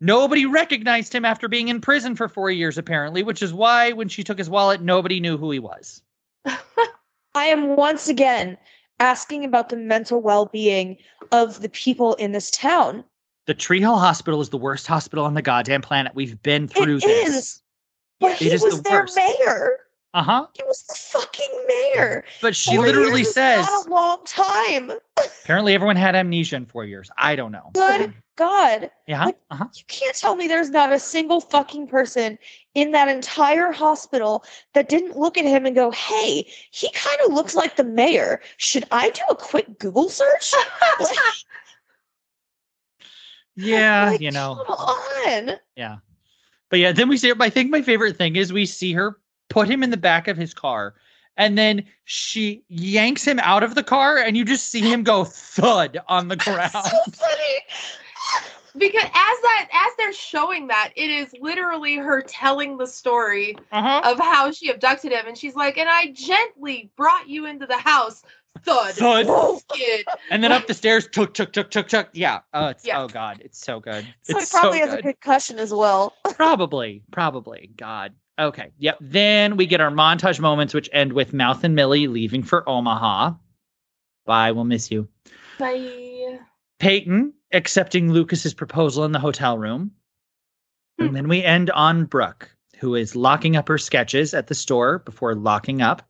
Nobody 0.00 0.46
recognized 0.46 1.12
him 1.12 1.24
after 1.24 1.48
being 1.48 1.68
in 1.68 1.80
prison 1.80 2.14
for 2.14 2.28
four 2.28 2.50
years, 2.50 2.78
apparently, 2.78 3.22
which 3.22 3.42
is 3.42 3.52
why 3.52 3.92
when 3.92 4.08
she 4.08 4.24
took 4.24 4.38
his 4.38 4.50
wallet, 4.50 4.80
nobody 4.82 5.20
knew 5.20 5.36
who 5.36 5.50
he 5.50 5.58
was. 5.58 6.02
I 6.46 7.46
am 7.46 7.76
once 7.76 8.08
again 8.08 8.56
asking 9.02 9.44
about 9.44 9.68
the 9.68 9.76
mental 9.76 10.22
well-being 10.22 10.96
of 11.32 11.60
the 11.60 11.68
people 11.68 12.14
in 12.14 12.30
this 12.32 12.50
town. 12.52 13.04
The 13.46 13.54
Tree 13.54 13.80
Hill 13.80 13.98
Hospital 13.98 14.40
is 14.40 14.50
the 14.50 14.56
worst 14.56 14.86
hospital 14.86 15.24
on 15.24 15.34
the 15.34 15.42
goddamn 15.42 15.82
planet. 15.82 16.14
We've 16.14 16.40
been 16.42 16.68
through 16.68 16.98
It 16.98 17.00
this. 17.02 17.28
is. 17.36 17.62
But 18.20 18.32
It 18.32 18.38
he 18.38 18.50
is 18.52 18.62
was 18.62 18.76
the 18.76 18.82
their 18.88 19.00
worst. 19.00 19.16
mayor. 19.16 19.78
Uh 20.14 20.22
huh. 20.22 20.46
He 20.54 20.62
was 20.64 20.84
the 20.84 20.94
fucking 20.94 21.64
mayor. 21.66 22.22
But 22.40 22.54
she 22.54 22.76
Four 22.76 22.86
literally 22.86 23.24
says, 23.24 23.66
not 23.66 23.86
a 23.86 23.90
long 23.90 24.18
time. 24.24 24.92
apparently 25.42 25.74
everyone 25.74 25.96
had 25.96 26.14
amnesia 26.14 26.54
in 26.54 26.66
four 26.66 26.84
years. 26.84 27.10
I 27.18 27.34
don't 27.34 27.50
know. 27.50 27.70
Good 27.74 28.14
God. 28.36 28.90
Yeah. 29.06 29.26
Like- 29.26 29.38
Uh 29.50 29.56
huh. 29.56 29.66
You 29.74 29.84
can't 29.88 30.16
tell 30.16 30.36
me 30.36 30.48
there's 30.48 30.70
not 30.70 30.92
a 30.92 30.98
single 30.98 31.40
fucking 31.40 31.86
person 31.88 32.38
in 32.74 32.92
that 32.92 33.08
entire 33.08 33.72
hospital 33.72 34.44
that 34.74 34.88
didn't 34.88 35.16
look 35.18 35.36
at 35.36 35.44
him 35.44 35.66
and 35.66 35.74
go, 35.74 35.90
hey, 35.90 36.46
he 36.70 36.90
kind 36.92 37.18
of 37.26 37.32
looks 37.32 37.54
like 37.54 37.76
the 37.76 37.84
mayor. 37.84 38.40
Should 38.56 38.84
I 38.90 39.10
do 39.10 39.20
a 39.30 39.34
quick 39.36 39.78
Google 39.78 40.08
search? 40.08 40.52
Like, 41.00 41.16
Yeah. 43.56 44.06
like, 44.10 44.20
you 44.20 44.30
know. 44.30 44.62
Come 44.66 44.76
on. 44.76 45.50
Yeah. 45.76 45.96
But 46.70 46.78
yeah, 46.78 46.92
then 46.92 47.08
we 47.08 47.18
see 47.18 47.32
I 47.38 47.50
think 47.50 47.70
my 47.70 47.82
favorite 47.82 48.16
thing 48.16 48.36
is 48.36 48.52
we 48.52 48.64
see 48.64 48.92
her 48.94 49.18
put 49.50 49.68
him 49.68 49.82
in 49.82 49.90
the 49.90 49.96
back 49.98 50.26
of 50.26 50.38
his 50.38 50.54
car 50.54 50.94
and 51.36 51.58
then 51.58 51.84
she 52.04 52.64
yanks 52.68 53.24
him 53.26 53.38
out 53.40 53.62
of 53.62 53.74
the 53.74 53.82
car 53.82 54.16
and 54.16 54.36
you 54.38 54.44
just 54.44 54.70
see 54.70 54.80
him 54.80 55.02
go 55.02 55.24
thud 55.24 55.98
on 56.08 56.28
the 56.28 56.36
ground. 56.44 56.70
So 56.72 56.80
funny. 57.12 57.60
Because 58.78 59.04
as 59.04 59.10
that 59.12 59.68
as 59.72 59.92
they're 59.98 60.12
showing 60.12 60.66
that, 60.68 60.92
it 60.96 61.10
is 61.10 61.32
literally 61.40 61.96
her 61.96 62.22
telling 62.22 62.76
the 62.78 62.86
story 62.86 63.56
Uh-huh. 63.70 64.00
of 64.04 64.18
how 64.18 64.50
she 64.52 64.70
abducted 64.70 65.12
him, 65.12 65.26
and 65.26 65.36
she's 65.36 65.54
like, 65.54 65.78
"And 65.78 65.88
I 65.88 66.12
gently 66.12 66.90
brought 66.96 67.28
you 67.28 67.46
into 67.46 67.66
the 67.66 67.78
house." 67.78 68.22
Thud. 68.64 68.94
Thud. 68.94 69.62
Kid. 69.72 70.04
And 70.30 70.44
then 70.44 70.52
up 70.52 70.66
the 70.66 70.74
stairs, 70.74 71.08
tuk 71.10 71.32
tuk 71.34 71.52
tuk 71.52 71.70
tuk 71.70 71.88
tuk. 71.88 72.08
Yeah. 72.12 72.40
Oh, 72.52 72.68
it's 72.68 72.84
Yeah. 72.86 73.00
oh 73.02 73.08
god, 73.08 73.40
it's 73.44 73.58
so 73.58 73.80
good. 73.80 74.06
So 74.22 74.38
it's 74.38 74.52
he 74.52 74.58
probably 74.58 74.78
so 74.80 74.84
has 74.84 74.92
a 74.94 74.96
good. 74.96 75.04
concussion 75.14 75.58
as 75.58 75.72
well. 75.72 76.14
Probably, 76.36 77.02
probably. 77.10 77.70
God. 77.76 78.14
Okay. 78.38 78.70
Yep. 78.78 78.98
Then 79.00 79.56
we 79.56 79.66
get 79.66 79.80
our 79.80 79.90
montage 79.90 80.38
moments, 80.40 80.74
which 80.74 80.88
end 80.92 81.12
with 81.12 81.32
Mouth 81.32 81.64
and 81.64 81.74
Millie 81.74 82.06
leaving 82.08 82.42
for 82.42 82.66
Omaha. 82.68 83.32
Bye. 84.26 84.52
We'll 84.52 84.64
miss 84.64 84.90
you. 84.90 85.08
Bye. 85.58 86.38
Peyton 86.78 87.32
accepting 87.52 88.12
Lucas's 88.12 88.54
proposal 88.54 89.04
in 89.04 89.12
the 89.12 89.18
hotel 89.18 89.58
room. 89.58 89.90
Hmm. 90.98 91.06
And 91.06 91.16
then 91.16 91.28
we 91.28 91.42
end 91.42 91.70
on 91.70 92.04
Brooke, 92.04 92.54
who 92.76 92.94
is 92.94 93.16
locking 93.16 93.56
up 93.56 93.68
her 93.68 93.78
sketches 93.78 94.34
at 94.34 94.46
the 94.46 94.54
store 94.54 95.00
before 95.00 95.34
locking 95.34 95.82
up. 95.82 96.02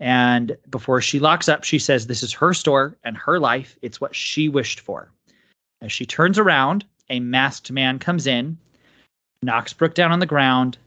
And 0.00 0.56
before 0.68 1.00
she 1.00 1.20
locks 1.20 1.48
up, 1.48 1.64
she 1.64 1.78
says 1.78 2.06
this 2.06 2.22
is 2.22 2.32
her 2.32 2.52
store 2.52 2.96
and 3.04 3.16
her 3.16 3.38
life. 3.38 3.78
It's 3.82 4.00
what 4.00 4.14
she 4.14 4.48
wished 4.48 4.80
for. 4.80 5.10
As 5.80 5.92
she 5.92 6.06
turns 6.06 6.38
around, 6.38 6.84
a 7.08 7.20
masked 7.20 7.70
man 7.70 7.98
comes 7.98 8.26
in, 8.26 8.58
knocks 9.42 9.72
Brooke 9.72 9.94
down 9.94 10.12
on 10.12 10.18
the 10.18 10.26
ground, 10.26 10.78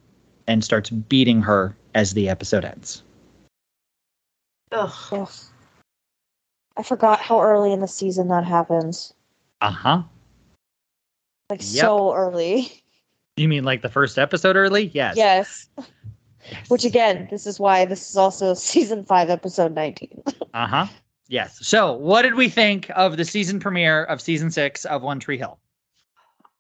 and 0.48 0.64
starts 0.64 0.90
beating 0.90 1.42
her 1.42 1.76
as 1.94 2.14
the 2.14 2.30
episode 2.30 2.66
ends. 2.66 3.04
Ugh. 4.72 4.92
Ugh. 5.12 5.30
I 6.78 6.84
forgot 6.84 7.20
how 7.20 7.42
early 7.42 7.72
in 7.72 7.80
the 7.80 7.88
season 7.88 8.28
that 8.28 8.44
happens. 8.44 9.14
Uh 9.66 9.72
huh. 9.72 10.04
Like 11.50 11.62
Yep. 11.62 11.70
so 11.86 12.14
early. 12.14 12.84
You 13.38 13.48
mean 13.48 13.64
like 13.64 13.82
the 13.82 13.90
first 13.90 14.20
episode 14.20 14.56
early? 14.56 14.92
Yes. 14.94 15.18
Yes. 15.18 15.68
Yes. 16.52 16.70
Which 16.70 16.86
again, 16.86 17.28
this 17.32 17.48
is 17.48 17.60
why 17.60 17.86
this 17.86 18.08
is 18.12 18.16
also 18.16 18.54
season 18.72 19.04
five, 19.04 19.32
episode 19.32 19.74
19. 19.74 20.22
Uh 20.54 20.68
huh. 20.68 20.86
Yes. 21.30 21.58
So, 21.66 21.94
what 21.94 22.22
did 22.22 22.36
we 22.36 22.48
think 22.48 22.92
of 22.96 23.18
the 23.18 23.26
season 23.26 23.60
premiere 23.60 24.04
of 24.04 24.22
season 24.22 24.52
six 24.52 24.86
of 24.86 25.02
One 25.02 25.20
Tree 25.20 25.40
Hill? 25.40 25.58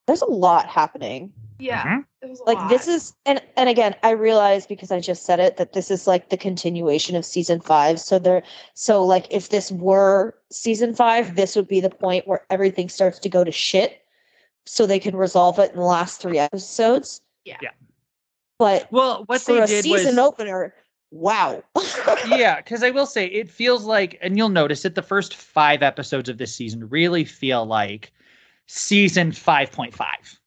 There's 0.07 0.21
a 0.21 0.29
lot 0.29 0.67
happening. 0.67 1.33
Yeah. 1.57 1.83
Mhm. 1.83 2.05
It 2.21 2.29
was 2.29 2.39
a 2.41 2.43
Like 2.43 2.57
lot. 2.57 2.69
this 2.69 2.87
is 2.87 3.13
and 3.25 3.41
and 3.55 3.69
again, 3.69 3.95
I 4.03 4.11
realize 4.11 4.67
because 4.67 4.91
I 4.91 4.99
just 4.99 5.23
said 5.25 5.39
it 5.39 5.57
that 5.57 5.73
this 5.73 5.89
is 5.89 6.05
like 6.05 6.29
the 6.29 6.37
continuation 6.37 7.15
of 7.15 7.23
season 7.25 7.61
five. 7.61 7.99
So 7.99 8.19
there 8.19 8.43
so 8.73 9.03
like 9.05 9.25
if 9.31 9.49
this 9.49 9.71
were 9.71 10.35
season 10.51 10.93
five, 10.93 11.35
this 11.35 11.55
would 11.55 11.67
be 11.67 11.79
the 11.79 11.89
point 11.89 12.27
where 12.27 12.45
everything 12.49 12.89
starts 12.89 13.19
to 13.19 13.29
go 13.29 13.43
to 13.43 13.51
shit. 13.51 14.01
So 14.65 14.85
they 14.85 14.99
can 14.99 15.15
resolve 15.15 15.59
it 15.59 15.71
in 15.71 15.77
the 15.77 15.83
last 15.85 16.21
three 16.21 16.39
episodes. 16.39 17.21
Yeah. 17.45 17.57
Yeah. 17.61 17.69
But 18.57 18.91
Well, 18.91 19.23
what 19.27 19.41
for 19.41 19.53
they 19.53 19.61
a 19.61 19.67
did 19.67 19.83
season 19.83 20.15
was 20.15 20.17
opener, 20.17 20.73
wow. 21.11 21.63
yeah, 22.27 22.57
because 22.57 22.83
I 22.83 22.89
will 22.89 23.05
say 23.05 23.27
it 23.27 23.49
feels 23.49 23.85
like, 23.85 24.17
and 24.21 24.37
you'll 24.37 24.49
notice 24.49 24.85
it, 24.85 24.95
the 24.95 25.01
first 25.01 25.35
five 25.35 25.83
episodes 25.83 26.29
of 26.29 26.37
this 26.37 26.55
season 26.55 26.89
really 26.89 27.25
feel 27.25 27.65
like 27.65 28.11
season 28.67 29.31
five 29.31 29.71
point 29.71 29.93
five. 29.93 30.39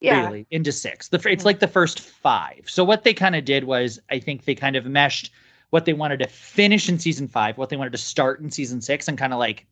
yeah. 0.00 0.26
Really 0.26 0.46
into 0.50 0.72
six. 0.72 1.08
The 1.08 1.20
it's 1.28 1.44
like 1.44 1.60
the 1.60 1.68
first 1.68 2.00
five. 2.00 2.64
So 2.66 2.84
what 2.84 3.04
they 3.04 3.14
kind 3.14 3.36
of 3.36 3.44
did 3.44 3.64
was, 3.64 3.98
I 4.10 4.18
think 4.18 4.44
they 4.44 4.54
kind 4.54 4.76
of 4.76 4.86
meshed 4.86 5.30
what 5.70 5.84
they 5.84 5.92
wanted 5.92 6.18
to 6.20 6.26
finish 6.26 6.88
in 6.88 6.98
season 6.98 7.28
five, 7.28 7.56
what 7.58 7.68
they 7.68 7.76
wanted 7.76 7.92
to 7.92 7.98
start 7.98 8.40
in 8.40 8.50
season 8.50 8.80
six, 8.80 9.08
and 9.08 9.16
kind 9.18 9.32
of 9.32 9.38
like 9.38 9.66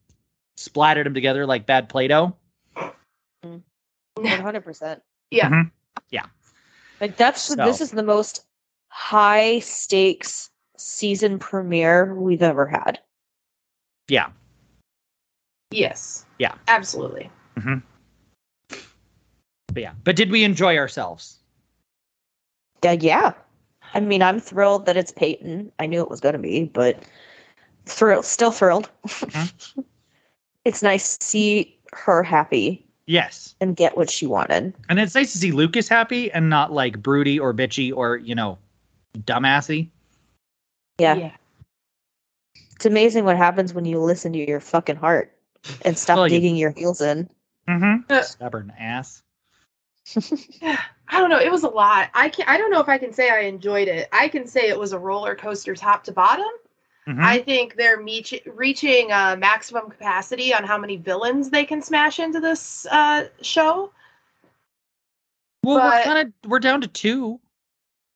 splattered 0.57 1.07
them 1.07 1.15
together 1.15 1.47
like 1.47 1.67
bad 1.67 1.89
Play-Doh. 1.89 2.35
100%. 4.19 5.01
Yeah. 5.31 5.49
Mhm. 5.51 5.71
Like 7.01 7.17
that's 7.17 7.43
So- 7.43 7.55
this 7.55 7.81
is 7.81 7.93
the 7.93 8.03
most 8.03 8.45
high 8.89 9.61
stakes 9.61 10.51
season 10.77 11.39
premiere 11.39 12.15
we've 12.15 12.43
ever 12.43 12.67
had. 12.67 12.99
Yeah. 14.09 14.31
Yes. 15.71 16.27
Yeah. 16.41 16.55
Absolutely. 16.67 17.31
But 18.69 19.83
yeah. 19.83 19.93
But 20.05 20.17
did 20.17 20.31
we 20.31 20.45
enjoy 20.45 20.77
ourselves? 20.77 21.37
Yeah, 22.83 22.93
yeah. 22.93 23.33
I 23.95 24.01
mean, 24.01 24.23
I'm 24.23 24.41
thrilled 24.41 24.87
that 24.87 24.97
it's 24.97 25.13
Peyton. 25.13 25.73
I 25.79 25.87
knew 25.87 26.01
it 26.03 26.11
was 26.11 26.21
going 26.21 26.35
to 26.35 26.39
be, 26.39 26.65
but 26.65 27.03
thrilled, 27.87 28.25
still 28.25 28.51
thrilled. 28.51 28.91
Mhm. 29.07 29.85
it's 30.65 30.83
nice 30.83 31.17
to 31.19 31.25
see 31.27 31.79
her 31.93 32.23
happy 32.23 32.85
Yes. 33.07 33.55
and 33.61 33.75
get 33.77 33.97
what 33.97 34.11
she 34.11 34.27
wanted. 34.27 34.75
And 34.89 35.01
it's 35.01 35.15
nice 35.15 35.33
to 35.33 35.39
see 35.39 35.53
Lucas 35.53 35.89
happy 35.89 36.31
and 36.33 36.51
not 36.51 36.73
like 36.73 37.03
broody 37.03 37.39
or 37.39 37.55
bitchy 37.55 37.95
or, 37.95 38.17
you 38.19 38.35
know, 38.35 38.59
dumbassy. 39.21 39.89
Yeah. 40.99 41.31
It's 42.75 42.87
amazing 42.87 43.25
what 43.25 43.37
happens 43.37 43.73
when 43.73 43.85
you 43.87 43.99
listen 44.01 44.33
to 44.35 44.39
your 44.49 44.61
fucking 44.61 44.97
heart 44.97 45.33
and 45.85 45.97
stop 45.97 46.17
Well, 46.17 46.29
you- 46.29 46.37
digging 46.37 46.57
your 46.57 46.73
heels 46.73 47.01
in. 47.01 47.29
Mm-hmm. 47.69 48.11
Uh, 48.13 48.23
Stubborn 48.23 48.73
ass. 48.79 49.23
I 50.17 50.79
don't 51.21 51.29
know. 51.29 51.39
It 51.39 51.51
was 51.53 51.65
a 51.65 51.69
lot. 51.69 52.09
I 52.15 52.29
can 52.31 52.47
not 52.47 52.55
I 52.55 52.59
don't 52.59 52.71
know 52.71 52.81
if 52.81 52.89
I 52.89 52.99
can 52.99 53.13
say 53.13 53.31
I 53.31 53.41
enjoyed 53.41 53.89
it. 53.89 54.09
I 54.13 54.29
can 54.29 54.47
say 54.47 54.69
it 54.69 54.79
was 54.79 54.93
a 54.93 54.99
roller 54.99 55.35
coaster 55.35 55.75
top 55.75 56.05
to 56.05 56.13
bottom. 56.13 56.47
Mhm. 57.07 57.23
I 57.23 57.39
think 57.41 57.77
they're 57.77 58.01
meech- 58.01 58.43
reaching 58.47 59.13
uh, 59.13 59.37
maximum 59.39 59.89
capacity 59.91 60.53
on 60.53 60.65
how 60.65 60.77
many 60.77 60.97
villains 60.97 61.51
they 61.51 61.65
can 61.65 61.81
smash 61.83 62.19
into 62.19 62.41
this 62.41 62.87
uh, 62.91 63.29
show. 63.41 63.93
well, 65.63 65.91
we're 65.91 66.05
kind 66.05 66.29
of 66.29 66.51
we're 66.51 66.59
down 66.59 66.81
to 66.83 66.89
two. 66.89 67.41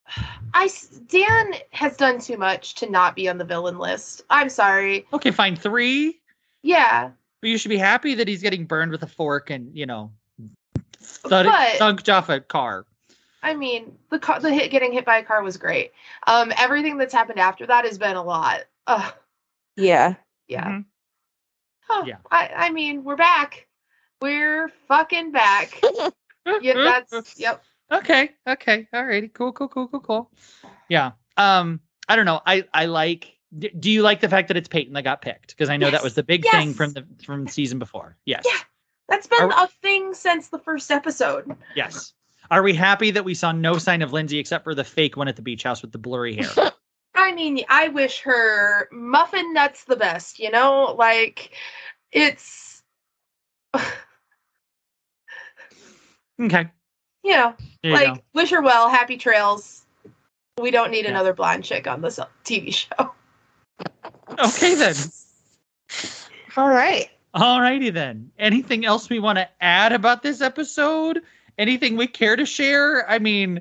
I 0.55 0.71
Dan 1.09 1.55
has 1.71 1.97
done 1.97 2.21
too 2.21 2.37
much 2.37 2.75
to 2.77 2.91
not 2.91 3.17
be 3.17 3.29
on 3.29 3.39
the 3.39 3.45
villain 3.45 3.79
list. 3.79 4.23
I'm 4.29 4.51
sorry. 4.51 5.07
Okay, 5.13 5.31
fine, 5.31 5.57
three. 5.57 6.21
Yeah, 6.63 7.11
But 7.43 7.51
you 7.51 7.59
should 7.59 7.69
be 7.71 7.77
happy 7.79 8.15
that 8.15 8.29
he's 8.29 8.41
getting 8.41 8.65
burned 8.65 8.93
with 8.93 9.03
a 9.03 9.07
fork 9.09 9.51
and 9.51 9.77
you 9.77 9.85
know, 9.85 10.13
thud- 10.95 11.47
But- 11.47 11.75
thunked 11.79 12.11
off 12.13 12.29
a 12.31 12.41
car. 12.41 12.87
I 13.43 13.55
mean 13.55 13.99
the 14.11 14.21
car, 14.21 14.39
the 14.39 14.53
hit 14.55 14.71
getting 14.71 14.93
hit 14.93 15.05
by 15.05 15.19
a 15.19 15.25
car 15.25 15.43
was 15.43 15.57
great. 15.57 15.91
Um, 16.29 16.53
everything 16.57 16.97
that's 16.97 17.13
happened 17.13 17.41
after 17.41 17.67
that 17.67 17.85
has 17.85 17.99
been 17.99 18.15
a 18.15 18.23
lot. 18.23 18.61
Ugh, 18.87 19.13
Yeah. 19.77 20.15
yeah. 20.47 20.69
Mhm. 20.69 20.85
Huh, 21.89 22.05
Yeah. 22.07 22.17
I, 22.31 22.49
I 22.55 22.71
mean, 22.71 23.03
we're 23.03 23.17
back. 23.17 23.67
We're 24.21 24.69
fucking 24.87 25.33
back. 25.33 25.83
yeah, 26.63 27.01
that's 27.11 27.39
yep. 27.41 27.65
Okay. 27.91 28.31
Okay. 28.47 28.87
All 28.93 29.05
righty. 29.05 29.27
Cool. 29.29 29.53
Cool. 29.53 29.67
Cool. 29.69 29.89
Cool. 29.89 30.01
Cool. 30.01 30.31
Yeah. 30.89 31.11
Um. 31.37 31.81
I 32.09 32.15
don't 32.15 32.27
know. 32.27 32.41
I 32.47 32.65
I 32.73 32.85
like. 32.87 33.37
D- 33.59 33.71
Do 33.79 33.91
you 33.91 34.03
like 34.03 34.21
the 34.21 34.29
fact 34.29 34.49
that 34.49 34.57
it's 34.57 34.69
Peyton 34.69 34.95
that 34.95 35.03
got 35.05 35.21
picked? 35.23 35.49
Because 35.49 35.69
I 35.69 35.77
know 35.77 35.91
that 35.91 36.03
was 36.03 36.15
the 36.15 36.23
big 36.23 36.45
thing 36.51 36.73
from 36.75 36.93
the 36.93 37.05
from 37.25 37.47
season 37.49 37.79
before. 37.79 38.17
Yes. 38.25 38.45
Yeah. 38.47 38.59
That's 39.09 39.27
been 39.27 39.43
Are- 39.43 39.65
a 39.65 39.69
thing 39.83 40.15
since 40.15 40.49
the 40.49 40.59
first 40.59 40.91
episode. 40.91 41.55
Yes. 41.77 42.15
Are 42.51 42.63
we 42.63 42.75
happy 42.75 43.11
that 43.11 43.25
we 43.25 43.35
saw 43.35 43.53
no 43.53 43.79
sign 43.79 44.03
of 44.03 44.13
Lindsey 44.13 44.39
except 44.39 44.65
for 44.65 44.75
the 44.75 44.85
fake 44.85 45.17
one 45.17 45.29
at 45.29 45.37
the 45.37 45.43
beach 45.43 45.63
house 45.63 45.83
with 45.83 45.93
the 45.93 45.99
blurry 45.99 46.37
hair? 46.37 46.73
I 47.15 47.33
mean, 47.33 47.63
I 47.69 47.89
wish 47.89 48.21
her 48.23 48.89
muffin 48.91 49.53
nuts 49.53 49.85
the 49.85 49.97
best, 49.97 50.39
you 50.39 50.51
know? 50.51 50.95
Like 50.99 51.53
it's 52.11 52.83
okay. 56.41 56.69
Yeah. 57.25 57.53
There 57.85 57.93
like 57.93 58.25
wish 58.35 58.51
her 58.51 58.61
well, 58.63 58.89
happy 58.89 59.17
trails. 59.17 59.85
We 60.61 60.73
don't 60.73 60.91
need 60.91 61.05
Yeah. 61.05 61.13
another 61.13 61.33
blonde 61.33 61.63
chick 61.63 61.87
on 61.87 62.01
this 62.01 62.19
TV 62.45 62.75
show. 62.75 63.13
Okay 64.39 64.75
then. 64.75 64.95
All 66.57 66.69
right. 66.69 67.09
All 67.35 67.61
righty 67.61 67.91
then. 67.91 68.31
Anything 68.39 68.85
else 68.85 69.09
we 69.09 69.19
want 69.19 69.39
to 69.39 69.49
add 69.61 69.93
about 69.93 70.23
this 70.23 70.41
episode? 70.41 71.23
Anything 71.59 71.97
we 71.97 72.07
care 72.07 72.37
to 72.37 72.45
share? 72.45 73.09
I 73.09 73.19
mean, 73.19 73.61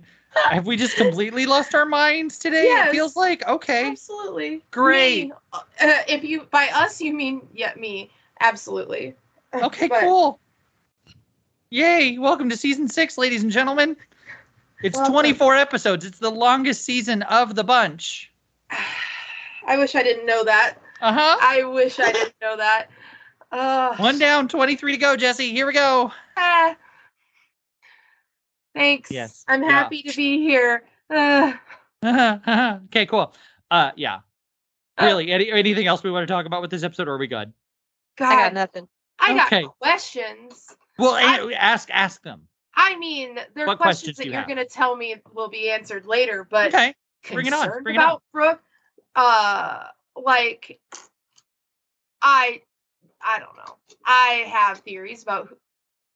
have 0.50 0.66
we 0.66 0.76
just 0.76 0.98
completely 0.98 1.46
lost 1.46 1.74
our 1.74 1.86
minds 1.86 2.38
today? 2.38 2.66
Yes. 2.66 2.90
It 2.90 2.92
feels 2.92 3.16
like 3.16 3.48
okay. 3.48 3.88
Absolutely. 3.92 4.62
Great. 4.72 5.28
Me. 5.28 5.34
Uh, 5.54 5.62
if 6.08 6.24
you 6.24 6.48
by 6.52 6.70
us 6.74 7.02
you 7.02 7.14
mean 7.14 7.48
yeah, 7.54 7.74
me. 7.78 8.12
Absolutely. 8.40 9.16
Okay, 9.54 9.88
But- 9.88 10.02
cool. 10.02 10.40
Yay! 11.74 12.18
Welcome 12.18 12.50
to 12.50 12.58
season 12.58 12.90
six, 12.90 13.18
ladies 13.18 13.44
and 13.44 13.52
gentlemen. 13.52 13.96
It's 14.84 14.98
Welcome. 14.98 15.14
24 15.14 15.56
episodes. 15.56 16.04
It's 16.04 16.20
the 16.20 16.32
longest 16.32 16.84
season 16.84 17.22
of 17.24 17.56
the 17.56 17.64
bunch. 17.64 18.30
I 19.68 19.78
wish 19.78 19.96
I 19.96 20.04
didn't 20.04 20.26
know 20.26 20.44
that. 20.44 20.76
Uh 21.02 21.14
huh. 21.14 21.38
I 21.42 21.64
wish 21.64 22.00
I 22.00 22.12
didn't 22.12 22.36
know 22.42 22.58
that. 22.58 22.88
Uh, 23.52 23.96
One 23.98 24.18
down, 24.20 24.48
23 24.48 24.94
to 24.94 24.98
go, 24.98 25.18
Jessi. 25.18 25.52
Here 25.52 25.68
we 25.68 25.74
go. 25.74 26.12
ah. 26.38 26.76
Thanks. 28.74 29.12
Yes. 29.12 29.44
I'm 29.48 29.64
Yeah. 29.64 29.70
happy 29.70 30.04
to 30.04 30.16
be 30.16 30.40
here. 30.40 30.84
Uh, 31.10 31.54
okay, 32.86 33.06
cool. 33.06 33.34
Uh, 33.70 33.92
yeah. 33.96 34.20
Really, 35.00 35.32
any, 35.32 35.52
anything 35.52 35.88
else 35.88 36.04
we 36.04 36.12
want 36.12 36.28
to 36.28 36.32
talk 36.32 36.46
about 36.46 36.62
with 36.62 36.70
this 36.72 36.84
episode, 36.84 37.08
or 37.08 37.14
are 37.16 37.18
we 37.18 37.28
good? 37.28 37.52
I 38.20 38.36
got 38.36 38.54
nothing. 38.54 38.88
I 39.20 39.34
got 39.36 39.48
Okay. 39.48 39.66
questions. 39.82 40.68
Well, 40.98 41.14
I- 41.16 41.54
ask 41.54 41.90
ask 41.92 42.22
them. 42.24 42.48
I 42.76 42.96
mean, 42.98 43.36
there 43.56 43.68
are 43.68 43.76
questions, 43.76 44.16
questions 44.16 44.18
that 44.18 44.26
you 44.28 44.32
you're 44.32 44.46
going 44.46 44.58
to 44.58 44.66
tell 44.66 44.96
me 44.96 45.16
will 45.34 45.50
be 45.50 45.70
answered 45.70 46.06
later, 46.06 46.48
but 46.50 46.68
Okay. 46.74 46.94
Bring 47.32 47.48
it 47.48 47.54
on, 47.54 47.64
concerned 47.64 47.84
bring 47.84 47.96
it 47.96 48.02
on. 48.02 48.20
Brooke, 48.32 48.62
uh, 49.16 49.86
like, 50.16 50.80
I, 52.22 52.62
I 53.22 53.40
don't 53.40 53.56
know. 53.58 53.78
I 54.06 54.46
have 54.48 54.80
theories 54.80 55.24
about 55.24 55.48
who- 55.48 55.58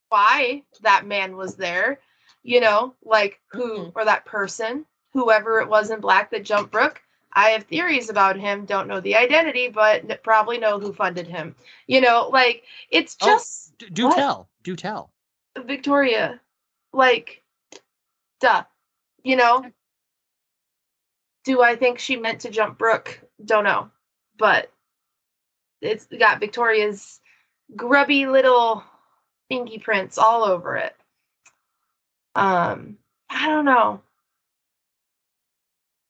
why 0.08 0.62
that 0.82 1.06
man 1.06 1.36
was 1.36 1.56
there. 1.56 2.00
You 2.42 2.60
know, 2.60 2.94
like 3.02 3.40
who 3.48 3.86
Mhm. 3.86 3.92
or 3.96 4.04
that 4.04 4.24
person, 4.24 4.86
whoever 5.12 5.60
it 5.60 5.68
was 5.68 5.90
in 5.90 6.00
black 6.00 6.30
that 6.30 6.44
jumped 6.44 6.70
Brooke. 6.70 7.02
I 7.32 7.50
have 7.50 7.64
theories 7.64 8.08
about 8.08 8.36
him. 8.36 8.64
Don't 8.66 8.86
know 8.86 9.00
the 9.00 9.16
identity, 9.16 9.68
but 9.68 10.08
n- 10.08 10.18
probably 10.22 10.56
know 10.58 10.78
who 10.78 10.92
funded 10.92 11.26
him. 11.26 11.56
You 11.88 12.00
know, 12.00 12.28
like 12.32 12.64
it's 12.90 13.16
Oh. 13.20 13.26
just 13.26 13.76
D- 13.78 13.90
do 13.90 14.04
What? 14.06 14.16
tell. 14.16 14.48
Do 14.62 14.76
tell. 14.76 15.10
Victoria. 15.58 16.40
Like, 16.92 17.42
duh. 18.40 18.64
You 19.24 19.36
know? 19.36 19.70
Do 21.46 21.62
I 21.62 21.76
think 21.76 22.00
she 22.00 22.16
meant 22.16 22.40
to 22.40 22.50
jump 22.50 22.76
Brooke? 22.76 23.20
Don't 23.42 23.64
know. 23.64 23.88
But 24.36 24.70
it's 25.80 26.06
got 26.06 26.40
Victoria's 26.40 27.20
grubby 27.74 28.26
little 28.26 28.84
pinky 29.48 29.78
prints 29.78 30.18
all 30.18 30.44
over 30.44 30.76
it. 30.76 30.94
Um, 32.34 32.98
I 33.30 33.48
don't 33.48 33.64
know. 33.64 34.02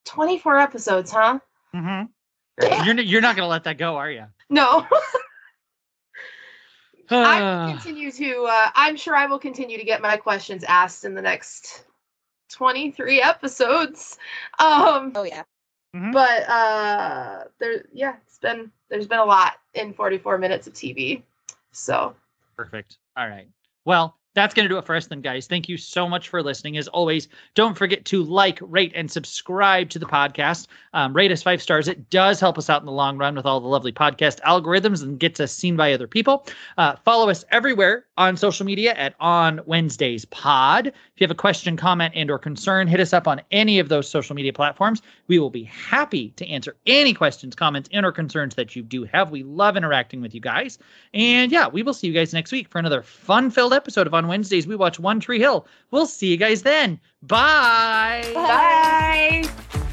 24 0.07 0.59
episodes, 0.59 1.11
huh? 1.11 1.39
Mm-hmm. 1.75 2.87
You're 2.87 3.01
you're 3.01 3.21
not 3.21 3.37
gonna 3.37 3.49
let 3.49 3.65
that 3.65 3.77
go, 3.77 3.97
are 3.97 4.11
you? 4.11 4.25
No. 4.49 4.87
I 7.11 7.67
will 7.67 7.73
continue 7.75 8.11
to 8.11 8.45
uh, 8.45 8.71
I'm 8.75 8.97
sure 8.97 9.15
I 9.15 9.27
will 9.27 9.39
continue 9.39 9.77
to 9.77 9.85
get 9.85 10.01
my 10.01 10.17
questions 10.17 10.65
asked 10.65 11.05
in 11.05 11.15
the 11.15 11.21
next 11.21 11.85
23 12.49 13.23
episodes. 13.23 14.19
Um 14.59 15.13
Oh 15.15 15.23
yeah. 15.25 15.43
but 15.93 16.49
uh 16.49 17.45
there 17.59 17.85
yeah, 17.93 18.17
it's 18.27 18.39
been 18.39 18.71
there's 18.89 19.07
been 19.07 19.19
a 19.19 19.25
lot 19.25 19.55
in 19.75 19.93
44 19.93 20.39
minutes 20.39 20.67
of 20.67 20.73
TV. 20.73 21.23
So, 21.73 22.15
Perfect. 22.57 22.99
All 23.17 23.29
right. 23.29 23.49
Well, 23.85 24.17
that's 24.37 24.55
going 24.55 24.69
to 24.69 24.73
do 24.73 24.79
it 24.79 24.85
for 24.85 24.95
us 24.95 25.07
then, 25.07 25.23
guys. 25.23 25.47
Thank 25.47 25.69
you 25.69 25.77
so 25.77 26.09
much 26.09 26.29
for 26.29 26.43
listening. 26.43 26.77
As 26.77 26.87
always, 26.89 27.27
don't 27.55 27.77
forget 27.77 28.05
to 28.05 28.23
like, 28.23 28.59
rate, 28.61 28.93
and 28.95 29.11
subscribe 29.11 29.89
to 29.91 29.99
the 29.99 30.07
podcast. 30.07 30.69
Um, 30.93 31.13
rate 31.13 31.33
us 31.33 31.43
five 31.43 31.61
stars. 31.61 31.89
It 31.89 32.11
does 32.11 32.39
help 32.39 32.59
us 32.59 32.71
out 32.71 32.83
in 32.83 32.87
the 32.87 32.93
long 32.93 33.19
run 33.19 33.35
with 33.35 33.47
all 33.47 33.61
the 33.61 33.67
lovely 33.67 33.93
podcast 33.93 34.41
algorithms 34.43 35.03
and 35.03 35.19
gets 35.19 35.41
us 35.41 35.53
seen 35.53 35.75
by 35.75 35.93
other 35.93 36.07
people. 36.07 36.47
Uh, 36.79 36.97
follow 37.05 37.29
us 37.29 37.45
everywhere 37.51 38.05
on 38.19 38.37
social 38.37 38.67
media 38.67 38.95
at 38.95 39.15
On 39.21 39.61
Wednesdays 39.67 40.27
Pod. 40.27 40.89
If 40.89 40.95
you 41.17 41.25
have 41.25 41.31
a 41.31 41.35
question, 41.35 41.77
comment, 41.77 42.13
and 42.15 42.31
or 42.31 42.39
concern, 42.39 42.89
hit 42.89 43.01
us 43.01 43.15
up 43.15 43.27
on 43.27 43.41
any 43.51 43.79
of 43.79 43.89
those 43.89 44.09
social 44.09 44.37
media 44.37 44.53
platforms. 44.53 45.01
We 45.29 45.39
will 45.39 45.51
be 45.51 45.65
happy 45.65 46.31
to 46.37 46.47
answer 46.47 46.77
any 46.87 47.15
questions, 47.15 47.55
comments, 47.55 47.89
and 47.91 48.05
or 48.05 48.13
concerns 48.13 48.55
that 48.57 48.77
you 48.77 48.83
do 48.83 49.05
have. 49.05 49.31
We 49.31 49.43
love 49.43 49.77
interacting 49.79 50.21
with 50.21 50.35
you 50.35 50.41
guys. 50.41 50.79
And 51.15 51.51
yeah, 51.51 51.69
we 51.69 51.83
will 51.83 51.95
see 51.95 52.07
you 52.07 52.13
guys 52.13 52.35
next 52.35 52.53
week 52.53 52.69
for 52.69 52.79
another 52.79 53.03
fun-filled 53.03 53.73
episode 53.73 54.07
of 54.07 54.13
On 54.13 54.26
Wednesdays. 54.29 54.67
We 54.67 54.77
watch 54.77 54.99
One 54.99 55.21
Tree 55.21 55.39
Hill. 55.39 55.67
We'll 55.91 56.07
see 56.07 56.29
you 56.29 56.37
guys 56.37 56.63
then. 56.63 57.01
Bye. 57.23 58.31
bye. 58.35 59.86